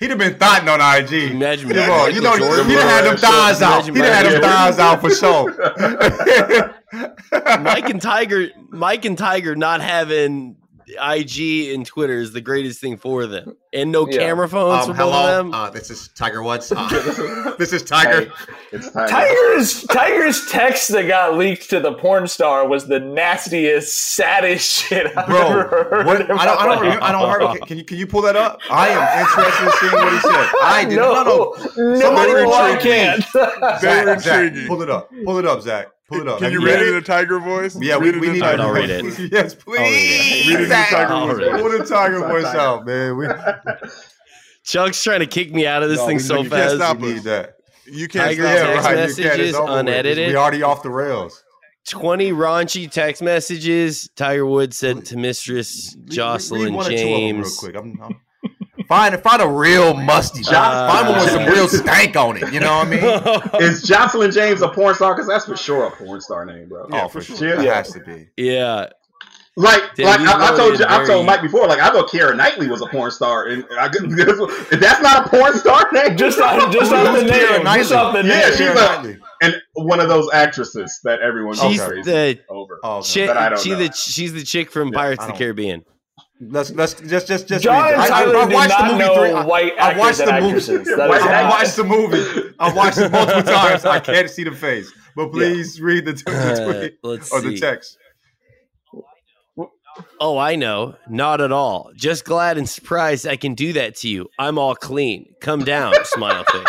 He'd 0.00 0.10
have 0.10 0.18
been 0.18 0.34
thotting 0.38 0.68
on 0.68 0.80
IG. 0.80 1.30
Imagine 1.32 1.70
Come 1.70 1.90
on, 1.90 2.14
you 2.14 2.20
know, 2.20 2.30
Michael 2.30 2.46
he'd 2.48 2.54
Jordan. 2.56 2.70
have 2.70 2.82
had 2.90 3.04
them 3.04 3.16
thighs 3.16 3.62
out. 3.62 3.88
Imagine 3.88 3.94
He'd 3.94 4.02
have 4.04 4.14
had 4.14 4.26
them 4.26 4.40
Michael 4.42 4.56
thighs 4.56 4.78
out 4.78 5.00
for 5.00 5.10
sure. 5.10 6.74
Mike 6.92 7.88
and 7.90 8.00
Tiger, 8.02 8.48
Mike 8.70 9.04
and 9.04 9.16
Tiger 9.18 9.54
not 9.56 9.80
having 9.80 10.56
IG 10.88 11.74
and 11.74 11.84
Twitter 11.84 12.18
is 12.18 12.32
the 12.32 12.40
greatest 12.40 12.80
thing 12.80 12.96
for 12.96 13.26
them, 13.26 13.54
and 13.74 13.92
no 13.92 14.08
Yeah. 14.08 14.20
camera 14.20 14.48
phones 14.48 14.86
Um, 14.88 14.94
for 14.94 14.98
both 14.98 15.00
of 15.08 15.12
hello, 15.12 15.36
them. 15.36 15.52
uh, 15.52 15.68
this 15.68 15.90
is 15.90 16.08
Tiger 16.16 16.42
Woods. 16.42 16.72
Uh, 16.74 17.54
this 17.58 17.74
is 17.74 17.82
Tiger. 17.82 18.32
It's 18.72 18.90
Tiger's 18.92 19.82
Tiger's 19.84 20.46
text 20.50 20.88
that 20.92 21.06
got 21.06 21.36
leaked 21.36 21.68
to 21.70 21.80
the 21.80 21.92
porn 21.92 22.26
star 22.26 22.66
was 22.66 22.86
the 22.86 22.98
nastiest, 23.00 23.98
saddest 24.14 24.66
shit 24.66 25.14
I've 25.14 25.26
Bro, 25.26 25.40
ever 25.46 25.62
heard. 25.90 26.06
what, 26.06 26.20
in 26.22 26.30
I 26.30 26.46
don't, 26.46 26.58
I 26.58 26.64
don't, 26.66 26.80
remember, 26.80 27.04
I 27.04 27.12
don't 27.12 27.22
life. 27.22 27.58
heard. 27.58 27.66
Can 27.68 27.76
you, 27.76 27.84
can 27.84 27.98
you 27.98 28.06
pull 28.06 28.22
that 28.22 28.36
up? 28.36 28.58
I 28.70 28.88
am 28.88 29.18
interested 29.26 29.64
in 29.66 29.72
seeing 29.80 29.92
what 29.92 30.12
he 30.14 30.20
said. 30.20 30.48
I 30.62 30.86
did 30.88 30.96
No, 30.96 31.22
no, 31.22 31.54
no. 31.76 32.44
no, 32.46 32.52
I 32.54 32.76
can't. 32.80 33.36
up. 33.36 33.80
They 33.82 34.04
were 34.06 34.18
Zach, 34.18 34.20
Zach, 34.20 34.66
pull 34.66 34.80
it 34.80 34.88
up. 34.88 35.10
Pull 35.26 35.36
it 35.38 35.44
up, 35.46 35.60
Zach. 35.60 35.88
Pull 36.08 36.20
it 36.22 36.28
up. 36.28 36.38
Can 36.38 36.44
Have 36.44 36.52
you 36.52 36.64
read 36.64 36.74
read 36.80 36.82
it 36.82 36.88
in 36.88 36.94
a 36.96 37.00
tiger 37.02 37.38
voice? 37.38 37.76
Yeah, 37.80 37.98
we, 37.98 38.06
Read 38.06 38.14
it 38.16 38.20
we 38.20 38.26
in 38.28 38.30
a 38.30 38.34
need 38.34 38.40
tiger 38.40 38.56
to 38.56 38.62
I'll 38.62 38.72
read 38.72 39.02
voice. 39.02 39.18
it. 39.18 39.32
Yes, 39.32 39.56
I'll 39.66 39.72
read 39.74 39.82
it. 39.82 39.90
please. 39.92 40.48
Read 40.48 40.54
it 40.54 40.62
in 40.62 40.68
Zach. 40.68 40.88
tiger 40.90 41.12
I'll 41.12 41.26
voice. 41.26 41.60
Pull 41.60 41.78
the 41.78 41.84
Tiger 41.84 42.18
voice 42.20 42.44
out, 42.46 42.86
man. 42.86 43.16
We, 43.18 43.26
Chuck's 44.64 45.02
trying 45.02 45.20
to 45.20 45.26
kick 45.26 45.52
me 45.52 45.66
out 45.66 45.82
of 45.82 45.88
this 45.90 45.98
No, 45.98 46.06
thing 46.06 46.16
we- 46.16 46.22
so 46.22 46.34
you 46.42 46.50
can't 46.50 46.62
fast. 46.62 46.74
stop 46.76 46.98
we 46.98 47.12
need 47.14 47.22
that. 47.24 47.54
You 47.86 48.06
can't 48.08 48.36
Tiger 48.36 48.42
stop 48.42 48.56
text 48.56 49.18
it. 49.18 49.22
you 49.22 49.28
can't. 49.28 49.38
messages 49.38 49.48
It's 49.50 49.56
over 49.58 49.70
with. 49.72 49.80
unedited. 49.80 50.28
We 50.28 50.36
already 50.36 50.62
off 50.62 50.82
the 50.82 50.90
rails. 50.90 51.42
20 51.88 52.32
raunchy 52.32 52.90
text 52.90 53.22
messages 53.22 54.10
Tiger 54.14 54.44
Woods 54.44 54.76
sent 54.76 55.06
to 55.06 55.16
Mistress 55.16 55.96
Read 55.98 56.10
Joslyn 56.10 56.74
one 56.74 56.86
or 56.86 56.88
two 56.90 56.94
of 56.96 57.00
them 57.00 57.08
real 57.08 57.18
James. 57.44 57.56
quick. 57.58 57.76
I'm, 57.76 57.98
I'm, 58.02 58.20
find 58.88 59.18
find 59.20 59.42
a 59.42 59.48
real 59.48 59.94
musty. 59.94 60.42
Uh, 60.48 60.88
find 60.90 61.08
one 61.08 61.18
with 61.20 61.30
some 61.30 61.44
real 61.46 61.68
stank 61.68 62.16
on 62.16 62.36
it. 62.36 62.52
You 62.52 62.60
know 62.60 62.78
what 62.78 62.88
I 62.88 63.50
mean? 63.60 63.60
Is 63.62 63.82
Joslyn 63.82 64.32
James 64.32 64.62
a 64.62 64.68
porn 64.68 64.94
star? 64.94 65.14
Because 65.14 65.28
that's 65.28 65.44
for 65.46 65.56
sure 65.56 65.86
a 65.86 65.90
porn 65.90 66.20
star 66.20 66.44
name, 66.44 66.68
bro. 66.68 66.88
oh, 66.92 67.08
for 67.08 67.20
sure. 67.20 67.36
It 67.58 67.64
Yeah. 67.64 67.74
has 67.74 67.92
to 67.92 68.00
be. 68.00 68.28
yeah. 68.36 68.86
Like, 69.56 69.96
Damn, 69.96 70.06
like 70.06 70.20
he's 70.20 70.28
I, 70.28 70.32
I 70.34 70.46
told 70.50 70.58
loaded 70.60 70.78
you, 70.78 70.86
I 70.88 71.04
told 71.04 71.26
Mike 71.26 71.42
before. 71.42 71.66
Like, 71.66 71.80
I 71.80 71.90
thought 71.90 72.08
Keira 72.08 72.36
Knightley 72.36 72.68
was 72.68 72.80
a 72.80 72.86
porn 72.86 73.10
star, 73.10 73.46
and 73.48 73.64
I, 73.72 73.86
if 73.92 74.78
that's 74.78 75.02
not 75.02 75.26
a 75.26 75.28
porn 75.28 75.52
star 75.58 75.90
name. 75.92 76.16
Just 76.16 76.38
off, 76.38 76.72
just 76.72 76.92
off 76.92 77.16
the 77.16 77.24
name. 77.24 77.64
Just 77.64 77.90
off 77.92 78.14
the 78.14 78.22
name. 78.22 78.30
yeah, 78.30 78.50
she's 78.50 78.60
a, 78.60 79.18
and 79.42 79.56
one 79.72 79.98
of 79.98 80.08
those 80.08 80.30
actresses 80.32 81.00
that 81.02 81.22
everyone 81.22 81.56
She's 81.56 81.82
crazy 81.82 82.02
the 82.02 82.40
over. 82.48 82.78
Oh, 82.84 82.98
okay. 82.98 83.08
chick, 83.08 83.26
But 83.26 83.36
I 83.36 83.48
don't 83.48 83.58
she 83.60 83.70
know. 83.70 83.78
the 83.78 83.92
she's 83.92 84.32
the 84.32 84.44
chick 84.44 84.70
from 84.70 84.92
Pirates 84.92 85.22
I 85.22 85.24
of 85.24 85.26
the 85.26 85.32
don't- 85.32 85.38
Caribbean. 85.38 85.84
Let's 86.40 86.70
let's 86.70 86.94
just 86.94 87.26
just 87.26 87.48
just. 87.48 87.64
John 87.64 87.82
read 87.82 87.94
and 87.94 88.02
it. 88.04 88.10
I, 88.12 88.22
I, 88.22 88.22
I 88.22 88.46
watched 88.46 88.68
the 88.68 88.78
not 88.78 88.92
movie 88.92 88.98
know 88.98 89.14
three. 89.16 89.30
I, 89.32 89.44
white 89.44 89.72
I 89.72 89.76
actors 89.90 89.98
watched 90.00 90.20
and 90.20 90.28
the 90.28 90.32
movie. 90.34 90.46
actresses. 90.46 90.96
That 90.96 91.08
White 91.08 91.18
is 91.20 91.26
I 91.26 91.42
not- 91.42 91.50
watched 91.50 91.76
the 91.76 91.84
movie. 91.84 92.54
I 92.60 92.72
watched 92.72 92.98
it 92.98 93.10
multiple 93.12 93.42
times. 93.52 93.84
I 93.84 93.98
can't 94.00 94.30
see 94.30 94.44
the 94.44 94.52
face, 94.52 94.92
but 95.16 95.32
please 95.32 95.80
read 95.80 96.04
the, 96.04 96.12
the 96.12 96.30
Uh, 96.30 96.72
tweet 96.80 96.98
let's 97.02 97.32
or 97.32 97.40
the 97.40 97.58
text. 97.58 97.98
Oh, 100.20 100.38
I 100.38 100.54
know. 100.54 100.94
Not 101.08 101.40
at 101.40 101.50
all. 101.50 101.90
Just 101.96 102.24
glad 102.24 102.56
and 102.56 102.68
surprised 102.68 103.26
I 103.26 103.34
can 103.36 103.54
do 103.56 103.72
that 103.72 103.96
to 103.96 104.08
you. 104.08 104.28
I'm 104.38 104.56
all 104.56 104.76
clean. 104.76 105.34
Come 105.40 105.64
down, 105.64 105.92
smile 106.04 106.44
face. 106.44 106.62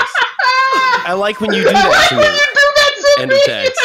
I 1.05 1.13
like 1.15 1.39
when 1.39 1.53
you 1.53 1.61
do 1.63 1.69
that 1.71 2.07
to 2.09 2.15
me. 2.15 3.21
End 3.23 3.31
of 3.31 3.37
text. 3.45 3.79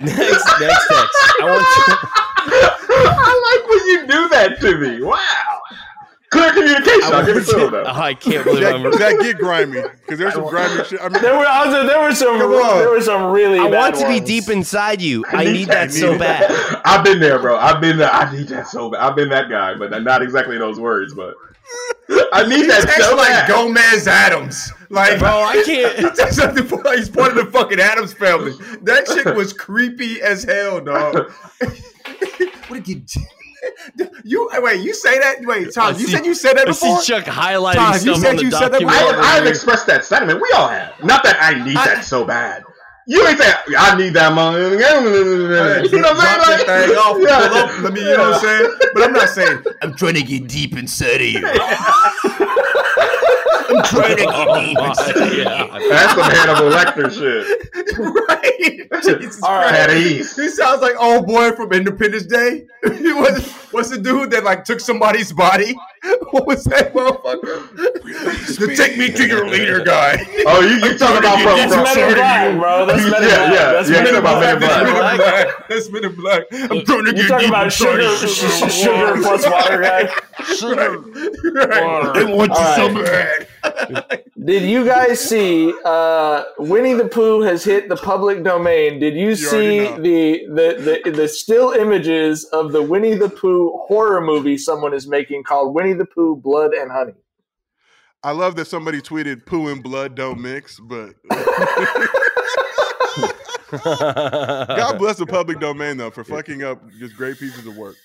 Next, 0.00 0.60
next 0.60 0.86
text. 0.88 1.18
I 1.40 1.44
want 1.44 1.62
to. 1.62 2.26
I 2.98 3.34
like 3.52 3.55
when 3.86 4.00
you 4.00 4.06
do 4.06 4.28
that 4.30 4.60
to 4.60 4.78
me. 4.78 5.02
Wow. 5.02 5.16
Clear 6.30 6.52
communication. 6.52 7.00
I'll 7.04 7.24
give 7.24 7.36
it 7.36 7.44
to 7.46 7.64
him, 7.66 7.70
though. 7.70 7.84
Oh, 7.86 7.92
I 8.00 8.12
can't 8.12 8.44
believe 8.44 8.62
That, 8.62 8.74
I'm. 8.74 8.82
that 8.82 9.18
get 9.22 9.38
grimy 9.38 9.80
because 9.82 10.18
there's 10.18 10.34
some 10.34 10.48
grimy 10.48 10.82
shit. 10.84 11.00
I 11.00 11.08
mean, 11.08 11.22
There 11.22 11.38
were, 11.38 11.46
I 11.46 11.66
was, 11.66 11.88
there 11.88 12.02
were 12.02 12.14
some, 12.14 12.38
there 12.40 12.90
were 12.90 13.00
some 13.00 13.32
really. 13.32 13.60
I 13.60 13.70
bad 13.70 13.94
want 13.94 13.94
to 13.96 14.08
be 14.08 14.18
deep 14.20 14.48
inside 14.48 15.00
you. 15.00 15.24
I 15.28 15.44
need 15.44 15.52
need 15.52 15.68
that, 15.68 15.90
that 15.90 15.92
so 15.92 16.10
need 16.12 16.18
bad. 16.18 16.80
I've 16.84 17.04
been 17.04 17.20
there, 17.20 17.38
bro. 17.38 17.56
I've 17.56 17.80
been 17.80 17.96
there. 17.96 18.10
I 18.12 18.30
need 18.36 18.48
that 18.48 18.66
so 18.66 18.90
bad. 18.90 19.02
I've 19.02 19.14
been 19.14 19.28
that 19.28 19.48
guy, 19.48 19.74
but 19.74 20.02
not 20.02 20.20
exactly 20.20 20.58
those 20.58 20.80
words. 20.80 21.14
But 21.14 21.34
I 22.32 22.44
need 22.46 22.68
that 22.70 22.88
so 22.98 23.14
like 23.16 23.28
bad. 23.28 23.48
Gomez 23.48 24.08
Addams. 24.08 24.72
Like, 24.90 25.20
Bro, 25.20 25.28
I 25.28 25.62
can't. 25.66 26.16
texts 26.16 26.36
something 26.36 26.64
for- 26.66 26.82
He's 26.96 27.08
part 27.08 27.36
of 27.36 27.44
the 27.44 27.50
fucking 27.52 27.78
Addams 27.80 28.12
family. 28.12 28.52
That 28.82 29.06
shit 29.08 29.34
was 29.36 29.52
creepy 29.52 30.20
as 30.22 30.42
hell, 30.44 30.80
dog. 30.80 31.30
what 32.68 32.82
did 32.84 33.14
you? 33.14 33.22
You 34.24 34.48
wait. 34.54 34.80
You 34.82 34.92
say 34.94 35.18
that? 35.18 35.36
Wait, 35.42 35.72
Tom. 35.72 35.94
I 35.94 35.98
You 35.98 36.06
see- 36.06 36.12
said 36.12 36.26
you 36.26 36.34
said 36.34 36.56
that 36.56 36.68
I 36.68 36.72
see 36.72 36.86
before. 36.86 37.02
Chuck 37.02 37.24
highlighting 37.24 37.74
Todd, 37.74 37.94
you 37.94 38.00
stuff 38.00 38.18
said 38.18 38.38
the 38.38 38.42
you 38.44 38.50
said 38.50 38.68
that 38.68 38.80
document. 38.80 38.96
I, 38.96 39.08
over 39.08 39.20
I 39.20 39.26
have 39.36 39.46
expressed 39.46 39.86
that 39.86 40.04
sentiment. 40.04 40.40
We 40.40 40.50
all 40.56 40.68
have. 40.68 40.92
Not 41.04 41.22
that 41.24 41.38
I 41.40 41.62
need 41.64 41.76
that 41.76 42.04
so 42.04 42.24
bad. 42.24 42.64
You 43.08 43.24
ain't 43.26 43.38
say 43.38 43.52
I 43.78 43.96
need 43.96 44.14
that 44.14 44.32
money. 44.32 44.58
You 44.58 44.78
know 44.80 46.12
what 46.12 46.16
I'm 46.16 46.46
saying? 46.48 46.66
that 46.66 46.88
thing 46.88 46.96
off, 46.96 47.16
Yeah. 47.20 47.60
up, 47.62 47.82
let 47.82 47.92
me, 47.92 48.00
you 48.00 48.16
know 48.16 48.30
what 48.30 48.34
I'm 48.34 48.40
saying? 48.40 48.74
But 48.94 49.02
I'm 49.04 49.12
not 49.12 49.28
saying 49.28 49.64
I'm 49.82 49.94
trying 49.94 50.14
to 50.14 50.22
get 50.24 50.48
deep 50.48 50.76
inside 50.76 51.20
of 51.20 51.26
you. 51.28 51.40
I'm 53.68 53.84
trying 53.84 54.16
to 54.16 54.24
get 54.24 54.64
deep 54.64 54.78
inside 54.78 55.16
of 55.16 55.32
you. 55.32 55.42
yeah. 55.42 55.78
That's 55.88 56.14
some 56.14 56.30
Hannibal 56.30 56.70
Lecter 56.70 57.10
shit. 57.12 57.98
right? 58.28 59.04
Jesus 59.04 59.42
All 59.42 59.56
right. 59.56 59.74
At 59.74 59.90
Christ. 59.90 60.36
He 60.36 60.48
sounds 60.48 60.82
like 60.82 60.94
old 60.98 61.26
boy 61.26 61.52
from 61.52 61.72
Independence 61.72 62.26
Day. 62.26 62.66
he 62.98 63.12
was 63.12 63.44
what's 63.70 63.90
the 63.90 63.98
dude 63.98 64.30
that 64.30 64.44
like 64.44 64.64
took 64.64 64.80
somebody's 64.80 65.32
body? 65.32 65.74
What 66.32 66.46
was 66.46 66.64
that 66.64 66.92
motherfucker? 66.92 67.70
The 68.58 68.74
take 68.76 68.98
me 68.98 69.10
to 69.12 69.26
your 69.26 69.48
leader 69.48 69.82
guy. 69.84 70.16
Oh, 70.48 70.60
you 70.60 70.76
you 70.76 70.96
talking 70.98 71.18
about 71.18 71.40
from, 71.42 71.56
That's 71.56 71.74
from 71.74 71.82
Men 71.84 72.08
in 72.08 72.14
Black, 72.14 72.58
bro. 72.58 72.86
That's 72.86 73.02
Men 73.02 73.22
in 73.22 73.28
Yeah, 73.28 73.36
Black. 73.36 73.52
yeah, 73.54 73.72
That's 73.72 73.88
yeah, 73.90 73.96
Men 73.96 74.06
you 74.12 74.16
in 74.18 74.22
talking 74.22 74.58
Black. 74.60 74.60
Men 74.60 74.86
in 74.86 75.16
Black. 75.16 75.68
That's 75.68 75.90
Men 75.90 76.04
in 76.04 76.14
Black. 76.14 76.42
I'm 76.52 76.84
trying 76.84 77.04
to 77.04 77.10
You 77.10 77.12
get 77.16 77.28
talking 77.28 77.48
about 77.48 77.64
inside 77.66 77.84
sugar, 77.84 78.02
of 78.02 78.22
you. 78.22 78.28
sh- 78.28 78.70
sh- 78.70 78.82
sugar 78.82 79.22
plus 79.22 79.50
water 79.50 79.80
guy? 79.82 80.02
Right. 80.76 82.14
They 82.14 82.24
want 82.24 82.50
you 82.50 82.66
so 82.76 82.94
bad. 82.94 84.22
Did 84.44 84.62
you 84.62 84.84
guys 84.84 85.20
see 85.20 85.72
uh, 85.84 86.44
Winnie 86.58 86.94
the 86.94 87.08
Pooh 87.08 87.40
has 87.42 87.64
hit 87.64 87.88
the 87.88 87.96
public 87.96 88.44
domain? 88.44 89.00
Did 89.00 89.14
you, 89.16 89.34
see 89.34 89.80
the, 89.80 90.46
the, 90.48 91.00
the, 91.04 91.10
the 91.10 91.28
still 91.28 91.72
images 91.72 92.44
of 92.52 92.72
the 92.72 92.82
Winnie 92.82 93.14
the 93.14 93.28
Pooh 93.30 93.72
horror 93.88 94.20
movie 94.20 94.56
someone 94.58 94.94
is 94.94 95.08
making 95.08 95.42
called 95.42 95.74
Winnie 95.74 95.94
the 95.94 96.04
Pooh 96.16 96.36
Blood 96.36 96.72
and 96.72 96.90
Honey? 96.90 97.12
I 98.22 98.32
love 98.32 98.56
that 98.56 98.66
somebody 98.66 99.00
tweeted 99.00 99.46
"poo 99.46 99.68
and 99.68 99.82
blood 99.82 100.16
don't 100.16 100.40
mix," 100.40 100.80
but 100.80 101.14
God 103.70 104.98
bless 104.98 105.16
the 105.18 105.26
public 105.28 105.60
domain 105.60 105.96
though 105.96 106.10
for 106.10 106.24
fucking 106.24 106.64
up 106.64 106.82
just 106.98 107.16
great 107.16 107.38
pieces 107.38 107.66
of 107.66 107.76
work. 107.76 107.96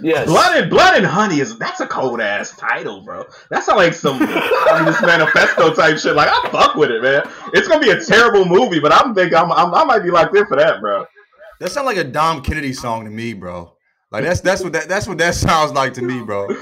Yes. 0.00 0.26
Blood 0.26 0.56
and 0.56 0.70
Blood 0.70 0.96
and 0.96 1.06
Honey 1.06 1.40
is 1.40 1.58
that's 1.58 1.80
a 1.80 1.86
cold 1.86 2.20
ass 2.20 2.56
title, 2.56 3.00
bro. 3.02 3.24
That's 3.50 3.66
not 3.68 3.76
like 3.76 3.94
some 3.94 4.18
communist 4.18 5.02
manifesto 5.02 5.74
type 5.74 5.98
shit. 5.98 6.14
Like 6.14 6.28
I 6.30 6.48
fuck 6.50 6.74
with 6.74 6.90
it, 6.90 7.02
man. 7.02 7.22
It's 7.52 7.66
gonna 7.66 7.80
be 7.80 7.90
a 7.90 8.00
terrible 8.04 8.44
movie, 8.44 8.80
but 8.80 8.92
I'm 8.92 9.14
think 9.14 9.34
I'm, 9.34 9.50
I'm 9.52 9.74
I 9.74 9.84
might 9.84 10.00
be 10.00 10.10
locked 10.10 10.36
in 10.36 10.46
for 10.46 10.56
that, 10.56 10.80
bro. 10.80 11.06
That 11.60 11.72
sounds 11.72 11.86
like 11.86 11.96
a 11.96 12.04
Dom 12.04 12.42
Kennedy 12.42 12.72
song 12.72 13.04
to 13.04 13.10
me, 13.10 13.32
bro. 13.32 13.75
Like 14.12 14.22
that's 14.24 14.40
that's 14.40 14.62
what 14.62 14.72
that 14.72 14.88
that's 14.88 15.06
what 15.08 15.18
that 15.18 15.34
sounds 15.34 15.72
like 15.72 15.94
to 15.94 16.02
me, 16.02 16.22
bro. 16.22 16.48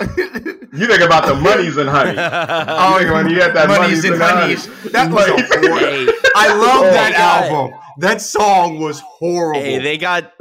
You 0.75 0.89
think 0.89 1.03
about 1.03 1.25
the 1.29 1.37
monies 1.37 1.77
and 1.77 1.89
honey. 1.89 2.17
Oh, 2.19 2.99
think 2.99 3.13
when 3.13 3.29
you 3.31 3.41
had 3.41 3.55
that 3.55 3.69
Monies 3.69 4.03
Monies 4.03 4.05
and 4.07 4.15
and 4.15 4.23
Honeys. 4.23 4.67
Honey. 4.67 4.91
That 4.91 5.11
was 5.13 5.29
a 5.29 5.31
hor- 5.69 5.79
Hey, 5.79 6.09
I 6.35 6.49
love 6.57 6.81
Oh, 6.81 6.91
that 6.91 7.13
God. 7.13 7.53
album. 7.53 7.79
That 8.01 8.21
song 8.21 8.81
was 8.81 8.99
horrible. 8.99 9.61
hey, 9.61 9.79
they 9.79 9.97
got. 9.99 10.33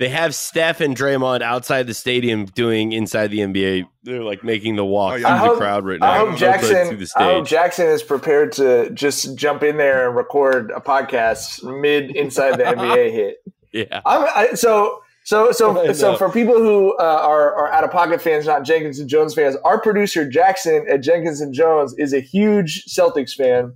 They 0.00 0.08
have 0.08 0.34
Steph 0.34 0.80
and 0.80 0.96
Draymond 0.96 1.40
outside 1.40 1.86
the 1.86 1.94
stadium 1.94 2.46
doing 2.46 2.90
inside 2.90 3.28
the 3.28 3.38
NBA. 3.38 3.86
They're 4.02 4.24
like 4.24 4.42
making 4.42 4.74
the 4.74 4.84
walk 4.84 5.12
Oh, 5.12 5.16
yeah. 5.16 5.38
through 5.40 5.50
I 5.50 5.52
the 5.52 5.56
crowd 5.60 5.84
right 5.86 6.00
now. 6.00 6.10
I 6.10 6.18
hope 6.18 6.36
Jackson. 6.36 6.88
through 6.88 6.96
the 6.96 7.12
I 7.16 7.22
hope. 7.24 7.46
Jackson 7.46 7.86
is 7.86 8.02
prepared 8.02 8.50
to 8.52 8.90
just 8.90 9.36
jump 9.36 9.62
in 9.62 9.76
there 9.76 10.08
and 10.08 10.16
record 10.16 10.72
a 10.74 10.80
podcast 10.80 11.62
mid 11.80 12.10
inside 12.16 12.58
the 12.58 12.64
NBA 12.64 13.12
hit. 13.12 13.36
Yeah. 13.72 14.02
I'm, 14.06 14.28
I, 14.36 14.54
so 14.54 15.02
so 15.24 15.50
so 15.52 15.92
so 15.94 16.16
for 16.16 16.30
people 16.30 16.54
who 16.56 16.96
uh, 16.98 17.02
are 17.02 17.54
are 17.54 17.72
out 17.72 17.82
of 17.84 17.90
pocket 17.90 18.20
fans, 18.22 18.46
not 18.46 18.62
Jenkins 18.64 18.98
and 19.00 19.10
Jonez 19.10 19.34
fans, 19.34 19.56
our 19.64 19.80
producer 19.80 20.28
Jackson 20.28 20.86
at 20.88 21.02
Jenkins 21.02 21.40
and 21.40 21.54
Jonez 21.54 21.92
is 21.98 22.12
a 22.12 22.20
huge 22.20 22.84
Celtics 22.86 23.34
fan 23.34 23.74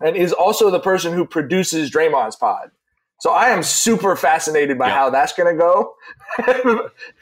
and 0.00 0.16
is 0.16 0.32
also 0.32 0.70
the 0.70 0.80
person 0.80 1.12
who 1.14 1.24
produces 1.24 1.90
Draymond's 1.90 2.36
pod. 2.36 2.70
So 3.20 3.30
I 3.30 3.48
am 3.48 3.62
super 3.62 4.14
fascinated 4.14 4.76
by 4.78 4.88
Yeah. 4.88 4.94
how 4.94 5.10
that's 5.10 5.32
going 5.32 5.54
to 5.54 5.58
go. 5.58 5.94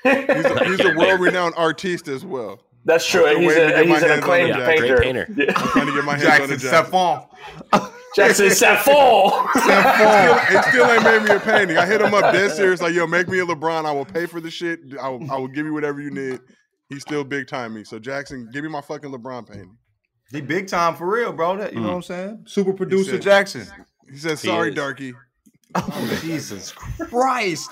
He's 0.02 0.44
a, 0.44 0.64
he's 0.64 0.80
a 0.84 0.94
world-renowned 0.98 1.54
artist 1.56 2.08
as 2.08 2.24
well. 2.24 2.60
that's 2.84 3.08
true. 3.08 3.24
I'm 3.26 3.40
He's, 3.40 3.54
to 3.54 3.64
a, 3.66 3.68
get 3.68 3.86
my 3.88 3.94
he's 3.94 4.02
an 4.02 4.08
hands 4.08 4.22
acclaimed. 4.22 4.48
Yeah, 4.48 4.64
great 4.64 4.78
painter. 4.80 4.96
painter. 5.00 5.26
Yeah. 5.36 5.52
I'm 5.56 5.68
trying 5.68 5.86
to 5.86 5.92
get 5.94 6.04
my 6.04 6.12
hands 6.16 6.24
on 6.24 6.30
Jackson 6.48 6.50
the 6.58 7.94
Jackson. 8.14 8.46
Stephon. 8.46 9.52
Jackson 9.54 9.70
Safon. 9.70 10.54
It 10.54 10.64
still 10.70 10.86
ain't 10.86 11.04
made 11.04 11.22
me 11.22 11.34
a 11.34 11.40
painting. 11.40 11.76
I 11.76 11.86
hit 11.86 12.00
him 12.00 12.14
up 12.14 12.32
dead 12.32 12.50
serious, 12.52 12.80
like, 12.80 12.94
yo, 12.94 13.06
make 13.06 13.28
me 13.28 13.38
a 13.40 13.46
LeBron. 13.46 13.84
I 13.84 13.92
will 13.92 14.04
pay 14.04 14.26
for 14.26 14.40
the 14.40 14.50
shit. 14.50 14.80
I 15.00 15.08
will, 15.08 15.30
I 15.30 15.36
will 15.36 15.48
give 15.48 15.66
you 15.66 15.72
whatever 15.72 16.00
you 16.00 16.10
need. 16.10 16.40
He's 16.88 17.02
still 17.02 17.24
big 17.24 17.48
time 17.48 17.74
me. 17.74 17.84
So 17.84 17.98
Jackson, 17.98 18.48
give 18.52 18.62
me 18.62 18.70
my 18.70 18.80
fucking 18.80 19.10
LeBron 19.10 19.48
painting. 19.48 19.76
He 20.30 20.40
big 20.40 20.68
time 20.68 20.94
for 20.94 21.10
real, 21.10 21.32
bro. 21.32 21.56
That 21.56 21.72
you 21.72 21.80
know 21.80 21.86
mm. 21.86 21.90
what 21.90 21.96
I'm 21.96 22.02
saying? 22.02 22.44
Super 22.46 22.72
He 22.72 22.76
producer 22.76 23.12
said- 23.12 23.22
Jackson. 23.22 23.66
He 24.10 24.18
said, 24.18 24.38
"Sorry, 24.38 24.68
is. 24.70 24.74
Darky." 24.74 25.14
Oh, 25.74 26.18
Jesus 26.20 26.72
Christ. 26.72 27.70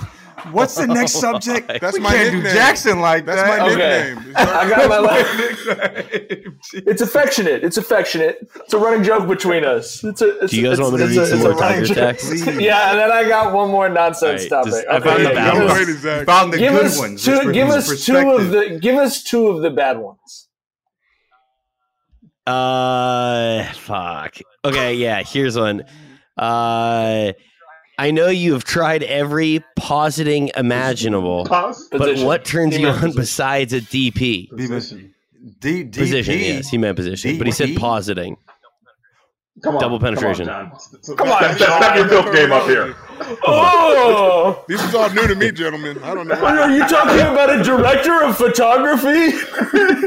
What's 0.51 0.75
the 0.75 0.87
next 0.87 1.13
subject? 1.21 1.69
That's 1.81 1.95
we 1.95 2.01
my 2.01 2.11
can't 2.11 2.33
do. 2.33 2.43
Jackson 2.53 3.01
like 3.01 3.25
That's 3.27 3.43
that. 3.43 3.59
my 3.61 3.71
Okay. 3.73 4.15
nickname. 4.15 4.35
I 4.37 4.69
got 4.69 4.89
my 4.89 4.99
last. 4.99 5.39
nickname. 6.21 6.59
It's 6.73 7.01
affectionate. 7.03 7.63
It's 7.63 7.77
affectionate. 7.77 8.51
It's 8.57 8.75
a 8.75 8.79
running 8.79 9.05
joke 9.05 9.29
between 9.29 9.65
us. 9.65 10.03
It's 10.03 10.21
a. 10.23 10.39
It's, 10.41 10.51
Do 10.53 10.57
you 10.61 10.65
guys 10.65 10.79
it's, 10.79 10.81
want 10.81 10.95
me 10.95 11.01
to 11.01 11.07
read 11.09 11.19
a, 11.19 11.27
some 11.27 11.39
more 11.41 11.53
a 11.53 11.57
Tiger 11.57 11.85
joke. 11.87 11.97
texts? 11.97 12.47
Yeah, 12.47 12.91
and 12.91 12.99
then 12.99 13.13
I 13.13 13.29
got 13.29 13.53
one 13.53 13.71
more 13.71 13.89
nonsense 13.89 14.51
All 14.53 14.59
right, 14.63 14.67
topic. 14.67 14.73
just- 14.73 14.87
I 14.89 15.01
found 15.01 15.25
the 15.25 15.29
yeah, 15.29 15.35
bad 15.35 15.59
ones. 15.59 15.71
us- 15.99 16.05
Wait. 16.05 16.27
Found 16.27 16.53
the 16.53 16.59
Give 16.59 16.73
good 16.73 16.87
us 16.87 16.99
ones. 16.99 17.25
two. 17.25 17.53
Give 17.53 17.69
us 17.69 18.05
two 18.05 18.17
of 18.31 18.51
the. 18.51 18.79
Give 18.81 18.97
us 18.97 19.23
two 19.23 19.49
of 19.49 19.63
the 19.63 19.71
bad 19.71 19.99
ones. 19.99 20.49
Uh, 22.47 23.65
fuck. 23.75 24.37
Okay, 24.65 24.95
yeah. 24.95 25.23
Here's 25.23 25.57
one. 25.57 25.85
Uh, 26.37 27.33
I 27.99 28.11
know 28.11 28.29
you 28.29 28.53
have 28.55 28.65
tried 28.65 29.03
every 29.03 29.63
positing 29.77 30.51
imaginable, 30.57 31.45
Pause. 31.47 31.89
but 31.93 31.99
Position. 32.01 32.27
what 32.27 32.45
turns 32.45 32.75
He 32.75 32.83
you 32.83 32.89
on 32.89 32.95
position. 32.95 33.17
besides 33.21 33.73
a 33.73 33.81
DP 33.81 34.49
Position. 34.51 35.15
D, 35.59 35.85
DP. 35.85 35.93
position? 35.99 36.39
Yes, 36.39 36.69
he 36.71 36.79
meant 36.79 36.97
position, 36.97 37.37
but 37.39 37.47
he 37.47 37.53
said 37.53 37.69
DP? 37.71 37.79
positing. 37.79 38.37
Come 39.63 39.77
on. 39.77 39.81
Double 39.83 40.01
penetration. 40.01 40.47
Come 40.47 40.73
on, 40.73 40.79
John. 41.07 41.17
Come 41.17 41.29
on, 41.31 41.43
That's, 41.43 41.59
that's 41.61 41.99
your 41.99 42.09
John. 42.09 42.23
filth 42.23 42.35
game 42.35 42.53
up 42.53 42.65
here. 42.67 42.97
Oh, 43.45 44.65
This 44.67 44.83
is 44.83 44.95
all 44.95 45.09
new 45.11 45.27
to 45.29 45.35
me, 45.37 45.53
gentlemen. 45.53 45.99
I 46.03 46.15
don't 46.15 46.27
know. 46.27 46.35
are 46.35 46.71
you 46.71 46.81
talking 46.89 47.21
about 47.21 47.51
a 47.51 47.63
director 47.63 48.23
of 48.25 48.37
photography? 48.37 49.31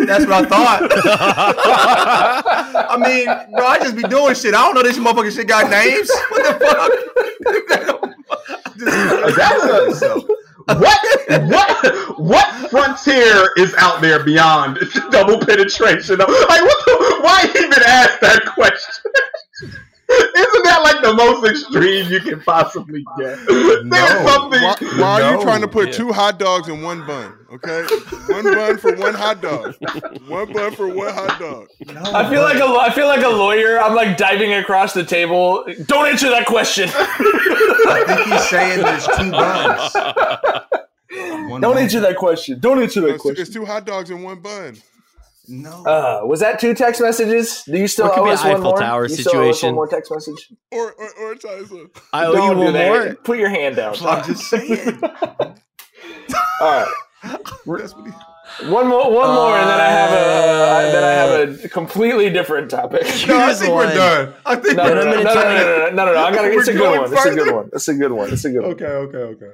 That's 0.06 0.26
what 0.26 0.34
I 0.34 0.46
thought. 0.46 0.90
I 2.90 2.98
mean, 2.98 3.26
bro, 3.56 3.66
I 3.66 3.78
just 3.80 3.96
be 3.96 4.04
doing 4.04 4.36
shit. 4.36 4.54
I 4.54 4.66
don't 4.66 4.74
know 4.76 4.84
this 4.84 4.98
motherfucking 4.98 5.36
shit 5.36 5.48
got 5.48 5.70
names. 5.70 6.10
What 6.30 6.60
the 6.60 6.66
fuck? 6.66 6.92
What 10.68 11.00
what 11.43 12.20
what 12.20 12.70
frontier 12.72 13.52
is 13.58 13.74
out 13.76 14.02
there 14.02 14.24
beyond 14.24 14.80
double 15.12 15.39
penetration? 15.39 16.18
Like 16.18 16.28
what? 16.28 16.86
The, 16.86 17.20
why 17.22 17.46
even 17.56 17.84
ask 17.86 18.20
that 18.22 18.46
question? 18.56 19.12
Isn't 20.10 20.64
that 20.66 20.82
like 20.84 21.01
the 21.01 21.14
most 21.16 21.49
extreme 21.49 22.12
you 22.12 22.20
can 22.20 22.39
possibly 22.41 23.03
get? 23.18 23.38
There's 23.47 24.30
something. 24.30 24.62
Why, 24.62 24.76
why 24.99 25.22
are 25.22 25.36
you 25.36 25.41
trying 25.41 25.62
to 25.62 25.68
put 25.68 25.88
Yeah. 25.88 25.93
two 25.93 26.12
hot 26.14 26.38
dogs 26.38 26.68
in 26.70 26.82
one 26.84 27.06
bun? 27.08 27.34
Okay, 27.53 27.84
one 28.28 28.43
bun 28.43 28.78
for 28.78 28.93
one 28.95 29.14
hot 29.16 29.41
dog. 29.41 29.76
One 30.28 30.51
bun 30.51 30.76
for 30.76 30.88
one 30.89 31.14
hot 31.14 31.39
dog. 31.39 31.68
I 31.88 32.30
feel 32.30 32.41
like 32.41 32.58
a 32.58 32.66
I 32.66 32.91
feel 32.91 33.08
like 33.08 33.24
a 33.24 33.30
lawyer. 33.30 33.80
I'm 33.80 33.95
like 33.95 34.18
diving 34.18 34.53
across 34.53 34.93
the 34.93 35.03
table. 35.03 35.64
Don't 35.86 36.08
answer 36.08 36.30
that 36.30 36.45
question. 36.47 36.89
I 36.93 38.03
think 38.08 38.22
he's 38.28 38.49
saying 38.49 38.82
there's 38.82 39.06
two 39.06 39.32
buns. 39.32 39.93
One 41.49 41.62
Don't 41.62 41.76
bun. 41.76 41.84
answer 41.84 41.99
that 42.01 42.18
question. 42.18 42.60
Don't 42.60 42.82
answer 42.82 43.01
that 43.01 43.10
It's 43.16 43.22
question. 43.22 43.41
it's 43.41 43.51
two 43.53 43.66
hot 43.66 43.86
dogs 43.86 44.10
in 44.10 44.22
one 44.24 44.39
bun. 44.41 44.78
No. 45.48 45.84
Uh, 45.86 46.22
was 46.26 46.39
that 46.41 46.60
two 46.60 46.74
text 46.74 47.02
messages? 47.02 47.64
Do 47.66 47.78
you 47.78 47.88
still 47.88 48.06
Or 48.08 48.10
it 48.12 48.14
could 48.14 48.22
owe 48.22 48.26
be 48.26 48.32
us 48.32 48.43
one 48.43 48.52
Eiffel 48.54 48.64
more? 48.64 48.78
Tower 48.80 49.04
you 49.04 49.10
still 49.16 49.32
owe 49.39 49.52
situation. 49.52 49.68
one 49.70 49.76
more 49.76 49.88
text 49.88 50.12
message? 50.12 50.52
Or 50.72 50.93
or, 50.93 51.10
or 51.20 51.36
Tyson. 51.36 51.89
I 52.14 52.26
owe 52.26 52.34
Don't 52.34 52.43
you 52.50 52.54
do 52.56 52.60
one 52.66 52.74
that. 52.74 52.88
more. 53.06 53.16
Put 53.16 53.38
your 53.38 53.50
hand 53.50 53.76
down. 53.78 53.96
I'm 54.02 54.24
just 54.26 54.43
saying. 54.50 55.00
All 55.02 55.52
right. 56.62 56.88
That's 57.24 57.96
what 57.96 58.06
he- 58.06 58.12
One 58.64 58.88
more, 58.88 59.12
one 59.12 59.34
more, 59.36 59.58
and 59.58 59.68
then 59.70 59.80
I 59.82 59.89
have 59.89 60.12
a 60.12 60.16
uh, 60.16 60.91
then 60.91 61.03
I 61.03 61.12
have 61.12 61.66
a 61.66 61.70
completely 61.70 62.30
different 62.30 62.72
topic. 62.72 63.01
No, 63.28 63.38
I 63.38 63.45
Here's 63.47 63.60
think 63.60 63.74
we're 63.74 63.93
done. 63.93 64.34
I 64.45 64.56
think 64.56 64.78
No, 64.78 64.84
no, 64.88 64.93
we're 64.93 64.95
no, 64.95 65.03
no, 65.03 65.12
I'm 65.12 65.24
no, 65.24 65.24
gonna 65.24 65.24
no, 65.24 65.34
tell 65.34 65.51
you- 65.51 65.60
no, 65.60 65.66
no, 65.66 65.89
no, 65.89 66.06
no, 66.06 66.14
no. 66.14 66.24
I 66.26 66.36
gotta. 66.36 66.51
It's 66.51 66.68
a 66.68 66.72
We're 66.72 66.78
good 66.78 66.78
going 66.78 67.01
one. 67.01 67.14
It's 67.14 67.26
a 67.26 67.30
good 67.30 67.39
further? 67.39 67.56
one. 67.56 67.70
It's 67.74 67.88
a 67.88 67.93
good 67.95 68.12
one. 68.12 68.30
It's 68.34 68.45
a 68.45 68.51
good 68.51 68.62
one. 68.62 68.72
Okay, 68.72 68.86
okay, 68.86 69.18
okay. 69.18 69.51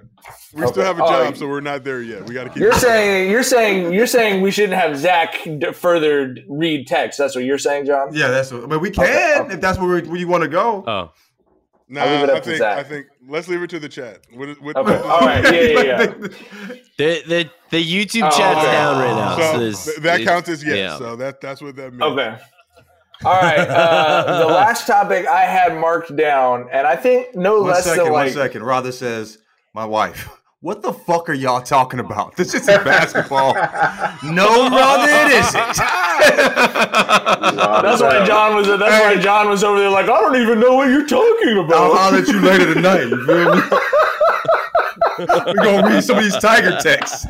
We 0.53 0.67
still 0.67 0.83
have 0.83 0.97
a 0.97 0.99
job, 0.99 1.33
you- 1.33 1.39
so 1.39 1.47
we're 1.47 1.61
not 1.61 1.83
there 1.83 2.01
yet. 2.01 2.25
We 2.27 2.33
got 2.35 2.43
to 2.43 2.49
keep. 2.49 2.57
You're 2.59 2.71
it- 2.73 2.75
saying 2.75 3.31
you're 3.31 3.43
saying 3.43 3.93
you're 3.93 4.07
saying 4.07 4.41
we 4.41 4.51
shouldn't 4.51 4.79
have 4.79 4.97
Zach 4.97 5.39
d- 5.43 5.71
further 5.73 6.35
read 6.47 6.85
text. 6.87 7.17
That's 7.17 7.33
what 7.33 7.43
you're 7.43 7.57
saying, 7.57 7.85
John. 7.87 8.13
Yeah, 8.13 8.27
that's 8.29 8.51
what. 8.51 8.69
But 8.69 8.79
we 8.81 8.91
can 8.91 9.03
Okay, 9.05 9.37
okay. 9.39 9.53
if 9.55 9.61
that's 9.61 9.79
where, 9.79 9.87
we, 10.01 10.07
where 10.07 10.17
you 10.17 10.27
want 10.27 10.43
to 10.43 10.49
go. 10.49 10.83
Oh, 10.85 11.11
Nah, 11.93 12.01
I'll 12.03 12.11
leave 12.15 12.23
it 12.23 12.29
up 12.29 12.35
I 12.37 12.39
to 12.39 12.45
think 12.45 12.57
Zach. 12.57 12.77
I 12.77 12.83
think 12.83 13.07
let's 13.27 13.47
leave 13.49 13.61
it 13.61 13.69
to 13.71 13.79
the 13.79 13.89
chat. 13.89 14.19
What, 14.33 14.61
what, 14.61 14.75
Okay. 14.77 14.91
what- 14.95 15.05
All 15.05 15.19
right. 15.19 15.43
Yeah, 15.43 15.51
yeah, 15.61 15.81
yeah. 15.83 16.05
the 16.97 17.21
the 17.27 17.49
the 17.69 17.83
YouTube 17.83 18.27
Oh, 18.27 18.37
chat's 18.37 18.59
okay. 18.59 18.71
down 18.71 18.97
right 18.97 19.13
now. 19.15 19.35
So 19.37 19.51
So 19.53 19.59
there's- 19.59 19.85
th- 19.85 19.97
that 19.97 20.21
it- 20.21 20.25
counts 20.25 20.47
as 20.49 20.63
yes. 20.63 20.77
yeah. 20.77 20.97
So 20.97 21.15
that 21.17 21.41
that's 21.41 21.61
what 21.61 21.75
that 21.75 21.91
means. 21.91 22.01
Okay. 22.03 22.37
All 23.25 23.39
right. 23.41 23.59
Uh, 23.59 24.39
the 24.39 24.45
last 24.53 24.87
topic 24.87 25.27
I 25.27 25.41
had 25.41 25.77
marked 25.77 26.15
down, 26.15 26.69
and 26.71 26.87
I 26.87 26.95
think 26.95 27.35
no 27.35 27.59
One 27.61 27.71
less 27.71 27.83
second, 27.83 28.05
than 28.05 28.13
one 28.13 28.25
like 28.25 28.33
second. 28.33 28.63
Rather 28.63 28.91
says, 28.91 29.37
my 29.73 29.85
wife. 29.85 30.27
What 30.61 30.81
the 30.83 30.93
fuck 30.93 31.27
are 31.27 31.33
y'all 31.33 31.59
talking 31.61 31.99
about? 31.99 32.35
This 32.35 32.53
isn't 32.53 32.67
basketball. 32.85 33.55
no, 34.23 34.69
brother, 34.69 35.07
it 35.09 35.31
isn't. 35.39 35.77
That's 37.81 37.99
why 38.01 38.23
John 38.27 38.55
was. 38.55 38.67
That's 38.67 39.03
why 39.03 39.15
John 39.19 39.49
was 39.49 39.63
over 39.63 39.79
there. 39.79 39.89
Like 39.89 40.05
I 40.05 40.19
don't 40.19 40.35
even 40.35 40.59
know 40.59 40.75
what 40.75 40.89
you're 40.89 41.07
talking 41.07 41.57
about. 41.57 41.73
I'll 41.73 41.91
about. 41.91 41.97
holler 41.99 42.17
at 42.19 42.27
you 42.27 42.39
later 42.41 42.75
tonight. 42.75 43.05
You 43.09 43.25
feel 43.25 43.55
me? 43.55 43.61
We're 45.19 45.63
gonna 45.63 45.87
read 45.87 46.03
some 46.03 46.17
of 46.19 46.23
these 46.23 46.37
tiger 46.37 46.77
texts. 46.79 47.23
you 47.23 47.29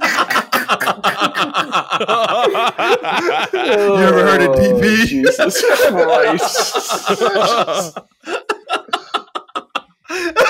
ever 4.08 4.24
heard 4.26 4.42
of 4.42 4.50
Oh, 4.50 4.56
DP? 4.60 5.06
Jesus 5.08 5.64
Christ. 5.90 6.78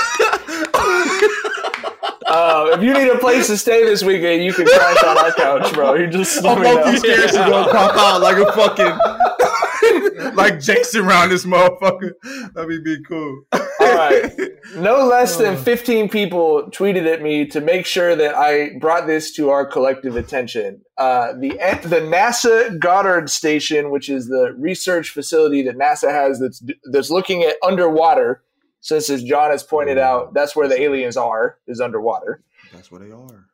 Uh, 2.33 2.69
if 2.73 2.81
you 2.81 2.93
need 2.93 3.09
a 3.09 3.17
place 3.17 3.47
to 3.47 3.57
stay 3.57 3.83
this 3.83 4.03
weekend, 4.03 4.41
you 4.43 4.53
can 4.53 4.65
crash 4.65 5.03
on 5.03 5.17
our 5.17 5.33
couch, 5.33 5.73
bro. 5.73 5.95
You 5.95 6.07
just 6.07 6.41
let 6.43 6.57
I'm 6.57 6.63
me 6.63 6.69
low-key 6.69 6.91
know. 6.91 6.97
scared 6.97 7.19
she's 7.29 7.37
gonna 7.37 7.67
pop 7.71 7.95
out 7.97 8.21
like 8.21 8.37
a 8.37 8.51
fucking 8.53 10.33
like 10.35 10.59
Jason 10.61 11.05
around 11.05 11.29
this 11.29 11.45
motherfucker. 11.45 12.11
That'd 12.53 12.83
be 12.83 13.03
cool. 13.03 13.43
All 13.53 13.61
right. 13.79 14.31
No 14.75 15.05
less 15.05 15.35
than 15.35 15.57
15 15.57 16.07
people 16.07 16.69
tweeted 16.69 17.11
at 17.11 17.21
me 17.21 17.45
to 17.47 17.59
make 17.59 17.85
sure 17.85 18.15
that 18.15 18.35
I 18.35 18.77
brought 18.79 19.05
this 19.05 19.33
to 19.33 19.49
our 19.49 19.65
collective 19.65 20.15
attention. 20.15 20.81
Uh, 20.97 21.33
the 21.33 21.49
the 21.83 21.99
NASA 21.99 22.79
Goddard 22.79 23.29
Station, 23.29 23.89
which 23.91 24.07
is 24.07 24.27
the 24.27 24.55
research 24.57 25.09
facility 25.09 25.61
that 25.63 25.77
NASA 25.77 26.09
has 26.09 26.39
that's 26.39 26.63
that's 26.89 27.09
looking 27.09 27.43
at 27.43 27.57
underwater. 27.65 28.43
Since, 28.81 29.09
as 29.09 29.23
John 29.23 29.51
has 29.51 29.63
pointed 29.63 29.97
out, 29.97 30.33
that's 30.33 30.55
where 30.55 30.67
the 30.67 30.81
aliens 30.81 31.15
are, 31.15 31.57
is 31.67 31.79
underwater. 31.79 32.43
That's 32.73 32.91
where 32.91 32.99
they 32.99 33.11
are. 33.11 33.45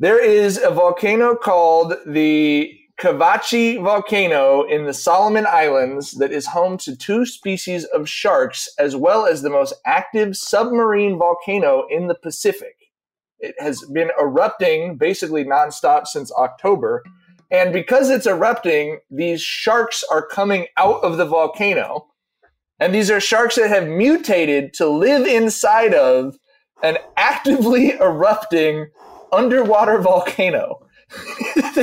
There 0.00 0.24
is 0.24 0.58
a 0.58 0.70
volcano 0.70 1.34
called 1.34 1.94
the 2.06 2.72
Kavachi 3.00 3.82
volcano 3.82 4.62
in 4.62 4.84
the 4.84 4.94
Solomon 4.94 5.46
Islands 5.48 6.12
that 6.12 6.32
is 6.32 6.48
home 6.48 6.78
to 6.78 6.96
two 6.96 7.26
species 7.26 7.84
of 7.84 8.08
sharks, 8.08 8.68
as 8.78 8.96
well 8.96 9.26
as 9.26 9.42
the 9.42 9.50
most 9.50 9.74
active 9.86 10.36
submarine 10.36 11.18
volcano 11.18 11.86
in 11.88 12.08
the 12.08 12.14
Pacific. 12.14 12.76
It 13.40 13.54
has 13.60 13.84
been 13.92 14.10
erupting 14.20 14.96
basically 14.96 15.44
nonstop 15.44 16.06
since 16.06 16.32
October. 16.32 17.04
And 17.50 17.72
because 17.72 18.10
it's 18.10 18.26
erupting, 18.26 18.98
these 19.10 19.40
sharks 19.40 20.04
are 20.10 20.26
coming 20.26 20.66
out 20.76 21.02
of 21.02 21.16
the 21.16 21.24
volcano. 21.24 22.08
And 22.80 22.94
these 22.94 23.10
are 23.10 23.20
sharks 23.20 23.56
that 23.56 23.68
have 23.68 23.86
mutated 23.86 24.72
to 24.74 24.88
live 24.88 25.26
inside 25.26 25.94
of 25.94 26.38
an 26.82 26.98
actively 27.16 27.92
erupting 28.00 28.88
underwater 29.32 29.98
volcano. 29.98 30.86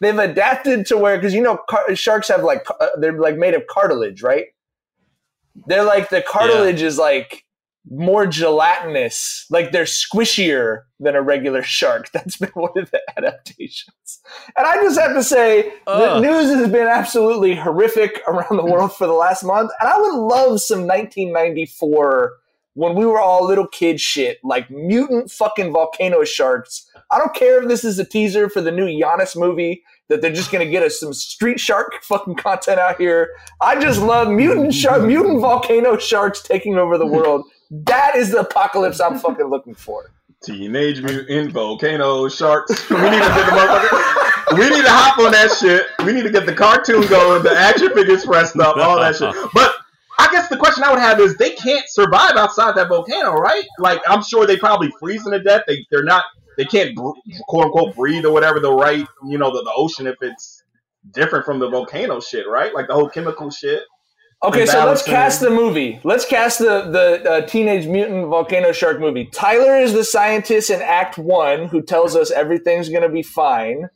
They've 0.00 0.18
adapted 0.18 0.86
to 0.86 0.98
where, 0.98 1.16
because 1.16 1.34
you 1.34 1.42
know, 1.42 1.58
car- 1.68 1.94
sharks 1.94 2.28
have 2.28 2.42
like, 2.42 2.66
uh, 2.80 2.88
they're 2.98 3.18
like 3.18 3.36
made 3.36 3.54
of 3.54 3.66
cartilage, 3.68 4.22
right? 4.22 4.46
They're 5.66 5.84
like, 5.84 6.10
the 6.10 6.22
cartilage 6.22 6.82
is 6.82 6.98
like 6.98 7.43
more 7.90 8.26
gelatinous, 8.26 9.46
like 9.50 9.70
they're 9.70 9.84
squishier 9.84 10.82
than 10.98 11.14
a 11.14 11.22
regular 11.22 11.62
shark. 11.62 12.10
That's 12.12 12.36
been 12.36 12.50
one 12.50 12.72
of 12.76 12.90
the 12.90 13.00
adaptations. 13.16 14.20
And 14.56 14.66
I 14.66 14.76
just 14.76 14.98
have 14.98 15.14
to 15.14 15.22
say, 15.22 15.72
the 15.86 16.20
news 16.20 16.50
has 16.50 16.70
been 16.70 16.86
absolutely 16.86 17.54
horrific 17.54 18.20
around 18.26 18.56
the 18.56 18.64
world 18.64 18.94
for 18.94 19.06
the 19.06 19.12
last 19.12 19.44
month. 19.44 19.70
And 19.80 19.88
I 19.88 19.98
would 19.98 20.14
love 20.14 20.60
some 20.60 20.80
1994 20.80 22.32
when 22.74 22.96
we 22.96 23.06
were 23.06 23.20
all 23.20 23.46
little 23.46 23.68
kid 23.68 24.00
shit, 24.00 24.38
like 24.42 24.68
mutant 24.70 25.30
fucking 25.30 25.72
volcano 25.72 26.24
sharks. 26.24 26.90
I 27.10 27.18
don't 27.18 27.34
care 27.34 27.62
if 27.62 27.68
this 27.68 27.84
is 27.84 27.98
a 27.98 28.04
teaser 28.04 28.48
for 28.48 28.60
the 28.60 28.72
new 28.72 28.86
Giannis 28.86 29.36
movie 29.36 29.84
that 30.08 30.20
they're 30.20 30.32
just 30.32 30.50
gonna 30.50 30.66
get 30.66 30.82
us 30.82 30.98
some 30.98 31.14
street 31.14 31.60
shark 31.60 31.92
fucking 32.02 32.34
content 32.34 32.80
out 32.80 33.00
here. 33.00 33.30
I 33.60 33.80
just 33.80 34.00
love 34.00 34.28
mutant 34.28 34.74
shark, 34.74 35.02
mutant 35.02 35.40
volcano 35.40 35.96
sharks 35.98 36.42
taking 36.42 36.76
over 36.76 36.98
the 36.98 37.06
world. 37.06 37.44
That 37.70 38.16
is 38.16 38.30
the 38.30 38.40
apocalypse 38.40 39.00
I'm 39.00 39.18
fucking 39.18 39.46
looking 39.46 39.74
for. 39.74 40.10
Teenage 40.44 41.02
Mutant 41.02 41.52
Volcano 41.52 42.28
Sharks. 42.28 42.90
We 42.90 42.96
need 42.96 43.10
to 43.10 43.18
get 43.18 43.46
the 43.46 43.52
motherfucker. 43.52 44.58
We 44.58 44.68
need 44.68 44.82
to 44.84 44.90
hop 44.90 45.18
on 45.18 45.32
that 45.32 45.50
shit. 45.58 45.86
We 46.04 46.12
need 46.12 46.22
to 46.24 46.30
get 46.30 46.46
the 46.46 46.54
cartoon 46.54 47.06
going, 47.08 47.42
the 47.42 47.56
action 47.56 47.92
figures 47.94 48.24
pressed 48.26 48.56
up, 48.58 48.76
all 48.76 49.00
that 49.00 49.16
shit. 49.16 49.34
But 49.54 49.74
I 50.18 50.28
guess 50.30 50.48
the 50.48 50.56
question 50.56 50.84
I 50.84 50.90
would 50.90 51.00
have 51.00 51.18
is 51.18 51.36
they 51.36 51.50
can't 51.50 51.88
survive 51.88 52.36
outside 52.36 52.76
that 52.76 52.88
volcano, 52.88 53.32
right? 53.32 53.64
Like 53.78 54.00
I'm 54.06 54.22
sure 54.22 54.46
they 54.46 54.56
probably 54.56 54.92
freezing 55.00 55.32
to 55.32 55.42
death. 55.42 55.62
They 55.66 55.84
they're 55.90 56.04
not 56.04 56.24
they 56.56 56.64
can't 56.64 56.94
quote 56.96 57.64
unquote 57.64 57.96
breathe 57.96 58.24
or 58.24 58.32
whatever 58.32 58.60
the 58.60 58.72
right 58.72 59.06
you 59.26 59.38
know 59.38 59.50
the, 59.50 59.62
the 59.62 59.72
ocean 59.74 60.06
if 60.06 60.16
it's 60.20 60.62
different 61.12 61.44
from 61.44 61.58
the 61.58 61.68
volcano 61.68 62.20
shit, 62.20 62.46
right? 62.46 62.72
Like 62.74 62.86
the 62.86 62.94
whole 62.94 63.08
chemical 63.08 63.50
shit. 63.50 63.82
Okay, 64.44 64.66
so 64.66 64.84
let's 64.84 65.02
cast 65.02 65.40
the 65.40 65.48
movie. 65.48 66.00
Let's 66.04 66.26
cast 66.26 66.58
the 66.58 66.82
the 66.82 67.30
uh, 67.30 67.40
Teenage 67.46 67.86
Mutant 67.86 68.26
Volcano 68.28 68.72
Shark 68.72 69.00
movie. 69.00 69.24
Tyler 69.26 69.76
is 69.76 69.94
the 69.94 70.04
scientist 70.04 70.68
in 70.68 70.82
Act 70.82 71.16
One 71.16 71.68
who 71.68 71.80
tells 71.80 72.14
us 72.14 72.30
everything's 72.30 72.90
gonna 72.90 73.08
be 73.08 73.22
fine. 73.22 73.88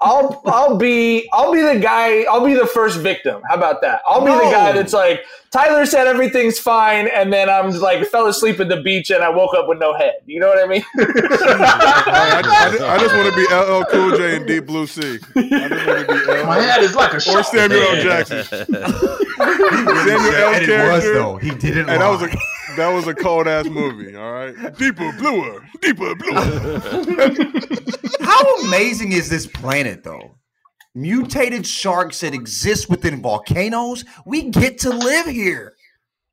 I'll 0.00 0.42
I'll 0.46 0.76
be 0.76 1.28
I'll 1.32 1.52
be 1.52 1.62
the 1.62 1.78
guy. 1.80 2.22
I'll 2.24 2.44
be 2.44 2.54
the 2.54 2.66
first 2.66 2.98
victim. 2.98 3.40
How 3.48 3.54
about 3.54 3.80
that? 3.82 4.02
I'll 4.06 4.20
be 4.24 4.32
the 4.32 4.50
guy 4.50 4.72
No. 4.72 4.76
that's 4.78 4.92
like 4.92 5.24
Tyler 5.50 5.86
said 5.86 6.06
everything's 6.08 6.58
fine, 6.58 7.06
and 7.14 7.32
then 7.32 7.48
I'm 7.48 7.70
like 7.80 8.04
fell 8.08 8.26
asleep 8.26 8.58
at 8.60 8.68
the 8.68 8.82
beach 8.82 9.10
and 9.10 9.22
I 9.22 9.30
woke 9.30 9.54
up 9.54 9.66
with 9.68 9.78
no 9.78 9.94
head. 9.94 10.14
You 10.26 10.40
know 10.40 10.48
what 10.48 10.58
I 10.62 10.66
mean? 10.66 10.84
I, 10.98 12.42
I 12.42 12.42
just, 12.70 12.82
I 12.82 12.98
just 12.98 13.14
want 13.14 13.28
to 13.28 13.36
be 13.36 13.46
LL 13.54 13.84
Cool 13.90 14.16
J 14.18 14.36
in 14.36 14.46
Deep 14.46 14.66
Blue 14.66 14.86
Sea. 14.86 15.18
I 15.36 15.68
just 15.68 15.86
want 15.86 16.06
to 16.08 16.14
be 16.26 16.32
LL. 16.32 16.46
My 16.46 16.58
head 16.60 16.82
is 16.82 16.94
like 16.94 17.12
a 17.12 17.16
or. 17.16 17.42
Samuel 17.44 17.80
L. 17.82 18.02
Jackson. 18.02 18.44
Samuel 18.44 20.34
L. 20.34 20.54
and 20.54 20.62
it 20.64 20.68
was, 20.92 21.02
character. 21.02 21.14
though. 21.14 21.36
He 21.36 21.50
didn't 21.50 21.88
And 21.88 22.02
that 22.02 22.08
was 22.08 22.20
lie. 22.22 22.34
a 22.74 22.76
that 22.76 22.92
was 22.94 23.06
a 23.06 23.14
cold 23.14 23.46
ass 23.46 23.66
movie. 23.66 24.14
All 24.16 24.32
right, 24.32 24.54
deeper, 24.78 25.12
bluer, 25.18 25.66
deeper, 25.80 26.14
bluer. 26.14 26.80
How 28.20 28.56
amazing 28.66 29.12
is 29.12 29.28
this 29.28 29.46
planet, 29.46 30.04
though? 30.04 30.36
Mutated 30.94 31.66
sharks 31.66 32.20
that 32.20 32.34
exist 32.34 32.88
within 32.88 33.20
volcanoes. 33.20 34.04
We 34.24 34.50
get 34.50 34.78
to 34.80 34.90
live 34.90 35.26
here. 35.26 35.74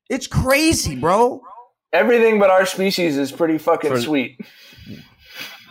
It's 0.08 0.26
crazy, 0.26 0.94
bro. 0.96 1.42
Everything 1.92 2.38
but 2.38 2.50
our 2.50 2.64
species 2.66 3.16
is 3.16 3.32
pretty 3.32 3.58
fucking 3.58 3.98
sweet. 3.98 4.40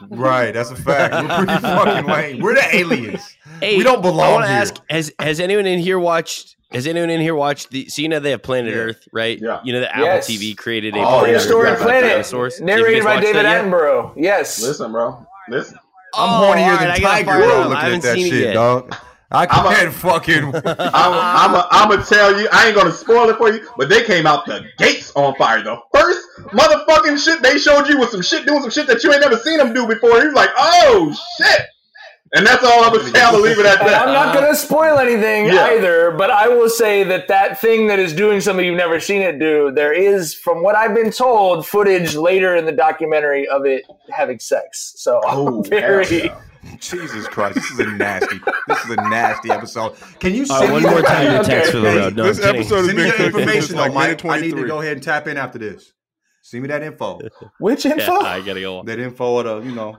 Right, 0.10 0.52
that's 0.52 0.72
a 0.72 0.76
fact. 0.76 1.14
We're 1.14 1.46
pretty 1.46 1.62
fucking 1.62 2.06
lame. 2.12 2.40
We're 2.42 2.56
the 2.56 2.76
aliens. 2.76 3.38
Hey, 3.60 3.78
we 3.78 3.84
don't 3.84 4.00
I 4.00 4.02
belong 4.02 4.32
want 4.34 4.46
to 4.46 4.50
here. 4.50 4.58
ask: 4.58 4.76
Has 4.90 5.14
Has 5.20 5.40
anyone 5.40 5.68
in 5.68 5.80
here 5.80 6.00
watched? 6.00 6.56
Has 6.72 6.88
anyone 6.88 7.10
in 7.10 7.20
here 7.20 7.36
watched 7.36 7.70
the? 7.72 7.88
So 7.90 8.02
you 8.02 8.08
know 8.10 8.20
they 8.20 8.32
have 8.32 8.44
Planet 8.44 8.74
Earth, 8.76 9.08
right? 9.12 9.38
Yeah. 9.42 9.60
You 9.64 9.74
know 9.74 9.82
the 9.82 9.90
Apple 9.92 10.06
Yes. 10.06 10.30
TV 10.30 10.56
created 10.56 10.96
a 10.96 11.00
Oh. 11.00 11.22
Prehistoric 11.22 11.74
about 11.76 11.82
Planet, 11.82 12.10
dinosaurs. 12.12 12.62
Narrated 12.62 13.04
by 13.04 13.20
David 13.20 13.46
that 13.46 13.64
yet? 13.64 13.66
Attenborough. 13.66 14.14
Yes. 14.16 14.62
Listen, 14.62 14.92
bro. 14.92 15.26
Listen. 15.50 15.78
I'm 16.14 16.30
Oh, 16.30 16.46
hornier 16.54 16.64
all 16.66 16.70
right, 16.72 16.80
than 16.80 16.90
I 16.92 16.98
Tiger 17.00 17.26
fire 17.32 17.42
it 17.42 17.46
I 17.46 17.82
haven't 17.82 17.96
at 17.98 18.02
that 18.04 18.16
seen 18.16 18.26
it 18.26 18.30
shit, 18.30 18.44
yet. 18.48 18.54
dog. 18.54 18.96
I 19.34 19.48
I'm 19.50 19.66
a- 19.66 19.76
can't 19.76 19.94
fucking. 19.94 20.44
I'm, 20.56 20.64
I'm, 20.78 21.56
a, 21.56 21.68
I'm 21.72 21.90
gonna 21.90 22.04
tell 22.04 22.38
you, 22.38 22.50
I 22.52 22.68
ain't 22.68 22.76
gonna 22.76 22.92
spoil 22.92 23.30
it 23.30 23.38
for 23.38 23.50
you, 23.50 23.66
but 23.78 23.88
they 23.88 24.04
came 24.04 24.26
out 24.28 24.46
the 24.46 24.66
gates 24.78 25.14
on 25.16 25.36
fire. 25.36 25.64
The 25.64 25.78
first 25.94 26.20
motherfucking 26.48 27.18
shit 27.24 27.42
they 27.42 27.58
showed 27.58 27.88
you 27.88 27.98
was 27.98 28.12
some 28.12 28.22
shit 28.22 28.46
doing 28.46 28.60
some 28.62 28.72
shit 28.72 28.88
that 28.88 29.04
you 29.06 29.12
ain't 29.14 29.22
never 29.22 29.38
seen 29.38 29.58
them 29.58 29.74
do 29.74 29.88
before. 29.88 30.20
You 30.20 30.26
was 30.28 30.34
like, 30.34 30.50
oh 30.58 31.16
shit, 31.38 31.62
and 32.34 32.46
that's 32.48 32.64
all 32.64 32.84
I'm 32.84 32.94
gonna 32.94 33.10
say. 33.10 33.22
I'm 33.22 33.32
gonna 33.34 33.44
leave 33.44 33.60
it 33.60 33.66
at 33.66 33.80
that. 33.80 34.08
I'm 34.08 34.14
not 34.14 34.34
going 34.34 34.48
to 34.50 34.56
spoil 34.56 34.98
anything 35.00 35.48
Yeah. 35.48 35.68
either, 35.72 36.12
but 36.12 36.30
I 36.32 36.48
will 36.48 36.70
say 36.70 37.04
that 37.04 37.28
that 37.28 37.60
thing 37.60 37.88
that 37.88 38.00
is 38.00 38.14
doing 38.14 38.40
something 38.42 38.66
you've 38.66 38.78
never 38.78 39.00
seen 39.00 39.22
it 39.22 39.38
do, 39.40 39.72
there 39.72 39.94
is, 39.94 40.34
from 40.34 40.64
what 40.64 40.76
I've 40.76 40.94
been 40.96 41.12
told, 41.12 41.68
footage 41.68 42.16
later 42.16 42.56
in 42.56 42.66
the 42.66 42.72
documentary 42.72 43.48
of 43.48 43.66
it 43.66 43.84
having 44.10 44.40
sex. 44.40 44.94
So 44.98 45.20
Oh, 45.26 45.58
I'm 45.60 45.64
very. 45.70 46.26
yeah. 46.26 46.40
Jesus 46.80 47.28
Christ, 47.28 47.56
this 47.56 47.72
is 47.72 47.80
a 47.80 47.86
nasty. 47.88 48.40
This 48.68 48.84
is 48.86 48.92
a 48.92 48.96
nasty 49.10 49.50
episode. 49.50 49.96
Can 50.20 50.36
you 50.36 50.42
All 50.50 50.60
send 50.60 50.62
right, 50.62 50.72
one 50.74 50.84
me 50.84 50.90
more 50.92 51.02
time 51.02 51.44
to 51.44 51.50
text 51.50 51.72
for 51.72 51.78
the 51.80 51.88
road. 51.88 52.16
No, 52.16 52.24
This 52.26 52.38
I'm 52.38 52.44
kidding. 52.44 52.60
episode 52.62 52.76
has 52.78 52.86
Send 52.86 52.98
me 52.98 53.04
been 53.12 53.26
information, 53.26 53.62
since 53.64 53.72
though, 53.74 53.78
like 53.80 53.94
Mike. 53.94 54.26
I 54.26 54.40
need 54.40 54.56
to 54.56 54.68
go 54.68 54.80
ahead 54.80 54.94
and 54.94 55.02
tap 55.04 55.28
in 55.28 55.38
after 55.38 55.58
this. 55.58 55.92
Send 56.52 56.64
me 56.64 56.68
that 56.68 56.84
info. 56.84 57.18
Which 57.60 57.86
info? 57.86 58.12
Yeah, 58.22 58.28
I 58.28 58.42
gotta 58.42 58.60
go. 58.60 58.80
on. 58.80 58.86
That 58.86 59.00
info 59.00 59.38
of 59.38 59.64
the, 59.64 59.70
you 59.70 59.74
know, 59.74 59.98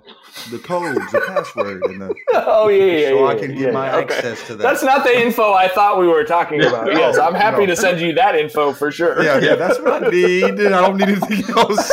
the 0.50 0.58
codes, 0.58 0.98
the 1.10 1.22
password, 1.26 1.82
and 1.84 1.98
the. 2.02 2.14
Oh 2.34 2.68
yeah, 2.68 2.84
yeah, 2.84 3.08
So 3.08 3.20
yeah, 3.20 3.26
I 3.26 3.34
can 3.36 3.50
yeah, 3.52 3.58
get 3.58 3.72
my 3.72 3.94
okay. 4.02 4.14
access 4.16 4.46
to 4.48 4.56
that. 4.56 4.62
That's 4.62 4.82
not 4.82 5.02
the 5.02 5.18
info 5.18 5.54
I 5.54 5.68
thought 5.68 5.98
we 5.98 6.06
were 6.06 6.24
talking 6.24 6.60
about. 6.66 6.88
No, 6.88 6.92
Yes, 6.92 7.16
I'm 7.16 7.32
happy 7.34 7.60
no. 7.60 7.66
to 7.68 7.76
send 7.76 8.02
you 8.02 8.12
that 8.16 8.34
info 8.34 8.74
for 8.74 8.90
sure. 8.92 9.22
Yeah, 9.24 9.38
yeah, 9.38 9.54
that's 9.54 9.78
what 9.78 10.04
I 10.04 10.08
need. 10.10 10.44
I 10.44 10.68
don't 10.68 10.98
need 10.98 11.08
anything 11.08 11.42
else. 11.56 11.90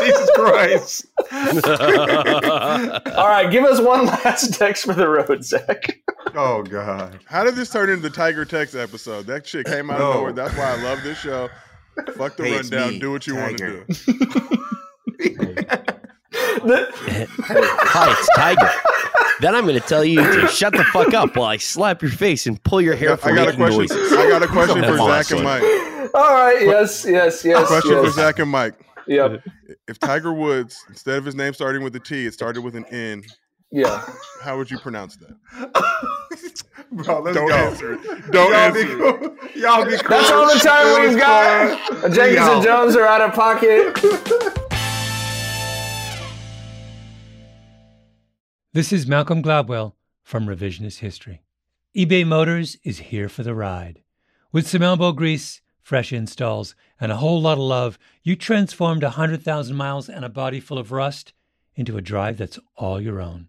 Jesus 0.00 0.30
Christ. 0.34 1.06
All 1.96 3.28
right, 3.28 3.48
give 3.48 3.62
us 3.64 3.80
one 3.80 4.06
last 4.06 4.54
text 4.54 4.84
for 4.86 4.94
the 4.94 5.08
road, 5.08 5.44
Zach. 5.44 6.00
Oh 6.34 6.64
God. 6.64 7.20
How 7.26 7.44
did 7.44 7.54
this 7.54 7.70
turn 7.70 7.90
into 7.90 8.02
the 8.02 8.10
Tiger 8.10 8.44
Text 8.44 8.74
episode? 8.74 9.26
That 9.26 9.46
shit 9.46 9.66
came 9.66 9.88
out 9.88 10.00
No. 10.00 10.08
of 10.10 10.14
nowhere. 10.16 10.32
That's 10.32 10.56
why 10.56 10.72
I 10.72 10.82
love 10.82 11.02
this 11.04 11.18
show. 11.18 11.48
Fuck 12.16 12.36
the 12.36 12.44
Hey, 12.44 12.56
rundown. 12.56 12.90
me, 12.90 12.98
Do 12.98 13.12
what 13.12 13.26
you 13.26 13.36
want 13.36 13.58
to 13.58 13.84
do. 13.84 13.84
Hi, 17.12 18.10
it's 18.18 18.28
Tiger. 18.36 18.70
Then 19.40 19.54
I'm 19.54 19.64
going 19.66 19.80
to 19.80 19.86
tell 19.86 20.04
you 20.04 20.20
to 20.22 20.48
shut 20.48 20.72
the 20.72 20.84
fuck 20.84 21.14
up 21.14 21.36
while 21.36 21.48
I 21.48 21.56
slap 21.56 22.02
your 22.02 22.10
face 22.10 22.46
and 22.46 22.62
pull 22.62 22.80
your 22.82 22.94
hair 22.94 23.12
I 23.12 23.16
from 23.16 23.34
got 23.34 23.48
a 23.48 23.56
question. 23.56 23.78
noises. 23.78 24.12
I 24.12 24.28
got 24.28 24.42
a 24.42 24.46
question 24.46 24.82
for 24.82 24.96
Come 24.96 25.08
Zach 25.08 25.30
and. 25.30 25.42
Mike. 25.44 25.62
All 26.14 26.32
right, 26.34 26.58
yes, 26.62 27.04
yes, 27.08 27.44
yes. 27.44 27.66
Question 27.66 27.92
yes. 27.92 28.04
for 28.04 28.10
Zach 28.10 28.38
and 28.38 28.50
Mike. 28.50 28.74
Yep. 29.06 29.42
If 29.88 29.98
Tiger 29.98 30.32
Woods, 30.32 30.84
instead 30.88 31.16
of 31.18 31.24
his 31.24 31.34
name 31.34 31.54
starting 31.54 31.82
with 31.82 31.94
a 31.96 32.00
T, 32.00 32.26
it 32.26 32.34
started 32.34 32.62
with 32.62 32.76
an 32.76 32.84
N, 32.86 33.24
Yeah. 33.72 34.04
how 34.42 34.56
would 34.56 34.70
you 34.70 34.78
pronounce 34.78 35.16
that? 35.16 35.36
Bro, 36.92 37.20
let's 37.20 37.36
Don't 37.36 37.48
go. 37.48 37.54
answer 37.54 37.92
it. 37.94 38.02
Don't 38.32 38.50
Y'all 38.50 38.54
answer 38.54 38.84
be 38.84 38.90
it. 38.92 38.98
cool. 38.98 39.62
Y'all 39.62 39.84
be 39.84 39.96
cool. 39.98 40.08
That's 40.08 40.30
all 40.30 40.52
the 40.52 40.58
time 40.58 41.08
we've 41.08 41.16
got. 41.18 42.12
Jenkins 42.12 42.48
and. 42.48 42.64
Jonez 42.64 42.96
are 42.96 43.06
out 43.06 43.20
of 43.20 43.32
pocket. 43.32 43.96
This 48.72 48.92
is 48.92 49.06
Malcolm 49.06 49.42
Gladwell 49.42 49.94
from 50.22 50.46
Revisionist 50.46 50.98
History. 50.98 51.42
eBay 51.96 52.26
Motors 52.26 52.76
is 52.84 52.98
here 52.98 53.28
for 53.28 53.42
the 53.42 53.54
ride. 53.54 54.02
With 54.52 54.66
some 54.68 54.82
elbow 54.82 55.12
grease, 55.12 55.60
fresh 55.80 56.12
installs, 56.12 56.74
and 57.00 57.10
a 57.10 57.16
whole 57.16 57.40
lot 57.40 57.54
of 57.54 57.58
love, 57.64 57.98
you 58.22 58.36
transformed 58.36 59.02
a 59.02 59.06
100,000 59.06 59.76
miles 59.76 60.08
and 60.08 60.24
a 60.24 60.28
body 60.28 60.60
full 60.60 60.78
of 60.78 60.92
rust 60.92 61.32
into 61.74 61.96
a 61.96 62.02
drive 62.02 62.36
that's 62.36 62.58
all 62.76 63.00
your 63.00 63.20
own. 63.20 63.48